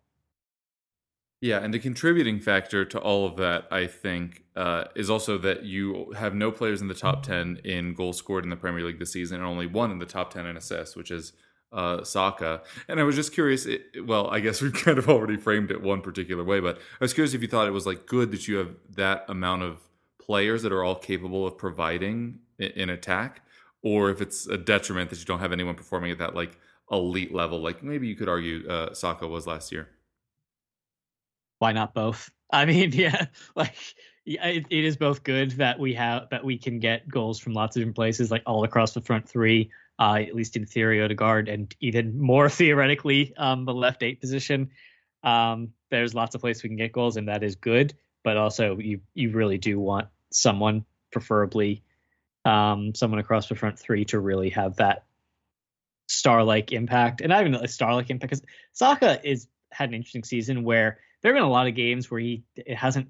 Yeah, 1.43 1.59
and 1.59 1.73
the 1.73 1.79
contributing 1.79 2.39
factor 2.39 2.85
to 2.85 2.99
all 2.99 3.25
of 3.25 3.35
that, 3.35 3.67
I 3.69 3.85
think, 3.85 4.43
uh, 4.55 4.85
is 4.95 5.09
also 5.09 5.37
that 5.39 5.63
you 5.63 6.13
have 6.17 6.33
no 6.33 6.51
players 6.51 6.79
in 6.79 6.87
the 6.87 6.93
top 6.93 7.21
10 7.23 7.59
in 7.65 7.95
goals 7.95 8.17
scored 8.17 8.45
in 8.45 8.49
the 8.49 8.55
Premier 8.55 8.85
League 8.85 8.97
this 8.97 9.11
season 9.11 9.37
and 9.41 9.45
only 9.45 9.67
one 9.67 9.91
in 9.91 9.99
the 9.99 10.05
top 10.05 10.33
10 10.33 10.45
in 10.45 10.55
assists, 10.55 10.95
which 10.95 11.11
is 11.11 11.33
uh, 11.73 12.01
Saka. 12.05 12.61
And 12.87 12.97
I 12.97 13.03
was 13.03 13.17
just 13.17 13.33
curious. 13.33 13.65
It, 13.65 14.05
well, 14.05 14.29
I 14.29 14.39
guess 14.39 14.61
we've 14.61 14.73
kind 14.73 14.97
of 14.97 15.09
already 15.09 15.35
framed 15.35 15.69
it 15.69 15.81
one 15.81 15.99
particular 15.99 16.45
way, 16.45 16.61
but 16.61 16.77
I 16.77 17.03
was 17.03 17.13
curious 17.13 17.33
if 17.33 17.41
you 17.41 17.49
thought 17.49 17.67
it 17.67 17.71
was 17.71 17.85
like 17.85 18.05
good 18.05 18.31
that 18.31 18.47
you 18.47 18.55
have 18.55 18.73
that 18.91 19.25
amount 19.27 19.63
of 19.63 19.79
players 20.21 20.63
that 20.63 20.71
are 20.71 20.81
all 20.81 20.95
capable 20.95 21.45
of 21.45 21.57
providing 21.57 22.39
in, 22.57 22.71
in 22.71 22.89
attack, 22.89 23.41
or 23.81 24.09
if 24.11 24.21
it's 24.21 24.47
a 24.47 24.57
detriment 24.57 25.09
that 25.09 25.19
you 25.19 25.25
don't 25.25 25.39
have 25.39 25.51
anyone 25.51 25.75
performing 25.75 26.11
at 26.11 26.19
that 26.19 26.35
like 26.35 26.57
elite 26.91 27.33
level, 27.33 27.59
like 27.59 27.83
maybe 27.83 28.07
you 28.07 28.15
could 28.15 28.29
argue 28.29 28.67
uh, 28.67 28.93
Saka 28.93 29.27
was 29.27 29.47
last 29.47 29.71
year. 29.71 29.89
Why 31.59 31.71
not 31.71 31.93
both? 31.93 32.29
I 32.51 32.65
mean, 32.65 32.91
yeah, 32.91 33.27
like 33.55 33.75
it, 34.25 34.65
it 34.69 34.85
is 34.85 34.97
both 34.97 35.23
good 35.23 35.51
that 35.51 35.79
we 35.79 35.93
have 35.95 36.29
that 36.29 36.43
we 36.43 36.57
can 36.57 36.79
get 36.79 37.07
goals 37.07 37.39
from 37.39 37.53
lots 37.53 37.75
of 37.75 37.81
different 37.81 37.95
places, 37.95 38.31
like 38.31 38.43
all 38.45 38.63
across 38.63 38.93
the 38.93 39.01
front 39.01 39.27
three 39.27 39.71
uh, 39.99 40.15
at 40.15 40.35
least 40.35 40.55
in 40.55 40.65
theory, 40.65 41.01
Odegaard, 41.01 41.47
and 41.49 41.73
even 41.79 42.19
more 42.21 42.49
theoretically, 42.49 43.33
um, 43.37 43.65
the 43.65 43.73
left 43.73 44.03
eight 44.03 44.19
position. 44.19 44.71
Um, 45.23 45.73
there's 45.89 46.13
lots 46.13 46.35
of 46.35 46.41
places 46.41 46.63
we 46.63 46.69
can 46.69 46.77
get 46.77 46.91
goals, 46.91 47.17
and 47.17 47.27
that 47.27 47.43
is 47.43 47.55
good. 47.55 47.93
But 48.23 48.37
also, 48.37 48.77
you 48.77 49.01
you 49.13 49.31
really 49.31 49.57
do 49.57 49.79
want 49.79 50.07
someone, 50.31 50.85
preferably 51.11 51.83
um, 52.45 52.95
someone 52.95 53.19
across 53.19 53.47
the 53.47 53.55
front 53.55 53.77
three, 53.77 54.05
to 54.05 54.19
really 54.19 54.49
have 54.49 54.77
that 54.77 55.05
star-like 56.07 56.71
impact. 56.71 57.21
And 57.21 57.33
I 57.33 57.41
even 57.41 57.55
a 57.55 57.67
star-like 57.67 58.09
impact 58.09 58.31
because 58.31 58.45
Saka 58.73 59.19
is 59.27 59.47
had 59.71 59.89
an 59.89 59.95
interesting 59.95 60.23
season 60.23 60.63
where 60.63 60.99
there 61.21 61.31
have 61.31 61.37
been 61.37 61.47
a 61.47 61.51
lot 61.51 61.67
of 61.67 61.75
games 61.75 62.11
where 62.11 62.19
he 62.19 62.43
it 62.55 62.75
hasn't 62.75 63.09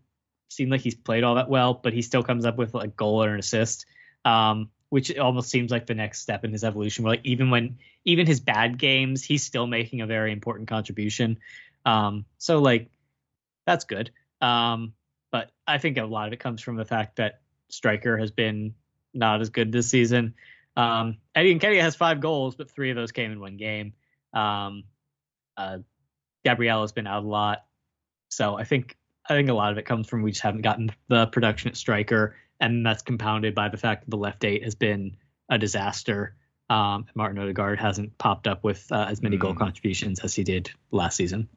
seemed 0.50 0.72
like 0.72 0.82
he's 0.82 0.96
played 0.96 1.24
all 1.24 1.36
that 1.36 1.50
well, 1.50 1.74
but 1.74 1.94
he 1.94 2.02
still 2.02 2.24
comes 2.24 2.46
up 2.46 2.58
with 2.58 2.76
a 2.76 2.88
goal 2.88 3.24
or 3.24 3.34
an 3.34 3.40
assist. 3.40 3.86
Um, 4.26 4.70
which 4.94 5.18
almost 5.18 5.50
seems 5.50 5.72
like 5.72 5.88
the 5.88 5.96
next 5.96 6.20
step 6.20 6.46
in 6.46 6.52
his 6.52 6.64
evolution. 6.64 7.04
Where 7.04 7.14
like 7.14 7.26
even 7.26 7.50
when 7.50 7.80
even 8.06 8.28
his 8.28 8.40
bad 8.40 8.78
games, 8.78 9.24
he's 9.24 9.44
still 9.44 9.66
making 9.66 10.02
a 10.02 10.06
very 10.06 10.32
important 10.32 10.68
contribution. 10.68 11.40
Um, 11.84 12.26
so 12.38 12.60
like 12.60 12.92
that's 13.66 13.86
good. 13.86 14.12
Um, 14.40 14.94
but 15.32 15.50
I 15.68 15.80
think 15.80 15.98
a 15.98 16.04
lot 16.04 16.28
of 16.28 16.34
it 16.34 16.40
comes 16.40 16.62
from 16.62 16.76
the 16.76 16.86
fact 16.86 17.16
that 17.16 17.42
striker 17.70 18.18
has 18.20 18.30
been 18.30 18.76
not 19.16 19.42
as 19.42 19.50
good 19.50 19.72
this 19.72 19.90
season. 19.90 20.36
Um, 20.76 21.18
Eddie 21.36 21.58
Nketiah 21.58 21.82
has 21.82 21.96
five 21.96 22.20
goals, 22.20 22.56
but 22.56 22.70
three 22.70 22.90
of 22.90 22.96
those 22.96 23.12
came 23.12 23.32
in 23.32 23.40
one 23.40 23.58
game. 23.58 23.94
Um, 24.34 24.84
uh, 25.56 25.80
Gabriel 26.44 26.82
has 26.82 26.92
been 26.92 27.08
out 27.08 27.24
a 27.24 27.28
lot, 27.28 27.66
so 28.30 28.58
I 28.58 28.64
think 28.64 28.98
I 29.30 29.36
think 29.36 29.50
a 29.50 29.54
lot 29.54 29.72
of 29.72 29.78
it 29.78 29.86
comes 29.86 30.08
from 30.08 30.24
we 30.24 30.32
just 30.32 30.42
haven't 30.42 30.62
gotten 30.62 30.92
the 31.08 31.28
production 31.28 31.70
at 31.70 31.78
striker 31.78 32.36
and 32.64 32.86
that's 32.86 33.02
compounded 33.02 33.54
by 33.54 33.68
the 33.68 33.78
fact 33.78 34.06
that 34.06 34.10
the 34.10 34.18
left 34.18 34.44
eight 34.46 34.64
has 34.64 34.74
been 34.74 35.18
a 35.50 35.58
disaster. 35.58 36.36
Um, 36.70 37.06
Martin 37.14 37.38
Odegaard 37.38 37.78
hasn't 37.78 38.18
popped 38.18 38.48
up 38.48 38.64
with 38.64 38.90
uh, 38.92 39.06
as 39.10 39.22
many 39.22 39.38
mm. 39.38 39.42
goal 39.42 39.54
contributions 39.54 40.20
as 40.22 40.34
he 40.34 40.44
did 40.44 40.72
last 40.92 41.18
season. 41.18 41.50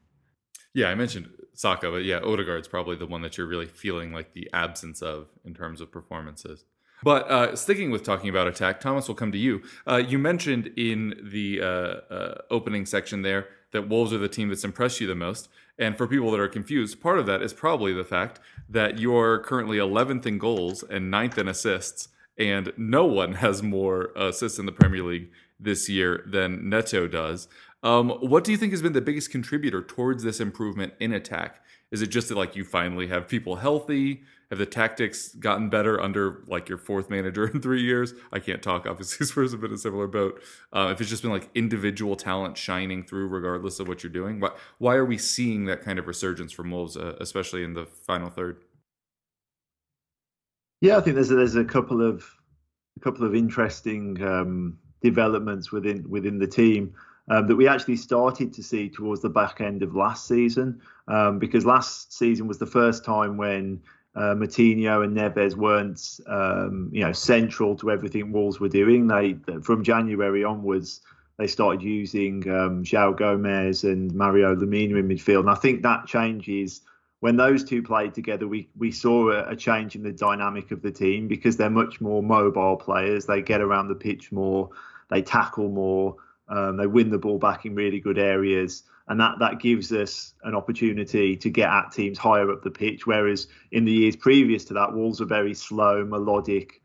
Yeah, 0.75 0.89
I 0.89 0.97
mentioned 0.97 1.29
Saka, 1.55 1.91
but 1.91 2.05
yeah, 2.05 2.19
Odegaard's 2.19 2.67
probably 2.67 2.97
the 2.97 3.07
one 3.07 3.23
that 3.23 3.39
you're 3.39 3.47
really 3.47 3.67
feeling 3.67 4.13
like 4.13 4.33
the 4.33 4.51
absence 4.53 5.01
of 5.01 5.29
in 5.45 5.55
terms 5.55 5.81
of 5.81 5.93
performances. 5.93 6.65
But 7.03 7.31
uh, 7.31 7.57
sticking 7.57 7.91
with 7.91 8.05
talking 8.05 8.31
about 8.31 8.47
attack, 8.47 8.81
Thomas 8.81 9.09
will 9.09 9.15
come 9.15 9.33
to 9.33 9.39
you. 9.39 9.63
Uh, 9.87 9.97
you 9.97 10.19
mentioned 10.19 10.73
in 10.77 11.15
the 11.23 11.61
uh, 11.61 11.67
uh 11.67 12.35
opening 12.51 12.87
section 12.87 13.23
there 13.23 13.49
that 13.73 13.89
Wolves 13.89 14.13
are 14.13 14.19
the 14.19 14.29
team 14.29 14.49
that's 14.49 14.65
impressed 14.65 15.01
you 15.01 15.07
the 15.07 15.15
most. 15.15 15.49
And 15.79 15.97
for 15.97 16.07
people 16.07 16.31
that 16.31 16.41
are 16.41 16.49
confused, 16.49 17.01
part 17.01 17.19
of 17.19 17.27
that 17.27 17.43
is 17.43 17.53
probably 17.53 17.93
the 17.93 18.05
fact 18.05 18.41
that 18.69 18.99
you're 18.99 19.41
currently 19.41 19.77
11th 19.77 20.25
in 20.25 20.39
goals 20.39 20.83
and 20.83 21.13
9th 21.13 21.37
in 21.37 21.49
assists, 21.49 22.09
and 22.39 22.73
no 22.77 23.05
one 23.05 23.33
has 23.45 23.63
more 23.63 24.11
assists 24.17 24.59
in 24.59 24.67
the 24.67 24.73
Premier 24.73 25.03
League 25.03 25.31
this 25.61 25.89
year 25.89 26.25
than 26.27 26.69
Neto 26.69 27.07
does. 27.07 27.49
Um, 27.83 28.11
what 28.11 28.45
do 28.45 28.53
you 28.53 28.59
think 28.59 28.73
has 28.73 28.83
been 28.83 28.95
the 28.95 29.01
biggest 29.01 29.31
contributor 29.31 29.83
towards 29.83 30.23
this 30.23 30.41
improvement 30.41 30.95
in 30.99 31.13
attack? 31.13 31.61
Is 31.91 32.03
it 32.03 32.09
just 32.09 32.29
that 32.29 32.37
like 32.37 32.57
you 32.57 32.65
finally 32.65 33.07
have 33.09 33.29
people 33.29 33.57
healthy? 33.57 34.23
Have 34.51 34.61
the 34.61 34.67
tactics 34.67 35.35
gotten 35.35 35.69
better 35.69 36.01
under 36.01 36.45
like 36.47 36.69
your 36.69 36.79
fourth 36.79 37.11
manager 37.11 37.49
in 37.49 37.61
three 37.61 37.83
years? 37.83 38.15
I 38.33 38.39
can't 38.39 38.63
talk. 38.63 38.87
Obviously, 38.87 39.27
Spurs 39.27 39.51
have 39.51 39.61
been 39.61 39.73
a 39.73 39.79
similar 39.79 40.07
boat. 40.07 40.41
Uh, 40.73 40.91
if 40.93 41.01
it's 41.01 41.11
just 41.11 41.23
been 41.23 41.33
like 41.33 41.51
individual 41.55 42.15
talent 42.15 42.57
shining 42.57 43.03
through, 43.03 43.27
regardless 43.27 43.81
of 43.81 43.89
what 43.89 44.05
you're 44.05 44.13
doing, 44.13 44.39
why 44.39 44.51
why 44.79 44.95
are 44.95 45.05
we 45.05 45.19
seeing 45.19 45.65
that 45.65 45.83
kind 45.83 45.99
of 45.99 46.07
resurgence 46.07 46.53
from 46.53 46.71
Wolves, 46.71 46.97
uh, 46.97 47.17
especially 47.21 47.65
in 47.65 47.75
the 47.75 47.87
final 47.87 48.31
third? 48.31 48.59
Yeah, 50.81 50.99
I 50.99 51.01
think 51.01 51.17
there's 51.17 51.33
a, 51.33 51.35
there's 51.35 51.57
a 51.57 51.65
couple 51.65 52.01
of 52.01 52.25
a 52.97 53.01
couple 53.01 53.27
of 53.27 53.35
interesting 53.35 54.23
um, 54.23 54.79
developments 55.03 55.73
within 55.73 56.09
within 56.09 56.39
the 56.39 56.47
team. 56.47 56.95
Um, 57.29 57.49
that 57.49 57.57
we 57.57 57.67
actually 57.67 57.97
started 57.97 58.53
to 58.53 58.63
see 58.63 58.89
towards 58.89 59.21
the 59.21 59.29
back 59.29 59.61
end 59.61 59.83
of 59.83 59.97
last 59.97 60.29
season, 60.29 60.81
um, 61.09 61.41
because 61.41 61.67
last 61.67 62.17
season 62.17 62.47
was 62.47 62.59
the 62.59 62.67
first 62.67 63.05
time 63.05 63.37
when 63.37 63.81
uh, 64.17 64.35
Moutinho 64.35 65.05
and 65.05 65.15
Neves 65.15 65.55
weren't, 65.55 66.21
um, 66.27 66.89
you 66.91 67.03
know, 67.03 67.13
central 67.13 67.77
to 67.77 67.91
everything 67.91 68.33
Wolves 68.33 68.59
were 68.59 68.69
doing. 68.69 69.07
They 69.07 69.37
from 69.63 69.85
January 69.85 70.43
onwards, 70.43 71.03
they 71.37 71.47
started 71.47 71.83
using 71.83 72.49
um, 72.49 72.83
João 72.83 73.17
Gomes 73.17 73.85
and 73.85 74.13
Mario 74.15 74.57
Lemina 74.57 74.99
in 74.99 75.09
midfield, 75.09 75.41
and 75.41 75.51
I 75.51 75.55
think 75.55 75.83
that 75.83 76.07
changes 76.07 76.81
when 77.21 77.37
those 77.37 77.63
two 77.63 77.83
played 77.83 78.15
together. 78.15 78.49
We 78.49 78.71
we 78.79 78.91
saw 78.91 79.31
a, 79.31 79.51
a 79.51 79.57
change 79.57 79.95
in 79.95 80.03
the 80.03 80.13
dynamic 80.13 80.71
of 80.71 80.81
the 80.81 80.91
team 80.91 81.29
because 81.29 81.59
they're 81.59 81.69
much 81.69 82.01
more 82.01 82.23
mobile 82.23 82.77
players. 82.77 83.27
They 83.27 83.43
get 83.43 83.61
around 83.61 83.89
the 83.89 83.95
pitch 83.95 84.33
more, 84.33 84.71
they 85.11 85.21
tackle 85.21 85.69
more, 85.69 86.17
um, 86.49 86.79
they 86.79 86.87
win 86.87 87.11
the 87.11 87.19
ball 87.19 87.39
back 87.39 87.67
in 87.67 87.75
really 87.75 88.01
good 88.01 88.19
areas 88.19 88.85
and 89.09 89.21
that 89.21 89.39
that 89.39 89.61
gives 89.61 89.93
us 89.93 90.35
an 90.43 90.55
opportunity 90.55 91.37
to 91.37 91.51
get 91.51 91.69
at 91.69 91.93
teams 91.93 92.19
higher 92.19 92.51
up 92.51 92.63
the 92.63 92.71
pitch. 92.71 93.07
Whereas 93.07 93.47
in 93.71 93.85
the 93.85 93.93
years 93.93 94.17
previous 94.17 94.65
to 94.67 94.75
that, 94.75 94.95
Wolves 94.95 95.21
were 95.21 95.27
very 95.27 95.55
slow, 95.55 96.05
melodic, 96.05 96.83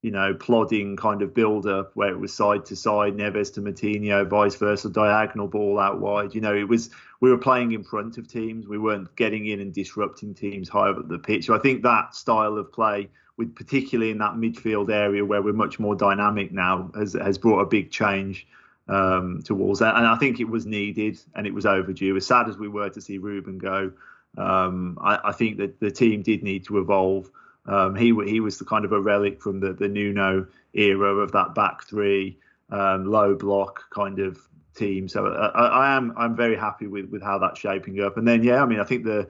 you 0.00 0.10
know, 0.10 0.34
plodding 0.34 0.96
kind 0.96 1.22
of 1.22 1.34
build 1.34 1.66
up 1.66 1.90
where 1.94 2.10
it 2.10 2.18
was 2.18 2.32
side 2.32 2.64
to 2.66 2.76
side, 2.76 3.14
Neves 3.14 3.52
to 3.54 3.62
Moutinho, 3.62 4.28
vice 4.28 4.54
versa, 4.54 4.88
diagonal 4.88 5.48
ball 5.48 5.78
out 5.78 6.00
wide. 6.00 6.34
You 6.34 6.40
know, 6.40 6.54
it 6.54 6.68
was 6.68 6.90
we 7.20 7.30
were 7.30 7.38
playing 7.38 7.72
in 7.72 7.84
front 7.84 8.18
of 8.18 8.28
teams. 8.28 8.66
We 8.66 8.78
weren't 8.78 9.14
getting 9.16 9.46
in 9.46 9.60
and 9.60 9.72
disrupting 9.72 10.34
teams 10.34 10.68
higher 10.68 10.98
up 10.98 11.08
the 11.08 11.18
pitch. 11.18 11.46
So 11.46 11.54
I 11.54 11.58
think 11.58 11.82
that 11.82 12.14
style 12.14 12.56
of 12.56 12.72
play, 12.72 13.08
with 13.36 13.54
particularly 13.54 14.10
in 14.10 14.18
that 14.18 14.34
midfield 14.34 14.90
area 14.90 15.24
where 15.24 15.42
we're 15.42 15.52
much 15.52 15.78
more 15.78 15.94
dynamic 15.94 16.52
now, 16.52 16.90
has 16.94 17.14
has 17.14 17.36
brought 17.36 17.60
a 17.60 17.66
big 17.66 17.90
change 17.90 18.46
um, 18.88 19.42
to 19.44 19.54
and 19.54 19.82
I 19.82 20.16
think 20.16 20.40
it 20.40 20.48
was 20.48 20.66
needed 20.66 21.18
and 21.34 21.46
it 21.46 21.54
was 21.54 21.66
overdue. 21.66 22.16
As 22.16 22.26
sad 22.26 22.48
as 22.48 22.58
we 22.58 22.68
were 22.68 22.90
to 22.90 23.00
see 23.00 23.18
Ruben 23.18 23.58
go, 23.58 23.92
um, 24.36 24.98
I, 25.00 25.18
I, 25.24 25.32
think 25.32 25.58
that 25.58 25.80
the 25.80 25.90
team 25.90 26.22
did 26.22 26.42
need 26.42 26.64
to 26.66 26.78
evolve. 26.78 27.30
Um, 27.66 27.94
he 27.94 28.14
he 28.26 28.40
was 28.40 28.58
the 28.58 28.64
kind 28.64 28.84
of 28.84 28.92
a 28.92 29.00
relic 29.00 29.40
from 29.40 29.60
the 29.60 29.72
the 29.72 29.88
Nuno 29.88 30.46
era 30.74 31.16
of 31.16 31.32
that 31.32 31.54
back 31.54 31.84
three, 31.84 32.38
um, 32.70 33.06
low 33.06 33.34
block 33.34 33.84
kind 33.90 34.18
of 34.18 34.38
team. 34.74 35.08
So 35.08 35.28
I, 35.28 35.46
I, 35.46 35.96
am 35.96 36.12
I'm 36.16 36.36
very 36.36 36.56
happy 36.56 36.86
with 36.86 37.06
with 37.06 37.22
how 37.22 37.38
that's 37.38 37.60
shaping 37.60 38.00
up. 38.00 38.18
And 38.18 38.28
then 38.28 38.42
yeah, 38.42 38.62
I 38.62 38.66
mean 38.66 38.80
I 38.80 38.84
think 38.84 39.04
the 39.04 39.28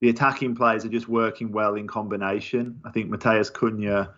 the 0.00 0.10
attacking 0.10 0.54
players 0.54 0.84
are 0.84 0.90
just 0.90 1.08
working 1.08 1.50
well 1.50 1.74
in 1.74 1.88
combination. 1.88 2.80
I 2.84 2.90
think 2.90 3.10
Matheus 3.10 3.50
Cunha 3.50 4.10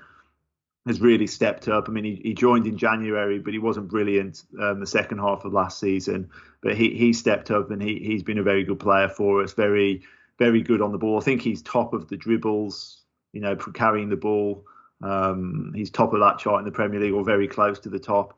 has 0.87 1.01
really 1.01 1.27
stepped 1.27 1.69
up. 1.69 1.89
I 1.89 1.93
mean, 1.93 2.05
he, 2.05 2.21
he 2.23 2.35
joined 2.35 2.67
in 2.67 2.79
January, 2.79 3.39
but 3.39 3.53
he 3.53 3.59
wasn't 3.59 3.89
brilliant 3.89 4.43
um, 4.61 4.81
the 4.81 4.87
second 4.87 5.19
half 5.19 5.45
of 5.45 5.53
last 5.53 5.79
season. 5.79 6.31
But 6.63 6.77
he 6.77 6.91
he 6.97 7.13
stepped 7.13 7.51
up 7.51 7.71
and 7.71 7.83
he 7.83 7.99
he's 7.99 8.23
been 8.23 8.39
a 8.39 8.43
very 8.43 8.65
good 8.65 8.81
player 8.81 9.09
for 9.09 9.43
us. 9.43 9.53
Very 9.53 10.03
very 10.39 10.63
good 10.63 10.81
on 10.81 10.93
the 10.93 10.99
ball. 10.99 11.19
I 11.19 11.21
think 11.21 11.43
he's 11.43 11.63
top 11.63 11.93
of 11.93 12.09
the 12.09 12.17
dribbles. 12.17 13.03
You 13.33 13.43
know, 13.43 13.57
for 13.57 13.73
carrying 13.73 14.09
the 14.09 14.17
ball. 14.17 14.65
Um, 15.03 15.73
he's 15.75 15.91
top 15.91 16.13
of 16.13 16.21
that 16.21 16.39
chart 16.39 16.61
in 16.61 16.65
the 16.65 16.73
Premier 16.73 16.99
League, 16.99 17.13
or 17.13 17.23
very 17.23 17.47
close 17.47 17.79
to 17.81 17.89
the 17.89 17.99
top. 17.99 18.37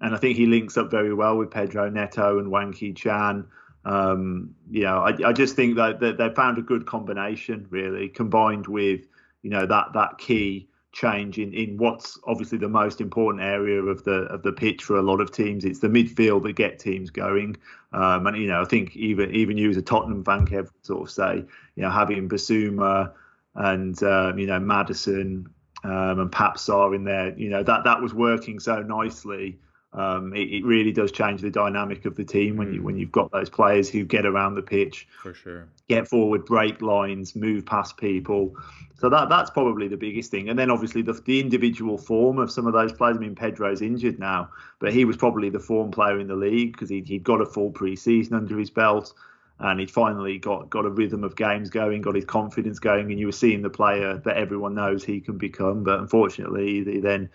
And 0.00 0.14
I 0.14 0.18
think 0.18 0.36
he 0.36 0.46
links 0.46 0.76
up 0.76 0.90
very 0.90 1.12
well 1.12 1.36
with 1.36 1.50
Pedro 1.50 1.90
Neto 1.90 2.38
and 2.38 2.48
Hwang 2.48 2.72
Hee-chan. 2.72 3.46
Um, 3.84 4.54
you 4.70 4.82
know, 4.82 4.98
I, 4.98 5.28
I 5.28 5.32
just 5.32 5.56
think 5.56 5.76
that, 5.76 6.00
that 6.00 6.18
they 6.18 6.30
found 6.30 6.58
a 6.58 6.62
good 6.62 6.86
combination, 6.86 7.66
really, 7.70 8.08
combined 8.08 8.66
with 8.66 9.06
you 9.42 9.50
know 9.50 9.66
that 9.66 9.92
that 9.94 10.18
key 10.18 10.69
change 10.92 11.38
in, 11.38 11.52
in 11.52 11.76
what's 11.76 12.18
obviously 12.26 12.58
the 12.58 12.68
most 12.68 13.00
important 13.00 13.42
area 13.44 13.80
of 13.80 14.02
the 14.04 14.22
of 14.24 14.42
the 14.42 14.52
pitch 14.52 14.82
for 14.82 14.96
a 14.96 15.02
lot 15.02 15.20
of 15.20 15.30
teams. 15.30 15.64
It's 15.64 15.80
the 15.80 15.88
midfield 15.88 16.42
that 16.42 16.54
get 16.54 16.78
teams 16.78 17.10
going. 17.10 17.56
Um, 17.92 18.26
and 18.26 18.36
you 18.36 18.48
know, 18.48 18.62
I 18.62 18.64
think 18.64 18.96
even 18.96 19.34
even 19.34 19.56
you 19.56 19.70
as 19.70 19.76
a 19.76 19.82
Tottenham 19.82 20.24
fan, 20.24 20.46
Kev, 20.46 20.68
sort 20.82 21.02
of 21.02 21.10
say, 21.10 21.44
you 21.76 21.82
know, 21.82 21.90
having 21.90 22.28
Bissouma 22.28 23.12
and 23.54 24.00
um, 24.02 24.38
you 24.38 24.46
know 24.46 24.58
Maddison 24.58 25.46
um, 25.84 26.20
and 26.20 26.32
Pape 26.32 26.54
Sarr 26.54 26.94
in 26.94 27.04
there, 27.04 27.36
you 27.38 27.50
know, 27.50 27.62
that 27.62 27.84
that 27.84 28.00
was 28.00 28.12
working 28.12 28.58
so 28.58 28.82
nicely 28.82 29.58
Um, 29.92 30.32
it, 30.34 30.48
it, 30.52 30.64
really 30.64 30.92
does 30.92 31.10
change 31.10 31.40
the 31.40 31.50
dynamic 31.50 32.04
of 32.04 32.14
the 32.14 32.22
team 32.22 32.56
when 32.56 32.72
you 32.72 32.80
when 32.80 32.96
you've 32.96 33.10
got 33.10 33.32
those 33.32 33.50
players 33.50 33.88
who 33.88 34.04
get 34.04 34.24
around 34.24 34.54
the 34.54 34.62
pitch, 34.62 35.08
for 35.20 35.34
sure, 35.34 35.66
get 35.88 36.06
forward, 36.06 36.44
break 36.44 36.80
lines, 36.80 37.34
move 37.34 37.66
past 37.66 37.96
people. 37.96 38.54
So 39.00 39.08
that 39.10 39.28
that's 39.28 39.50
probably 39.50 39.88
the 39.88 39.96
biggest 39.96 40.30
thing. 40.30 40.48
And 40.48 40.56
then 40.56 40.70
obviously 40.70 41.02
the 41.02 41.14
the 41.14 41.40
individual 41.40 41.98
form 41.98 42.38
of 42.38 42.52
some 42.52 42.68
of 42.68 42.72
those 42.72 42.92
players. 42.92 43.16
I 43.16 43.20
mean, 43.20 43.34
Pedro's 43.34 43.82
injured 43.82 44.20
now, 44.20 44.50
but 44.78 44.92
he 44.92 45.04
was 45.04 45.16
probably 45.16 45.50
the 45.50 45.58
form 45.58 45.90
player 45.90 46.20
in 46.20 46.28
the 46.28 46.36
league 46.36 46.72
because 46.72 46.88
he 46.88 47.00
he'd 47.00 47.24
got 47.24 47.40
a 47.40 47.46
full 47.46 47.70
pre-season 47.70 48.34
under 48.34 48.56
his 48.56 48.70
belt 48.70 49.12
and 49.60 49.78
he'd 49.78 49.90
finally 49.90 50.38
got 50.38 50.70
got 50.70 50.86
a 50.86 50.90
rhythm 50.90 51.22
of 51.22 51.36
games 51.36 51.68
going, 51.68 52.00
got 52.00 52.14
his 52.14 52.24
confidence 52.24 52.78
going, 52.78 53.10
and 53.10 53.20
you 53.20 53.26
were 53.26 53.32
seeing 53.32 53.62
the 53.62 53.70
player 53.70 54.18
that 54.24 54.36
everyone 54.36 54.74
knows 54.74 55.04
he 55.04 55.20
can 55.20 55.36
become. 55.36 55.84
But 55.84 56.00
unfortunately, 56.00 56.84
he 56.84 57.00
then 57.00 57.28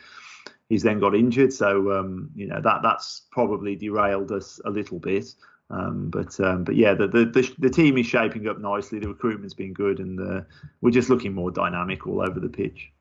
he's 0.69 0.83
then 0.83 0.99
got 0.99 1.15
injured. 1.15 1.53
So 1.53 1.91
um, 1.91 2.29
you 2.35 2.47
know 2.47 2.61
that 2.61 2.81
that's 2.83 3.23
probably 3.31 3.75
derailed 3.75 4.31
us 4.31 4.59
a 4.65 4.69
little 4.69 4.99
bit. 4.99 5.33
Um, 5.69 6.09
but 6.11 6.39
um, 6.39 6.63
but 6.63 6.75
yeah, 6.75 6.93
the, 6.93 7.07
the, 7.07 7.25
the 7.25 7.55
the 7.57 7.69
team 7.69 7.97
is 7.97 8.05
shaping 8.05 8.47
up 8.47 8.59
nicely. 8.59 8.99
The 8.99 9.07
recruitment's 9.07 9.55
been 9.55 9.73
good, 9.73 9.99
and 9.99 10.19
uh, 10.19 10.41
we're 10.81 10.91
just 10.91 11.09
looking 11.09 11.33
more 11.33 11.51
dynamic 11.51 12.05
all 12.05 12.21
over 12.21 12.39
the 12.39 12.49
pitch. 12.49 12.91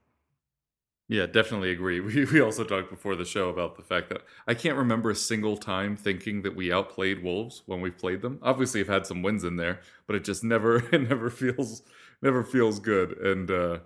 Yeah, 1.06 1.26
definitely 1.26 1.70
agree. 1.70 2.00
We 2.04 2.24
we 2.24 2.40
also 2.40 2.64
talked 2.64 2.90
before 2.90 3.16
the 3.16 3.26
show 3.26 3.50
about 3.50 3.76
the 3.76 3.82
fact 3.82 4.08
that 4.08 4.22
I 4.46 4.54
can't 4.54 4.78
remember 4.78 5.10
a 5.10 5.14
single 5.14 5.56
time 5.58 5.96
thinking 5.96 6.42
that 6.42 6.56
we 6.56 6.72
outplayed 6.72 7.22
Wolves 7.22 7.62
when 7.66 7.82
we've 7.82 7.98
played 7.98 8.22
them. 8.22 8.38
Obviously, 8.42 8.80
I've 8.80 8.88
had 8.88 9.06
some 9.06 9.22
wins 9.22 9.44
in 9.44 9.56
there, 9.56 9.80
but 10.06 10.16
it 10.16 10.24
just 10.24 10.42
never 10.42 10.76
it 10.92 11.08
never 11.08 11.28
feels 11.28 11.82
never 12.22 12.42
feels 12.42 12.80
good. 12.80 13.12
And 13.18 13.50
uh, 13.50 13.78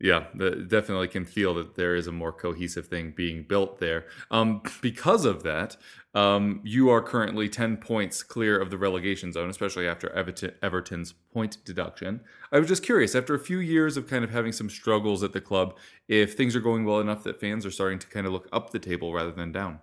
yeah, 0.00 0.24
definitely 0.34 1.08
can 1.08 1.24
feel 1.24 1.54
that 1.54 1.76
there 1.76 1.94
is 1.94 2.06
a 2.06 2.12
more 2.12 2.32
cohesive 2.32 2.88
thing 2.88 3.12
being 3.16 3.44
built 3.44 3.78
there. 3.78 4.06
Um, 4.30 4.62
because 4.82 5.24
of 5.24 5.44
that, 5.44 5.76
um, 6.14 6.60
you 6.64 6.90
are 6.90 7.00
currently 7.00 7.48
10 7.48 7.76
points 7.78 8.22
clear 8.22 8.60
of 8.60 8.70
the 8.70 8.78
relegation 8.78 9.32
zone, 9.32 9.50
especially 9.50 9.88
after 9.88 10.10
Everton, 10.10 10.52
Everton's 10.62 11.12
point 11.12 11.58
deduction. 11.64 12.20
I 12.52 12.58
was 12.58 12.68
just 12.68 12.82
curious, 12.82 13.14
after 13.14 13.34
a 13.34 13.38
few 13.38 13.58
years 13.58 13.96
of 13.96 14.08
kind 14.08 14.24
of 14.24 14.30
having 14.30 14.52
some 14.52 14.68
struggles 14.68 15.22
at 15.22 15.32
the 15.32 15.40
club, 15.40 15.76
if 16.08 16.34
things 16.34 16.54
are 16.54 16.60
going 16.60 16.84
well 16.84 17.00
enough 17.00 17.24
that 17.24 17.40
fans 17.40 17.64
are 17.64 17.70
starting 17.70 17.98
to 18.00 18.06
kind 18.06 18.26
of 18.26 18.32
look 18.32 18.48
up 18.52 18.70
the 18.70 18.78
table 18.78 19.12
rather 19.12 19.32
than 19.32 19.52
down. 19.52 19.80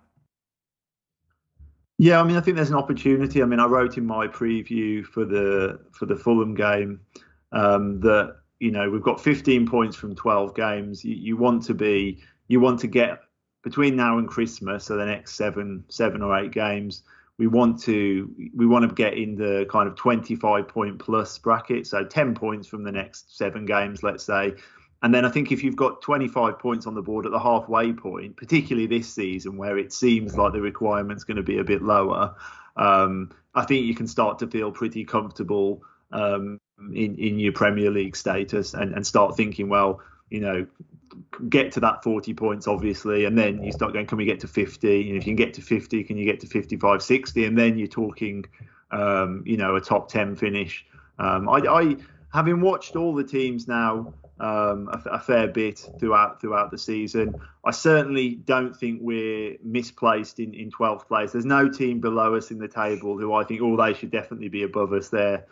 Yeah, 1.98 2.20
I 2.20 2.24
mean, 2.24 2.36
I 2.36 2.40
think 2.40 2.56
there's 2.56 2.70
an 2.70 2.76
opportunity. 2.76 3.42
I 3.42 3.46
mean, 3.46 3.60
I 3.60 3.66
wrote 3.66 3.96
in 3.96 4.06
my 4.06 4.26
preview 4.26 5.04
for 5.04 5.24
the 5.24 5.78
for 5.92 6.06
the 6.06 6.16
Fulham 6.16 6.54
game 6.54 7.00
um, 7.52 8.00
that 8.00 8.41
you 8.62 8.70
know 8.70 8.88
we've 8.88 9.02
got 9.02 9.20
15 9.20 9.66
points 9.66 9.96
from 9.96 10.14
12 10.14 10.54
games. 10.54 11.04
You, 11.04 11.16
you, 11.16 11.36
want 11.36 11.64
to 11.64 11.74
be 11.74 12.22
you 12.46 12.60
want 12.60 12.78
to 12.80 12.86
get 12.86 13.18
between 13.64 13.96
now 13.96 14.18
and 14.18 14.28
Christmas, 14.28 14.84
so 14.84 14.96
the 14.96 15.04
next 15.04 15.34
seven 15.34 15.84
seven 15.88 16.22
or 16.22 16.38
eight 16.38 16.52
games. 16.52 17.02
We 17.38 17.48
want 17.48 17.82
to 17.82 18.30
we 18.54 18.66
want 18.66 18.88
to 18.88 18.94
get 18.94 19.14
in 19.14 19.34
the 19.34 19.66
kind 19.68 19.88
of 19.88 19.96
25 19.96 20.68
point 20.68 21.00
plus 21.00 21.36
bracket, 21.38 21.88
so 21.88 22.04
10 22.04 22.36
points 22.36 22.68
from 22.68 22.84
the 22.84 22.92
next 22.92 23.36
seven 23.36 23.66
games, 23.66 24.04
let's 24.04 24.22
say. 24.22 24.54
And 25.02 25.12
then 25.12 25.24
I 25.24 25.28
think 25.28 25.50
if 25.50 25.64
you've 25.64 25.74
got 25.74 26.00
25 26.00 26.60
points 26.60 26.86
on 26.86 26.94
the 26.94 27.02
board 27.02 27.26
at 27.26 27.32
the 27.32 27.40
halfway 27.40 27.92
point, 27.92 28.36
particularly 28.36 28.86
this 28.86 29.12
season 29.12 29.56
where 29.56 29.76
it 29.76 29.92
seems 29.92 30.36
like 30.36 30.52
the 30.52 30.60
requirement's 30.60 31.24
going 31.24 31.38
to 31.38 31.42
be 31.42 31.58
a 31.58 31.64
bit 31.64 31.82
lower, 31.82 32.36
um, 32.76 33.32
I 33.56 33.64
think 33.64 33.86
you 33.86 33.96
can 33.96 34.06
start 34.06 34.38
to 34.38 34.46
feel 34.46 34.70
pretty 34.70 35.04
comfortable 35.04 35.82
um, 36.12 36.60
in, 36.94 37.16
in 37.16 37.38
your 37.38 37.52
Premier 37.52 37.90
League 37.90 38.16
status 38.16 38.74
and, 38.74 38.94
and 38.94 39.06
start 39.06 39.36
thinking, 39.36 39.68
well, 39.68 40.00
you 40.30 40.40
know, 40.40 40.66
get 41.48 41.72
to 41.72 41.80
that 41.80 42.02
40 42.02 42.34
points, 42.34 42.66
obviously, 42.66 43.24
and 43.24 43.36
then 43.36 43.62
you 43.62 43.72
start 43.72 43.92
going, 43.92 44.06
can 44.06 44.18
we 44.18 44.24
get 44.24 44.40
to 44.40 44.48
50? 44.48 45.08
And 45.08 45.16
if 45.18 45.26
you 45.26 45.30
can 45.30 45.36
get 45.36 45.54
to 45.54 45.60
50, 45.60 46.04
can 46.04 46.16
you 46.16 46.24
get 46.24 46.40
to 46.40 46.46
55, 46.46 47.02
60? 47.02 47.44
And 47.44 47.58
then 47.58 47.78
you're 47.78 47.88
talking, 47.88 48.44
um, 48.90 49.42
you 49.46 49.56
know, 49.56 49.76
a 49.76 49.80
top 49.80 50.08
10 50.08 50.36
finish. 50.36 50.84
Um, 51.18 51.48
I, 51.48 51.58
I, 51.58 51.96
having 52.32 52.60
watched 52.60 52.96
all 52.96 53.14
the 53.14 53.24
teams 53.24 53.68
now 53.68 54.14
um, 54.40 54.88
a, 54.92 55.10
a, 55.10 55.20
fair 55.20 55.46
bit 55.46 55.86
throughout 56.00 56.40
throughout 56.40 56.70
the 56.70 56.78
season, 56.78 57.34
I 57.64 57.70
certainly 57.70 58.36
don't 58.36 58.74
think 58.74 59.00
we're 59.02 59.56
misplaced 59.62 60.40
in, 60.40 60.54
in 60.54 60.70
12th 60.70 61.06
place. 61.06 61.32
There's 61.32 61.44
no 61.44 61.68
team 61.68 62.00
below 62.00 62.34
us 62.34 62.50
in 62.50 62.58
the 62.58 62.68
table 62.68 63.18
who 63.18 63.34
I 63.34 63.44
think, 63.44 63.60
oh, 63.62 63.76
they 63.76 63.94
should 63.94 64.10
definitely 64.10 64.48
be 64.48 64.62
above 64.64 64.92
us 64.92 65.10
there 65.10 65.46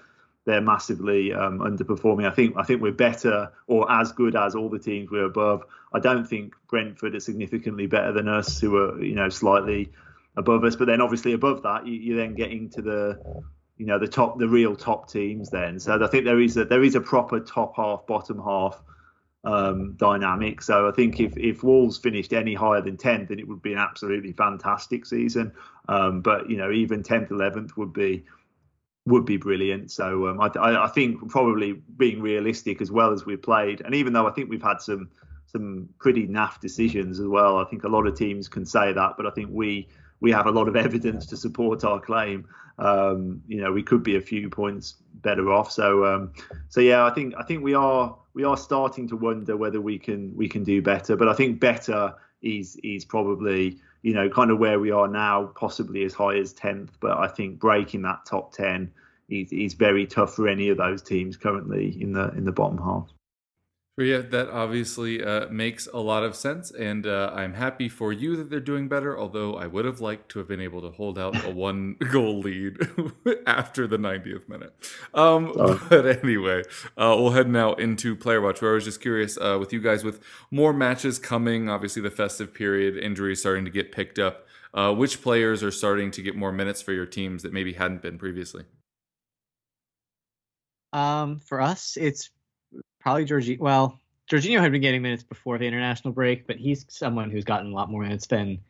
they're 0.50 0.60
massively 0.60 1.32
um, 1.32 1.60
underperforming. 1.60 2.26
I 2.26 2.34
think 2.34 2.56
I 2.56 2.62
think 2.64 2.82
we're 2.82 2.92
better 2.92 3.52
or 3.68 3.90
as 3.90 4.12
good 4.12 4.34
as 4.34 4.54
all 4.54 4.68
the 4.68 4.78
teams 4.78 5.10
we're 5.10 5.24
above. 5.24 5.64
I 5.92 6.00
don't 6.00 6.26
think 6.26 6.54
Brentford 6.68 7.14
are 7.14 7.20
significantly 7.20 7.86
better 7.86 8.12
than 8.12 8.28
us, 8.28 8.60
who 8.60 8.76
are 8.76 9.02
you 9.02 9.14
know 9.14 9.28
slightly 9.28 9.90
above 10.36 10.64
us. 10.64 10.76
But 10.76 10.86
then 10.86 11.00
obviously 11.00 11.32
above 11.32 11.62
that, 11.62 11.86
you, 11.86 11.94
you 11.94 12.16
then 12.16 12.34
get 12.34 12.50
into 12.50 12.82
the 12.82 13.44
you 13.76 13.86
know 13.86 13.98
the 13.98 14.08
top 14.08 14.38
the 14.38 14.48
real 14.48 14.74
top 14.74 15.08
teams. 15.08 15.50
Then 15.50 15.78
so 15.78 16.02
I 16.02 16.06
think 16.08 16.24
there 16.24 16.40
is 16.40 16.56
a 16.56 16.64
there 16.64 16.82
is 16.82 16.96
a 16.96 17.00
proper 17.00 17.38
top 17.38 17.76
half 17.76 18.06
bottom 18.06 18.42
half 18.42 18.82
um, 19.44 19.94
dynamic. 19.94 20.62
So 20.62 20.88
I 20.88 20.92
think 20.92 21.20
if 21.20 21.36
if 21.36 21.62
Wolves 21.62 21.96
finished 21.96 22.32
any 22.32 22.54
higher 22.54 22.82
than 22.82 22.96
10th, 22.96 23.28
then 23.28 23.38
it 23.38 23.46
would 23.46 23.62
be 23.62 23.72
an 23.72 23.78
absolutely 23.78 24.32
fantastic 24.32 25.06
season. 25.06 25.52
Um, 25.88 26.22
but 26.22 26.50
you 26.50 26.56
know 26.56 26.72
even 26.72 27.04
10th 27.04 27.28
11th 27.28 27.76
would 27.76 27.92
be 27.92 28.24
would 29.06 29.24
be 29.24 29.36
brilliant. 29.36 29.90
So 29.90 30.28
um, 30.28 30.40
I, 30.40 30.84
I, 30.84 30.88
think 30.88 31.30
probably 31.30 31.72
being 31.96 32.20
realistic 32.20 32.80
as 32.80 32.90
well 32.90 33.12
as 33.12 33.24
we've 33.24 33.40
played, 33.40 33.80
and 33.80 33.94
even 33.94 34.12
though 34.12 34.28
I 34.28 34.32
think 34.32 34.50
we've 34.50 34.62
had 34.62 34.80
some 34.80 35.10
some 35.46 35.88
pretty 35.98 36.28
naff 36.28 36.60
decisions 36.60 37.18
as 37.18 37.26
well, 37.26 37.58
I 37.58 37.64
think 37.64 37.82
a 37.84 37.88
lot 37.88 38.06
of 38.06 38.14
teams 38.14 38.48
can 38.48 38.64
say 38.64 38.92
that, 38.92 39.14
but 39.16 39.26
I 39.26 39.30
think 39.30 39.48
we 39.50 39.88
we 40.20 40.30
have 40.32 40.46
a 40.46 40.50
lot 40.50 40.68
of 40.68 40.76
evidence 40.86 41.26
to 41.26 41.36
support 41.36 41.84
our 41.84 42.00
claim. 42.00 42.46
Um, 42.78 43.42
you 43.46 43.60
know, 43.60 43.72
we 43.72 43.82
could 43.82 44.02
be 44.02 44.16
a 44.16 44.20
few 44.20 44.48
points 44.48 44.96
better 45.14 45.50
off. 45.50 45.70
So 45.72 46.04
um, 46.04 46.32
so 46.68 46.80
yeah, 46.80 47.04
I 47.04 47.10
think 47.10 47.34
I 47.38 47.42
think 47.42 47.64
we 47.64 47.74
are 47.74 48.16
we 48.34 48.44
are 48.44 48.56
starting 48.56 49.08
to 49.08 49.16
wonder 49.16 49.56
whether 49.56 49.80
we 49.80 49.98
can 49.98 50.34
we 50.36 50.48
can 50.48 50.62
do 50.62 50.82
better. 50.82 51.16
But 51.16 51.28
I 51.28 51.34
think 51.34 51.58
better 51.58 52.14
is 52.42 52.76
is 52.82 53.04
probably 53.04 53.78
you 54.02 54.14
know, 54.14 54.28
kind 54.28 54.50
of 54.50 54.58
where 54.58 54.80
we 54.80 54.90
are 54.90 55.08
now, 55.08 55.46
possibly 55.54 56.04
as 56.04 56.14
high 56.14 56.36
as 56.36 56.54
10th. 56.54 56.90
But 57.00 57.18
I 57.18 57.28
think 57.28 57.58
breaking 57.58 58.02
that 58.02 58.24
top 58.24 58.52
10 58.52 58.90
is, 59.28 59.52
is 59.52 59.74
very 59.74 60.06
tough 60.06 60.34
for 60.34 60.48
any 60.48 60.68
of 60.68 60.78
those 60.78 61.02
teams 61.02 61.36
currently 61.36 62.00
in 62.00 62.12
the 62.12 62.30
in 62.30 62.44
the 62.44 62.52
bottom 62.52 62.78
half. 62.78 63.08
Yeah, 63.98 64.18
that 64.18 64.48
obviously 64.48 65.22
uh, 65.22 65.48
makes 65.48 65.86
a 65.86 65.98
lot 65.98 66.22
of 66.22 66.34
sense, 66.34 66.70
and 66.70 67.06
uh, 67.06 67.32
I'm 67.34 67.52
happy 67.52 67.88
for 67.88 68.12
you 68.12 68.34
that 68.36 68.48
they're 68.48 68.58
doing 68.58 68.88
better. 68.88 69.18
Although 69.18 69.56
I 69.56 69.66
would 69.66 69.84
have 69.84 70.00
liked 70.00 70.30
to 70.30 70.38
have 70.38 70.48
been 70.48 70.60
able 70.60 70.80
to 70.82 70.90
hold 70.90 71.18
out 71.18 71.44
a 71.44 71.50
one 71.50 71.96
goal 72.10 72.40
lead 72.40 72.78
after 73.46 73.86
the 73.86 73.98
90th 73.98 74.48
minute. 74.48 74.72
Um, 75.12 75.52
but 75.90 76.06
anyway, 76.06 76.62
uh, 76.96 77.14
we'll 77.18 77.32
head 77.32 77.48
now 77.48 77.74
into 77.74 78.16
player 78.16 78.40
watch. 78.40 78.62
Where 78.62 78.70
I 78.70 78.74
was 78.74 78.84
just 78.84 79.02
curious 79.02 79.36
uh, 79.36 79.58
with 79.60 79.72
you 79.72 79.80
guys, 79.80 80.02
with 80.02 80.20
more 80.50 80.72
matches 80.72 81.18
coming, 81.18 81.68
obviously 81.68 82.00
the 82.00 82.10
festive 82.10 82.54
period, 82.54 82.96
injuries 82.96 83.40
starting 83.40 83.66
to 83.66 83.70
get 83.70 83.92
picked 83.92 84.18
up. 84.18 84.46
Uh, 84.72 84.94
which 84.94 85.20
players 85.20 85.64
are 85.64 85.72
starting 85.72 86.12
to 86.12 86.22
get 86.22 86.36
more 86.36 86.52
minutes 86.52 86.80
for 86.80 86.92
your 86.92 87.06
teams 87.06 87.42
that 87.42 87.52
maybe 87.52 87.72
hadn't 87.72 88.02
been 88.02 88.16
previously? 88.16 88.64
Um, 90.92 91.40
for 91.40 91.60
us, 91.60 91.96
it's 92.00 92.30
probably 93.00 93.24
Jorginho. 93.24 93.58
Well, 93.58 94.00
Jorginho 94.30 94.60
had 94.60 94.72
been 94.72 94.80
getting 94.80 95.02
minutes 95.02 95.22
before 95.22 95.58
the 95.58 95.66
international 95.66 96.12
break, 96.12 96.46
but 96.46 96.56
he's 96.56 96.86
someone 96.88 97.30
who's 97.30 97.44
gotten 97.44 97.72
a 97.72 97.74
lot 97.74 97.90
more 97.90 98.02
minutes 98.02 98.26
than 98.26 98.60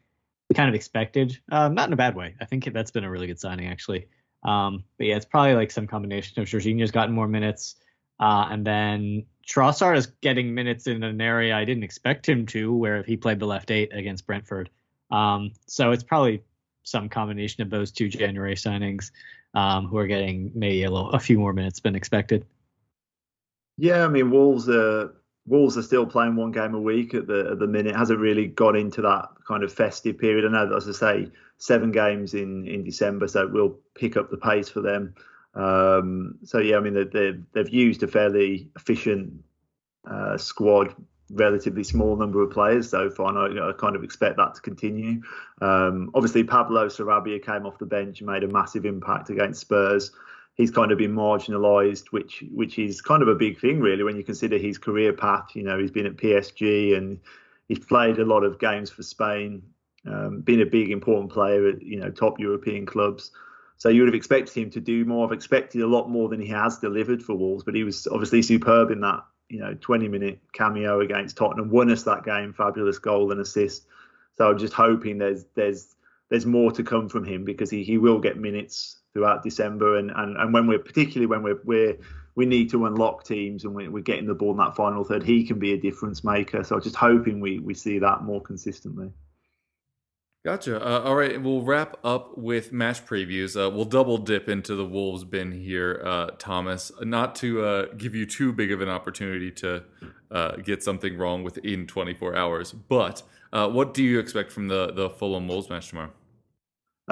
we 0.49 0.55
kind 0.55 0.69
of 0.69 0.75
expected. 0.75 1.39
Um, 1.53 1.75
not 1.75 1.89
in 1.89 1.93
a 1.93 1.97
bad 1.97 2.17
way. 2.17 2.35
I 2.41 2.45
think 2.45 2.65
that's 2.73 2.91
been 2.91 3.05
a 3.05 3.11
really 3.11 3.27
good 3.27 3.39
signing, 3.39 3.69
actually. 3.69 4.09
Um, 4.43 4.85
but 4.97 5.07
yeah, 5.07 5.17
it's 5.17 5.27
probably 5.27 5.55
like 5.55 5.71
some 5.71 5.87
combination 5.87 6.41
of 6.41 6.49
Jorginho's 6.49 6.91
gotten 6.91 7.15
more 7.15 7.29
minutes, 7.29 7.77
uh, 8.19 8.49
and 8.51 8.67
then 8.67 9.27
Trossard 9.47 9.97
is 9.97 10.07
getting 10.07 10.55
minutes 10.55 10.87
in 10.87 11.03
an 11.03 11.21
area 11.21 11.55
I 11.55 11.65
didn't 11.65 11.83
expect 11.83 12.29
him 12.29 12.47
to, 12.47 12.73
where 12.73 13.03
he 13.03 13.17
played 13.17 13.39
the 13.39 13.47
left 13.47 13.71
eight 13.71 13.95
against 13.95 14.27
Brentford. 14.27 14.71
Um, 15.11 15.53
so 15.67 15.91
it's 15.91 16.05
probably 16.05 16.43
some 16.85 17.09
combination 17.09 17.63
of 17.63 17.71
those 17.71 17.91
two 17.91 18.09
January 18.09 18.55
signings 18.55 19.11
um, 19.55 19.87
who 19.87 19.99
are 19.99 20.07
getting 20.07 20.53
maybe 20.55 20.85
a, 20.85 20.91
little, 20.91 21.11
a 21.11 21.19
few 21.19 21.39
more 21.39 21.53
minutes 21.53 21.81
than 21.81 21.95
expected. 21.95 22.47
Yeah, 23.81 24.05
I 24.05 24.09
mean 24.09 24.31
Wolves 24.31 24.69
are 24.69 25.15
Wolves 25.47 25.79
are 25.79 25.83
still 25.83 26.05
playing 26.05 26.37
one 26.37 26.53
game 26.53 26.75
a 26.75 26.81
week 26.81 27.15
at 27.15 27.27
the 27.27 27.49
at 27.53 27.59
the 27.59 27.67
minute. 27.67 27.97
Hasn't 27.97 28.21
really 28.21 28.47
got 28.47 28.77
into 28.77 29.01
that 29.01 29.31
kind 29.49 29.65
of 29.65 29.73
festive 29.73 30.19
period. 30.19 30.45
I 30.45 30.51
know, 30.51 30.77
as 30.77 30.87
I 30.87 30.93
say, 30.93 31.31
seven 31.57 31.91
games 31.91 32.35
in 32.35 32.69
in 32.69 32.85
December, 32.85 33.27
so 33.27 33.41
it 33.45 33.53
will 33.53 33.79
pick 33.95 34.19
up 34.19 34.31
the 34.31 34.37
pace 34.37 34.69
for 34.69 34.83
them. 34.83 35.15
Um, 35.55 36.39
so 36.45 36.59
yeah, 36.59 36.77
I 36.77 36.81
mean 36.81 36.93
they, 36.93 37.05
they 37.05 37.39
they've 37.55 37.71
used 37.71 38.03
a 38.03 38.07
fairly 38.07 38.69
efficient 38.77 39.33
uh, 40.07 40.37
squad, 40.37 40.95
relatively 41.31 41.83
small 41.83 42.17
number 42.17 42.43
of 42.43 42.51
players 42.51 42.91
so 42.91 43.09
far, 43.09 43.31
and 43.35 43.59
I, 43.59 43.71
I 43.71 43.73
kind 43.73 43.97
of 43.97 44.05
expect 44.05 44.37
that 44.37 44.57
to 44.57 44.61
continue. 44.61 45.23
Um, 45.63 46.11
obviously, 46.15 46.45
Pablo 46.45 46.89
Sarabia 46.89 47.43
came 47.43 47.65
off 47.65 47.79
the 47.79 47.87
bench 47.87 48.21
and 48.21 48.29
made 48.29 48.45
a 48.45 48.49
massive 48.49 48.85
impact 48.85 49.31
against 49.31 49.63
Spurs 49.63 50.13
he's 50.61 50.71
kind 50.71 50.93
of 50.93 50.99
been 50.99 51.15
marginalised, 51.15 52.09
which 52.09 52.45
which 52.53 52.79
is 52.79 53.01
kind 53.01 53.23
of 53.23 53.29
a 53.29 53.35
big 53.35 53.59
thing 53.59 53.81
really 53.81 54.03
when 54.03 54.17
you 54.17 54.25
consider 54.25 54.59
his 54.59 54.79
career 54.79 55.13
path. 55.13 55.51
You 55.55 55.63
know, 55.63 55.79
he's 55.79 55.91
been 55.91 56.07
at 56.07 56.17
PSG 56.17 56.97
and 56.97 57.19
he's 57.69 57.79
played 57.79 58.19
a 58.19 58.25
lot 58.25 58.45
of 58.45 58.59
games 58.59 58.91
for 58.91 59.03
Spain 59.03 59.63
um, 60.07 60.41
been 60.41 60.63
a 60.63 60.67
big 60.67 60.91
important 60.91 61.31
player 61.31 61.69
at 61.69 61.83
you 61.83 61.99
know 61.99 62.11
top 62.11 62.39
European 62.39 62.87
clubs. 62.87 63.33
So 63.77 63.89
you 63.89 64.03
would 64.03 64.09
have 64.09 64.15
expected 64.15 64.55
him 64.55 64.71
to 64.71 64.81
do 64.81 65.05
more. 65.05 65.27
I've 65.27 65.33
expected 65.33 65.81
a 65.81 65.87
lot 65.87 66.11
more 66.11 66.29
than 66.29 66.41
he 66.41 66.49
has 66.49 66.79
delivered 66.79 67.23
for 67.23 67.35
Wolves, 67.35 67.65
but 67.65 67.75
he 67.75 67.85
was 67.85 68.07
obviously 68.07 68.43
superb 68.43 68.91
in 68.91 69.01
that 69.01 69.25
you 69.49 69.59
know 69.59 69.75
20 69.81 70.09
minute 70.09 70.39
cameo 70.53 71.01
against 71.01 71.37
Tottenham, 71.37 71.71
won 71.71 71.91
us 71.91 72.03
that 72.05 72.25
game, 72.25 72.53
fabulous 72.53 72.99
goal 72.99 73.33
and 73.33 73.41
assist. 73.41 73.87
So 74.37 74.51
I'm 74.51 74.59
just 74.59 74.73
hoping 74.73 75.19
there's 75.19 75.45
there's 75.55 75.95
there's 76.29 76.47
more 76.47 76.73
to 76.73 76.83
come 76.83 77.09
from 77.09 77.25
him 77.25 77.45
because 77.45 77.71
he, 77.71 77.83
he 77.83 77.99
will 77.99 78.21
get 78.21 78.39
minutes 78.39 79.00
throughout 79.13 79.43
December 79.43 79.99
and, 79.99 80.11
and, 80.15 80.37
and 80.37 80.53
when 80.53 80.67
we're 80.67 80.79
particularly 80.79 81.27
when 81.27 81.43
we're 81.43 81.61
we're 81.65 81.97
we 82.37 82.47
need 82.47 82.71
to 82.71 82.87
unlock 82.87 83.25
teams 83.25 83.65
and 83.65 83.75
we're, 83.75 83.91
we're 83.91 84.03
getting 84.03 84.27
the 84.27 84.35
ball 84.35 84.53
in 84.53 84.57
that 84.59 84.77
final 84.77 85.05
third, 85.05 85.23
he 85.23 85.45
can 85.45 85.59
be 85.59 85.73
a 85.73 85.77
difference 85.77 86.25
maker. 86.25 86.63
So 86.63 86.77
I'm 86.77 86.83
just 86.83 86.97
hoping 86.97 87.41
we 87.41 87.59
we 87.59 87.75
see 87.75 87.99
that 87.99 88.23
more 88.23 88.41
consistently. 88.41 89.11
Gotcha. 90.43 90.83
Uh, 90.83 91.03
all 91.03 91.17
right, 91.17 91.41
we'll 91.43 91.61
wrap 91.61 91.99
up 92.03 92.39
with 92.39 92.73
match 92.73 93.05
previews. 93.05 93.63
Uh, 93.63 93.69
we'll 93.69 93.85
double 93.85 94.17
dip 94.17 94.49
into 94.49 94.75
the 94.75 94.87
Wolves 94.87 95.23
bin 95.23 95.53
here, 95.53 96.01
uh, 96.03 96.29
Thomas. 96.39 96.91
Not 97.03 97.35
to 97.37 97.63
uh, 97.63 97.87
give 97.99 98.15
you 98.15 98.25
too 98.25 98.51
big 98.55 98.73
of 98.73 98.81
an 98.81 98.89
opportunity 98.89 99.51
to 99.51 99.83
uh, 100.31 100.57
get 100.57 100.83
something 100.83 101.19
wrong 101.19 101.45
within 101.45 101.87
24 101.87 102.37
hours, 102.37 102.73
but 102.73 103.23
uh, 103.53 103.69
what 103.69 103.93
do 103.93 104.03
you 104.03 104.19
expect 104.19 104.51
from 104.51 104.69
the 104.69 104.93
the 104.93 105.11
Fulham 105.11 105.47
Wolves 105.47 105.69
match 105.69 105.91
tomorrow? 105.91 106.13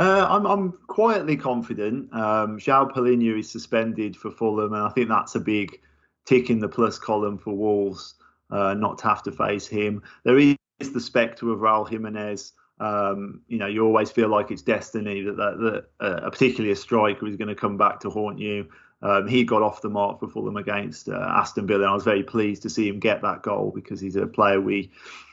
I'm 0.05 0.47
I'm 0.47 0.73
quietly 0.87 1.37
confident. 1.37 2.13
Um, 2.13 2.59
João 2.59 3.39
is 3.39 3.51
suspended 3.51 4.17
for 4.17 4.31
Fulham, 4.31 4.73
and 4.73 4.83
I 4.83 4.91
think 4.91 5.09
that's 5.09 5.35
a 5.35 5.41
big 5.41 5.81
tick 6.27 6.51
in 6.51 6.61
the 6.61 6.69
plus 6.69 6.99
column 6.99 7.39
for 7.39 7.55
Wolves 7.55 8.15
not 8.51 8.99
to 8.99 9.09
have 9.09 9.23
to 9.25 9.33
face 9.33 9.67
him. 9.67 10.03
There 10.25 10.39
is 10.39 10.57
the 10.93 11.01
spectre 11.01 11.51
of 11.51 11.61
Raul 11.61 11.89
Jimenez. 11.89 12.53
Um, 12.81 13.41
you 13.49 13.59
know, 13.59 13.67
you 13.67 13.85
always 13.85 14.11
feel 14.11 14.29
like 14.29 14.51
it's 14.51 14.63
destiny 14.63 15.23
that 15.23 15.37
that, 15.37 15.59
that 15.59 16.07
uh, 16.07 16.31
particularly 16.31 16.71
a 16.71 16.77
striker 16.77 17.27
is 17.27 17.37
going 17.37 17.49
to 17.49 17.55
come 17.55 17.77
back 17.77 18.01
to 18.01 18.11
haunt 18.11 18.39
you. 18.39 18.69
Um, 19.03 19.29
he 19.29 19.45
got 19.45 19.63
off 19.63 19.83
the 19.83 19.89
mark 19.89 20.21
for 20.21 20.29
Fulham 20.29 20.57
against 20.57 21.09
uh, 21.09 21.27
Aston 21.29 21.67
Villa, 21.67 21.83
and 21.83 21.91
I 21.91 21.95
was 21.95 22.05
very 22.05 22.23
pleased 22.23 22.63
to 22.63 22.71
see 22.71 22.89
him 22.89 22.99
get 22.99 23.23
that 23.23 23.43
goal 23.43 23.73
because 23.75 24.01
he's 24.01 24.17
a 24.17 24.27
player 24.27 24.61
we 24.61 24.91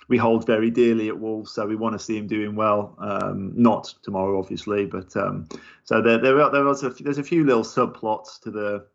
we 0.07 0.17
hold 0.17 0.45
very 0.45 0.69
dearly 0.69 1.07
at 1.07 1.19
Wolves, 1.19 1.51
so 1.51 1.65
we 1.65 1.75
want 1.75 1.93
to 1.93 1.99
see 1.99 2.17
him 2.17 2.27
doing 2.27 2.55
well. 2.55 2.95
Um, 2.99 3.51
not 3.55 3.93
tomorrow, 4.03 4.37
obviously, 4.37 4.85
but 4.85 5.15
um, 5.17 5.47
so 5.83 6.01
there 6.01 6.17
there, 6.17 6.49
there 6.49 6.63
was 6.63 6.83
a, 6.83 6.89
there's 6.89 7.17
a 7.17 7.23
few 7.23 7.45
little 7.45 7.63
subplots 7.63 8.39
to 8.41 8.51
the 8.51 8.85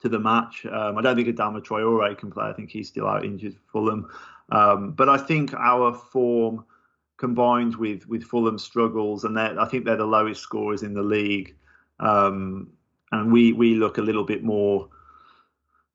to 0.00 0.08
the 0.08 0.18
match. 0.18 0.66
Um, 0.66 0.98
I 0.98 1.02
don't 1.02 1.16
think 1.16 1.28
Adama 1.28 1.62
Traore 1.62 2.16
can 2.16 2.30
play. 2.30 2.46
I 2.46 2.52
think 2.52 2.70
he's 2.70 2.88
still 2.88 3.06
out 3.06 3.24
injured 3.24 3.54
for 3.54 3.72
Fulham, 3.72 4.08
um, 4.50 4.92
but 4.92 5.08
I 5.08 5.16
think 5.16 5.54
our 5.54 5.94
form 5.94 6.64
combined 7.16 7.76
with 7.76 8.06
with 8.08 8.24
Fulham's 8.24 8.64
struggles, 8.64 9.24
and 9.24 9.38
I 9.38 9.64
think 9.66 9.84
they're 9.84 9.96
the 9.96 10.04
lowest 10.04 10.42
scorers 10.42 10.82
in 10.82 10.94
the 10.94 11.02
league. 11.02 11.54
Um, 12.00 12.72
and 13.12 13.32
we 13.32 13.52
we 13.52 13.74
look 13.74 13.98
a 13.98 14.02
little 14.02 14.24
bit 14.24 14.42
more 14.42 14.88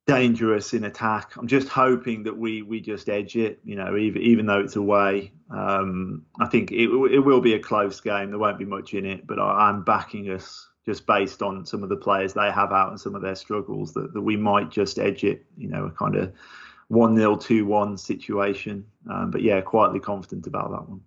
dangerous 0.09 0.73
in 0.73 0.83
attack. 0.85 1.35
I'm 1.37 1.47
just 1.47 1.67
hoping 1.67 2.23
that 2.23 2.37
we 2.37 2.61
we 2.61 2.79
just 2.79 3.09
edge 3.09 3.35
it. 3.35 3.59
You 3.63 3.75
know, 3.75 3.97
even 3.97 4.21
even 4.21 4.45
though 4.45 4.59
it's 4.59 4.75
away, 4.75 5.31
um, 5.49 6.25
I 6.39 6.47
think 6.47 6.71
it 6.71 6.89
it 7.11 7.19
will 7.19 7.41
be 7.41 7.53
a 7.53 7.59
close 7.59 7.99
game. 8.01 8.29
There 8.29 8.39
won't 8.39 8.59
be 8.59 8.65
much 8.65 8.93
in 8.93 9.05
it, 9.05 9.25
but 9.27 9.39
I, 9.39 9.69
I'm 9.69 9.83
backing 9.83 10.29
us 10.31 10.67
just 10.85 11.05
based 11.05 11.41
on 11.41 11.65
some 11.65 11.83
of 11.83 11.89
the 11.89 11.95
players 11.95 12.33
they 12.33 12.51
have 12.51 12.71
out 12.71 12.89
and 12.89 12.99
some 12.99 13.13
of 13.13 13.21
their 13.21 13.35
struggles 13.35 13.93
that, 13.93 14.13
that 14.13 14.21
we 14.21 14.35
might 14.35 14.71
just 14.71 14.97
edge 14.97 15.23
it. 15.23 15.45
You 15.57 15.69
know, 15.69 15.85
a 15.85 15.91
kind 15.91 16.15
of 16.15 16.33
one 16.87 17.15
0 17.15 17.35
two 17.37 17.65
one 17.65 17.97
situation. 17.97 18.85
Um, 19.09 19.31
but 19.31 19.41
yeah, 19.41 19.61
quietly 19.61 19.99
confident 19.99 20.47
about 20.47 20.71
that 20.71 20.89
one. 20.89 21.01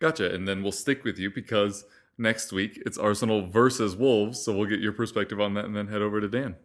Gotcha. 0.00 0.34
And 0.34 0.48
then 0.48 0.62
we'll 0.62 0.72
stick 0.72 1.04
with 1.04 1.18
you 1.18 1.30
because 1.30 1.84
next 2.18 2.52
week 2.52 2.82
it's 2.84 2.98
Arsenal 2.98 3.46
versus 3.46 3.94
Wolves. 3.94 4.40
So 4.40 4.52
we'll 4.52 4.68
get 4.68 4.80
your 4.80 4.92
perspective 4.92 5.40
on 5.40 5.54
that 5.54 5.64
and 5.64 5.76
then 5.76 5.88
head 5.88 6.02
over 6.02 6.20
to 6.20 6.28
Dan. 6.28 6.56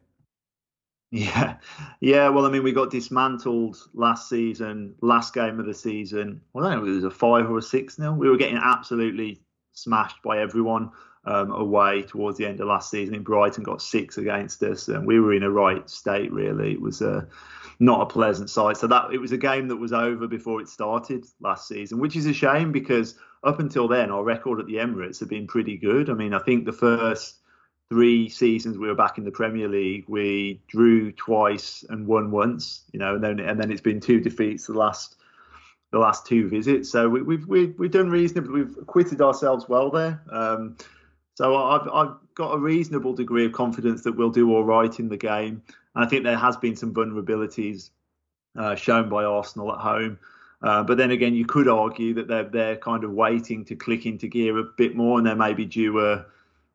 Yeah. 1.11 1.55
Yeah. 2.01 2.29
Well, 2.29 2.45
I 2.45 2.49
mean, 2.49 2.63
we 2.63 2.71
got 2.73 2.91
dismantled 2.91 3.77
last 3.93 4.29
season, 4.29 4.95
last 5.01 5.33
game 5.33 5.59
of 5.59 5.65
the 5.65 5.73
season. 5.73 6.41
Well, 6.53 6.65
I 6.65 6.73
don't 6.73 6.85
know, 6.85 6.91
it 6.91 6.95
was 6.95 7.03
a 7.05 7.11
five 7.11 7.49
or 7.49 7.57
a 7.57 7.61
six 7.61 7.97
nil. 7.97 8.13
We 8.13 8.29
were 8.29 8.37
getting 8.37 8.57
absolutely 8.57 9.41
smashed 9.71 10.21
by 10.21 10.39
everyone 10.39 10.91
um, 11.25 11.51
away 11.51 12.03
towards 12.03 12.37
the 12.37 12.45
end 12.45 12.59
of 12.59 12.67
last 12.67 12.89
season. 12.89 13.15
In 13.15 13.23
Brighton 13.23 13.63
got 13.63 13.81
six 13.81 14.17
against 14.17 14.61
us, 14.63 14.87
and 14.87 15.05
we 15.05 15.19
were 15.19 15.33
in 15.33 15.43
a 15.43 15.51
right 15.51 15.89
state, 15.89 16.31
really. 16.31 16.73
It 16.73 16.81
was 16.81 17.01
a 17.01 17.27
not 17.79 18.01
a 18.01 18.05
pleasant 18.05 18.49
sight. 18.49 18.77
So 18.77 18.87
that 18.87 19.13
it 19.13 19.19
was 19.19 19.31
a 19.31 19.37
game 19.37 19.67
that 19.67 19.75
was 19.75 19.93
over 19.93 20.27
before 20.27 20.61
it 20.61 20.67
started 20.67 21.25
last 21.39 21.67
season, 21.67 21.99
which 21.99 22.15
is 22.15 22.25
a 22.25 22.33
shame 22.33 22.71
because 22.71 23.15
up 23.43 23.59
until 23.59 23.87
then 23.87 24.09
our 24.09 24.23
record 24.23 24.59
at 24.59 24.65
the 24.65 24.75
Emirates 24.75 25.19
had 25.19 25.29
been 25.29 25.47
pretty 25.47 25.77
good. 25.77 26.09
I 26.09 26.13
mean, 26.13 26.33
I 26.33 26.39
think 26.39 26.65
the 26.65 26.73
first 26.73 27.39
three 27.89 28.27
seasons 28.29 28.77
we 28.77 28.87
were 28.87 28.95
back 28.95 29.17
in 29.17 29.23
the 29.23 29.31
Premier 29.31 29.67
League, 29.67 30.05
we 30.07 30.61
drew 30.67 31.11
twice 31.13 31.85
and 31.89 32.05
won 32.05 32.31
once, 32.31 32.81
you 32.91 32.99
know, 32.99 33.15
and 33.15 33.23
then 33.23 33.39
and 33.39 33.59
then 33.59 33.71
it's 33.71 33.81
been 33.81 33.99
two 33.99 34.19
defeats 34.19 34.67
the 34.67 34.73
last 34.73 35.15
the 35.91 35.99
last 35.99 36.25
two 36.25 36.49
visits. 36.49 36.89
So 36.89 37.07
we, 37.07 37.21
we've 37.21 37.47
we've 37.47 37.79
we've 37.79 37.91
done 37.91 38.09
reasonably. 38.09 38.63
We've 38.63 38.77
acquitted 38.77 39.21
ourselves 39.21 39.69
well 39.69 39.89
there. 39.89 40.21
Um, 40.31 40.77
so 41.35 41.55
I've 41.55 41.87
I've 41.87 42.15
got 42.35 42.53
a 42.53 42.59
reasonable 42.59 43.13
degree 43.13 43.45
of 43.45 43.53
confidence 43.53 44.03
that 44.03 44.13
we'll 44.13 44.31
do 44.31 44.53
all 44.53 44.63
right 44.63 44.99
in 44.99 45.09
the 45.09 45.17
game. 45.17 45.63
And 45.95 46.05
I 46.05 46.07
think 46.07 46.23
there 46.23 46.37
has 46.37 46.57
been 46.57 46.75
some 46.75 46.93
vulnerabilities 46.93 47.91
uh, 48.57 48.75
shown 48.75 49.07
by 49.07 49.23
Arsenal 49.23 49.71
at 49.71 49.79
home. 49.79 50.19
Uh, 50.61 50.83
but 50.83 50.97
then 50.97 51.11
again, 51.11 51.35
you 51.35 51.45
could 51.45 51.67
argue 51.67 52.13
that 52.15 52.27
they're 52.27 52.43
they're 52.43 52.77
kind 52.77 53.03
of 53.03 53.11
waiting 53.11 53.63
to 53.65 53.75
click 53.75 54.05
into 54.05 54.27
gear 54.27 54.57
a 54.57 54.63
bit 54.63 54.95
more, 54.95 55.19
and 55.19 55.27
they 55.27 55.33
may 55.33 55.53
be 55.53 55.65
due 55.65 55.99
a 55.99 56.25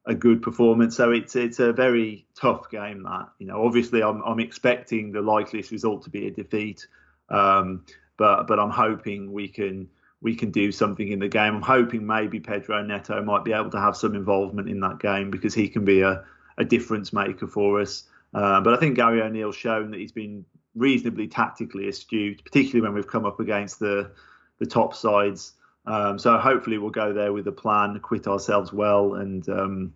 a 0.07 0.15
good 0.15 0.43
performance. 0.43 0.97
So 0.97 1.13
it's 1.13 1.37
it's 1.37 1.61
a 1.61 1.73
very 1.73 2.27
tough 2.39 2.71
game. 2.71 3.03
That 3.05 3.29
you 3.39 3.47
know, 3.47 3.65
obviously, 3.65 4.03
I'm 4.03 4.23
I'm 4.23 4.41
expecting 4.41 5.13
the 5.13 5.23
likeliest 5.23 5.71
result 5.71 6.03
to 6.05 6.11
be 6.11 6.27
a 6.27 6.31
defeat, 6.31 6.87
um, 7.29 7.85
but 8.17 8.47
but 8.47 8.59
I'm 8.59 8.71
hoping 8.71 9.33
we 9.33 9.49
can 9.49 9.89
we 10.21 10.35
can 10.35 10.51
do 10.51 10.73
something 10.73 11.09
in 11.09 11.19
the 11.19 11.29
game. 11.29 11.57
I'm 11.57 11.63
hoping 11.63 12.07
maybe 12.07 12.41
Pedro 12.41 12.83
Neto 12.83 13.23
might 13.23 13.45
be 13.45 13.53
able 13.53 13.71
to 13.71 13.81
have 13.81 13.97
some 13.97 14.15
involvement 14.15 14.69
in 14.69 14.81
that 14.81 15.01
game 15.01 15.31
because 15.31 15.55
he 15.55 15.69
can 15.69 15.85
be 15.85 16.03
a 16.03 16.25
a 16.59 16.65
difference 16.65 17.13
maker 17.13 17.47
for 17.47 17.81
us. 17.81 18.05
Uh, 18.35 18.61
but 18.61 18.75
I 18.75 18.77
think 18.79 18.97
Gary 18.97 19.23
O'Neill's 19.23 19.57
shown 19.57 19.91
that 19.91 20.01
he's 20.01 20.13
been 20.13 20.45
reasonably 20.75 21.29
tactically 21.29 21.89
astute, 21.89 22.43
particularly 22.45 22.81
when 22.81 22.95
we've 22.95 23.07
come 23.07 23.27
up 23.27 23.41
against 23.41 23.79
the 23.79 24.11
the 24.59 24.67
top 24.67 24.95
sides. 24.95 25.53
Um, 25.87 26.19
so 26.19 26.39
hopefully 26.39 26.79
we'll 26.79 26.91
go 26.91 27.13
there 27.13 27.33
with 27.33 27.47
a 27.49 27.53
plan, 27.53 27.99
quit 28.01 28.27
ourselves 28.27 28.73
well, 28.73 29.15
and 29.15 29.49
um, 29.49 29.95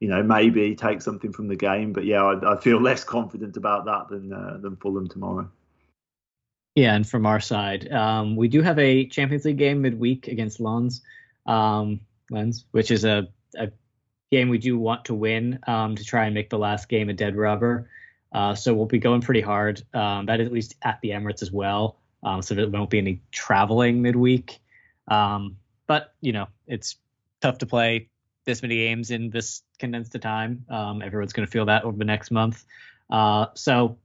you 0.00 0.08
know 0.08 0.22
maybe 0.22 0.74
take 0.74 1.00
something 1.00 1.32
from 1.32 1.48
the 1.48 1.56
game. 1.56 1.92
But 1.92 2.04
yeah, 2.04 2.22
I, 2.22 2.54
I 2.54 2.60
feel 2.60 2.80
less 2.82 3.04
confident 3.04 3.56
about 3.56 3.84
that 3.84 4.08
than 4.08 4.32
uh, 4.32 4.58
than 4.60 4.76
Fulham 4.76 5.08
tomorrow. 5.08 5.48
Yeah, 6.74 6.94
and 6.94 7.08
from 7.08 7.26
our 7.26 7.40
side, 7.40 7.90
um, 7.92 8.36
we 8.36 8.48
do 8.48 8.62
have 8.62 8.78
a 8.78 9.06
Champions 9.06 9.44
League 9.44 9.58
game 9.58 9.82
midweek 9.82 10.28
against 10.28 10.60
Lens, 10.60 11.02
um, 11.46 12.00
Lens, 12.30 12.66
which 12.70 12.92
is 12.92 13.04
a, 13.04 13.26
a 13.56 13.70
game 14.30 14.48
we 14.48 14.58
do 14.58 14.78
want 14.78 15.04
to 15.06 15.14
win 15.14 15.58
um, 15.66 15.96
to 15.96 16.04
try 16.04 16.26
and 16.26 16.34
make 16.34 16.50
the 16.50 16.58
last 16.58 16.88
game 16.88 17.08
a 17.08 17.14
dead 17.14 17.36
rubber. 17.36 17.90
Uh, 18.30 18.54
so 18.54 18.74
we'll 18.74 18.86
be 18.86 18.98
going 18.98 19.22
pretty 19.22 19.40
hard. 19.40 19.82
Um, 19.92 20.26
that 20.26 20.38
is 20.38 20.46
at 20.46 20.52
least 20.52 20.76
at 20.82 21.00
the 21.00 21.10
Emirates 21.10 21.42
as 21.42 21.50
well. 21.50 21.96
So 22.42 22.54
there 22.54 22.68
won't 22.68 22.90
be 22.90 22.98
any 22.98 23.22
traveling 23.32 24.02
midweek. 24.02 24.60
Um, 25.08 25.56
but 25.86 26.14
you 26.20 26.32
know, 26.32 26.46
it's 26.66 26.96
tough 27.40 27.58
to 27.58 27.66
play 27.66 28.08
this 28.44 28.62
many 28.62 28.76
games 28.76 29.10
in 29.10 29.30
this 29.30 29.62
condensed 29.78 30.16
time. 30.20 30.64
Um, 30.68 31.02
everyone's 31.02 31.32
going 31.32 31.46
to 31.46 31.50
feel 31.50 31.66
that 31.66 31.84
over 31.84 31.96
the 31.96 32.04
next 32.04 32.30
month. 32.30 32.64
Uh, 33.10 33.46
so 33.54 33.98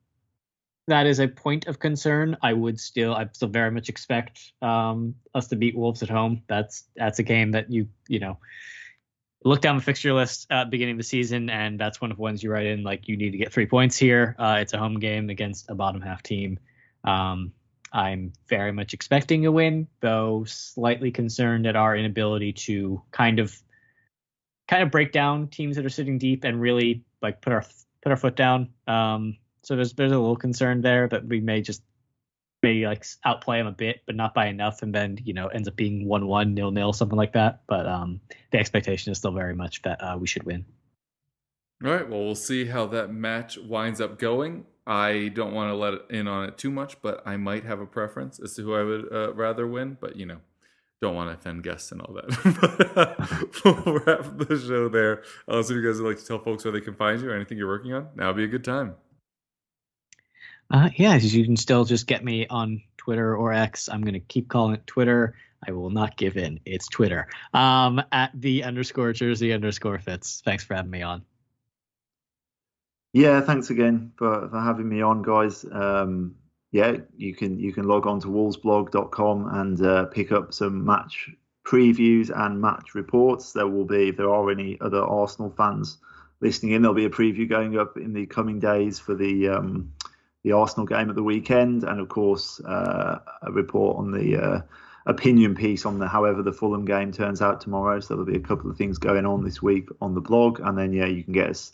that 0.87 1.05
is 1.05 1.19
a 1.19 1.27
point 1.27 1.67
of 1.67 1.79
concern. 1.79 2.37
I 2.41 2.53
would 2.53 2.79
still, 2.79 3.15
I 3.15 3.27
still 3.31 3.47
very 3.47 3.71
much 3.71 3.89
expect 3.89 4.51
um, 4.61 5.15
us 5.33 5.47
to 5.47 5.55
beat 5.55 5.77
Wolves 5.77 6.03
at 6.03 6.09
home. 6.09 6.41
That's 6.47 6.83
that's 6.95 7.19
a 7.19 7.23
game 7.23 7.51
that 7.51 7.71
you 7.71 7.87
you 8.07 8.19
know 8.19 8.37
look 9.45 9.61
down 9.61 9.75
the 9.75 9.81
fixture 9.81 10.13
list 10.13 10.47
at 10.49 10.69
beginning 10.69 10.93
of 10.93 10.99
the 10.99 11.03
season, 11.03 11.49
and 11.49 11.79
that's 11.79 12.01
one 12.01 12.11
of 12.11 12.17
the 12.17 12.23
ones 12.23 12.43
you 12.43 12.51
write 12.51 12.65
in 12.65 12.83
like 12.83 13.07
you 13.07 13.17
need 13.17 13.31
to 13.31 13.37
get 13.37 13.53
three 13.53 13.65
points 13.65 13.97
here. 13.97 14.35
Uh, 14.37 14.57
it's 14.59 14.73
a 14.73 14.77
home 14.77 14.99
game 14.99 15.29
against 15.29 15.69
a 15.69 15.75
bottom 15.75 16.01
half 16.01 16.21
team. 16.21 16.59
Um, 17.03 17.53
I'm 17.93 18.33
very 18.49 18.71
much 18.71 18.93
expecting 18.93 19.45
a 19.45 19.51
win, 19.51 19.87
though 20.01 20.43
slightly 20.45 21.11
concerned 21.11 21.67
at 21.67 21.75
our 21.75 21.95
inability 21.95 22.53
to 22.53 23.01
kind 23.11 23.39
of 23.39 23.55
kind 24.67 24.81
of 24.81 24.89
break 24.89 25.11
down 25.11 25.47
teams 25.47 25.75
that 25.75 25.85
are 25.85 25.89
sitting 25.89 26.17
deep 26.17 26.43
and 26.43 26.59
really 26.59 27.03
like 27.21 27.41
put 27.41 27.53
our 27.53 27.63
put 28.01 28.11
our 28.11 28.17
foot 28.17 28.35
down. 28.35 28.69
Um, 28.87 29.37
so 29.61 29.75
there's 29.75 29.93
there's 29.93 30.11
a 30.11 30.17
little 30.17 30.35
concern 30.35 30.81
there 30.81 31.07
that 31.07 31.25
we 31.25 31.39
may 31.39 31.61
just 31.61 31.83
maybe 32.63 32.85
like 32.85 33.05
outplay 33.25 33.59
them 33.59 33.67
a 33.67 33.71
bit, 33.71 34.01
but 34.07 34.15
not 34.15 34.33
by 34.33 34.47
enough, 34.47 34.81
and 34.81 34.93
then 34.93 35.19
you 35.23 35.33
know 35.33 35.47
ends 35.47 35.67
up 35.67 35.75
being 35.75 36.07
one 36.07 36.25
one 36.25 36.55
nil 36.55 36.71
nil 36.71 36.93
something 36.93 37.17
like 37.17 37.33
that. 37.33 37.61
But 37.67 37.85
um, 37.87 38.21
the 38.51 38.57
expectation 38.57 39.11
is 39.11 39.19
still 39.19 39.33
very 39.33 39.55
much 39.55 39.83
that 39.83 40.01
uh, 40.01 40.17
we 40.19 40.25
should 40.25 40.43
win. 40.43 40.65
All 41.85 41.91
right. 41.91 42.09
Well, 42.09 42.23
we'll 42.23 42.35
see 42.35 42.65
how 42.65 42.87
that 42.87 43.13
match 43.13 43.57
winds 43.57 44.01
up 44.01 44.17
going. 44.17 44.65
I 44.85 45.29
don't 45.29 45.53
want 45.53 45.69
to 45.69 45.75
let 45.75 46.11
in 46.11 46.27
on 46.27 46.49
it 46.49 46.57
too 46.57 46.71
much, 46.71 47.01
but 47.01 47.21
I 47.25 47.37
might 47.37 47.63
have 47.63 47.79
a 47.79 47.85
preference 47.85 48.39
as 48.39 48.55
to 48.55 48.63
who 48.63 48.75
I 48.75 48.83
would 48.83 49.11
uh, 49.11 49.33
rather 49.33 49.65
win. 49.65 49.97
But 49.99 50.17
you 50.17 50.25
know, 50.25 50.39
don't 51.01 51.15
want 51.15 51.29
to 51.29 51.35
offend 51.35 51.63
guests 51.63 51.91
and 51.91 52.01
all 52.01 52.13
that. 52.13 53.55
but 53.63 53.85
we'll 53.85 53.99
wrap 53.99 54.37
the 54.37 54.57
show 54.57 54.89
there. 54.89 55.23
Uh, 55.47 55.61
so, 55.63 55.73
if 55.73 55.81
you 55.81 55.87
guys 55.87 56.01
would 56.01 56.09
like 56.09 56.19
to 56.19 56.25
tell 56.25 56.39
folks 56.39 56.65
where 56.65 56.71
they 56.71 56.81
can 56.81 56.95
find 56.95 57.21
you 57.21 57.29
or 57.29 57.35
anything 57.35 57.57
you're 57.57 57.67
working 57.67 57.93
on, 57.93 58.09
now 58.15 58.27
would 58.27 58.37
be 58.37 58.43
a 58.43 58.47
good 58.47 58.63
time. 58.63 58.95
Uh, 60.71 60.89
yeah, 60.95 61.15
you 61.15 61.43
can 61.45 61.57
still 61.57 61.85
just 61.85 62.07
get 62.07 62.23
me 62.23 62.47
on 62.47 62.81
Twitter 62.97 63.35
or 63.35 63.53
X. 63.53 63.89
I'm 63.89 64.01
going 64.01 64.13
to 64.13 64.19
keep 64.19 64.47
calling 64.49 64.75
it 64.75 64.87
Twitter. 64.87 65.35
I 65.67 65.71
will 65.71 65.89
not 65.89 66.17
give 66.17 66.37
in. 66.37 66.59
It's 66.65 66.87
Twitter. 66.87 67.27
Um, 67.53 68.01
at 68.11 68.31
the 68.33 68.63
underscore 68.63 69.13
jersey 69.13 69.53
underscore 69.53 69.99
fits. 69.99 70.41
Thanks 70.43 70.63
for 70.63 70.73
having 70.73 70.91
me 70.91 71.01
on. 71.01 71.23
Yeah, 73.13 73.41
thanks 73.41 73.69
again 73.69 74.11
for, 74.17 74.49
for 74.49 74.59
having 74.59 74.89
me 74.89 75.03
on, 75.03 75.21
guys. 75.21 75.63
Um, 75.71 76.35
yeah, 76.71 76.97
you 77.15 77.35
can 77.35 77.59
you 77.59 77.71
can 77.71 77.87
log 77.87 78.07
on 78.07 78.19
to 78.21 78.27
wolvesblog.com 78.27 79.47
and 79.53 79.85
uh, 79.85 80.05
pick 80.05 80.31
up 80.31 80.51
some 80.51 80.83
match 80.83 81.29
previews 81.63 82.31
and 82.35 82.59
match 82.59 82.95
reports. 82.95 83.53
There 83.53 83.67
will 83.67 83.85
be, 83.85 84.09
if 84.09 84.17
there 84.17 84.33
are 84.33 84.49
any 84.49 84.79
other 84.81 85.03
Arsenal 85.03 85.53
fans 85.55 85.99
listening 86.41 86.71
in, 86.71 86.81
there'll 86.81 86.95
be 86.95 87.05
a 87.05 87.11
preview 87.11 87.47
going 87.47 87.77
up 87.77 87.97
in 87.97 88.13
the 88.13 88.25
coming 88.25 88.59
days 88.59 88.97
for 88.97 89.13
the 89.13 89.47
um, 89.47 89.93
the 90.43 90.53
Arsenal 90.53 90.87
game 90.87 91.11
at 91.11 91.15
the 91.15 91.21
weekend, 91.21 91.83
and 91.83 91.99
of 91.99 92.09
course 92.09 92.59
uh, 92.61 93.19
a 93.43 93.51
report 93.51 93.97
on 93.97 94.09
the 94.09 94.37
uh, 94.37 94.61
opinion 95.05 95.53
piece 95.53 95.85
on 95.85 95.99
the 95.99 96.07
however 96.07 96.41
the 96.41 96.51
Fulham 96.51 96.83
game 96.83 97.11
turns 97.11 97.43
out 97.43 97.61
tomorrow. 97.61 97.99
So 97.99 98.15
there'll 98.15 98.25
be 98.25 98.37
a 98.37 98.39
couple 98.39 98.71
of 98.71 98.77
things 98.77 98.97
going 98.97 99.27
on 99.27 99.43
this 99.43 99.61
week 99.61 99.89
on 100.01 100.15
the 100.15 100.21
blog, 100.21 100.59
and 100.61 100.75
then 100.75 100.91
yeah, 100.91 101.05
you 101.05 101.23
can 101.23 101.33
get 101.33 101.51
us 101.51 101.71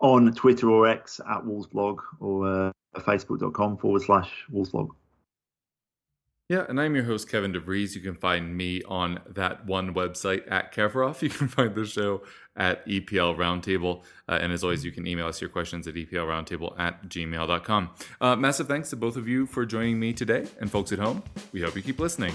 on 0.00 0.32
Twitter 0.34 0.70
or 0.70 0.88
X 0.88 1.20
at 1.20 1.42
Wolvesblog 1.42 1.98
or 2.20 2.46
uh, 2.46 2.72
facebook.com 2.96 3.78
forward 3.78 4.02
slash 4.02 4.30
Wolvesblog. 4.52 4.88
Yeah, 6.50 6.64
and 6.68 6.80
I'm 6.80 6.96
your 6.96 7.04
host, 7.04 7.30
Kevin 7.30 7.52
DeVries. 7.52 7.94
You 7.94 8.00
can 8.00 8.16
find 8.16 8.56
me 8.56 8.82
on 8.82 9.20
that 9.28 9.66
one 9.66 9.94
website 9.94 10.50
at 10.50 10.74
Kevrov. 10.74 11.22
You 11.22 11.28
can 11.28 11.46
find 11.46 11.76
the 11.76 11.86
show 11.86 12.22
at 12.56 12.84
EPL 12.88 13.36
Roundtable. 13.36 14.02
Uh, 14.28 14.38
and 14.40 14.52
as 14.52 14.64
always, 14.64 14.84
you 14.84 14.90
can 14.90 15.06
email 15.06 15.28
us 15.28 15.40
your 15.40 15.48
questions 15.48 15.86
at 15.86 15.94
EPLRoundtable 15.94 16.76
at 16.76 17.08
gmail.com. 17.08 17.90
Uh, 18.20 18.34
massive 18.34 18.66
thanks 18.66 18.90
to 18.90 18.96
both 18.96 19.16
of 19.16 19.28
you 19.28 19.46
for 19.46 19.64
joining 19.64 20.00
me 20.00 20.12
today. 20.12 20.44
And 20.60 20.68
folks 20.68 20.90
at 20.90 20.98
home, 20.98 21.22
we 21.52 21.60
hope 21.60 21.76
you 21.76 21.82
keep 21.82 22.00
listening. 22.00 22.34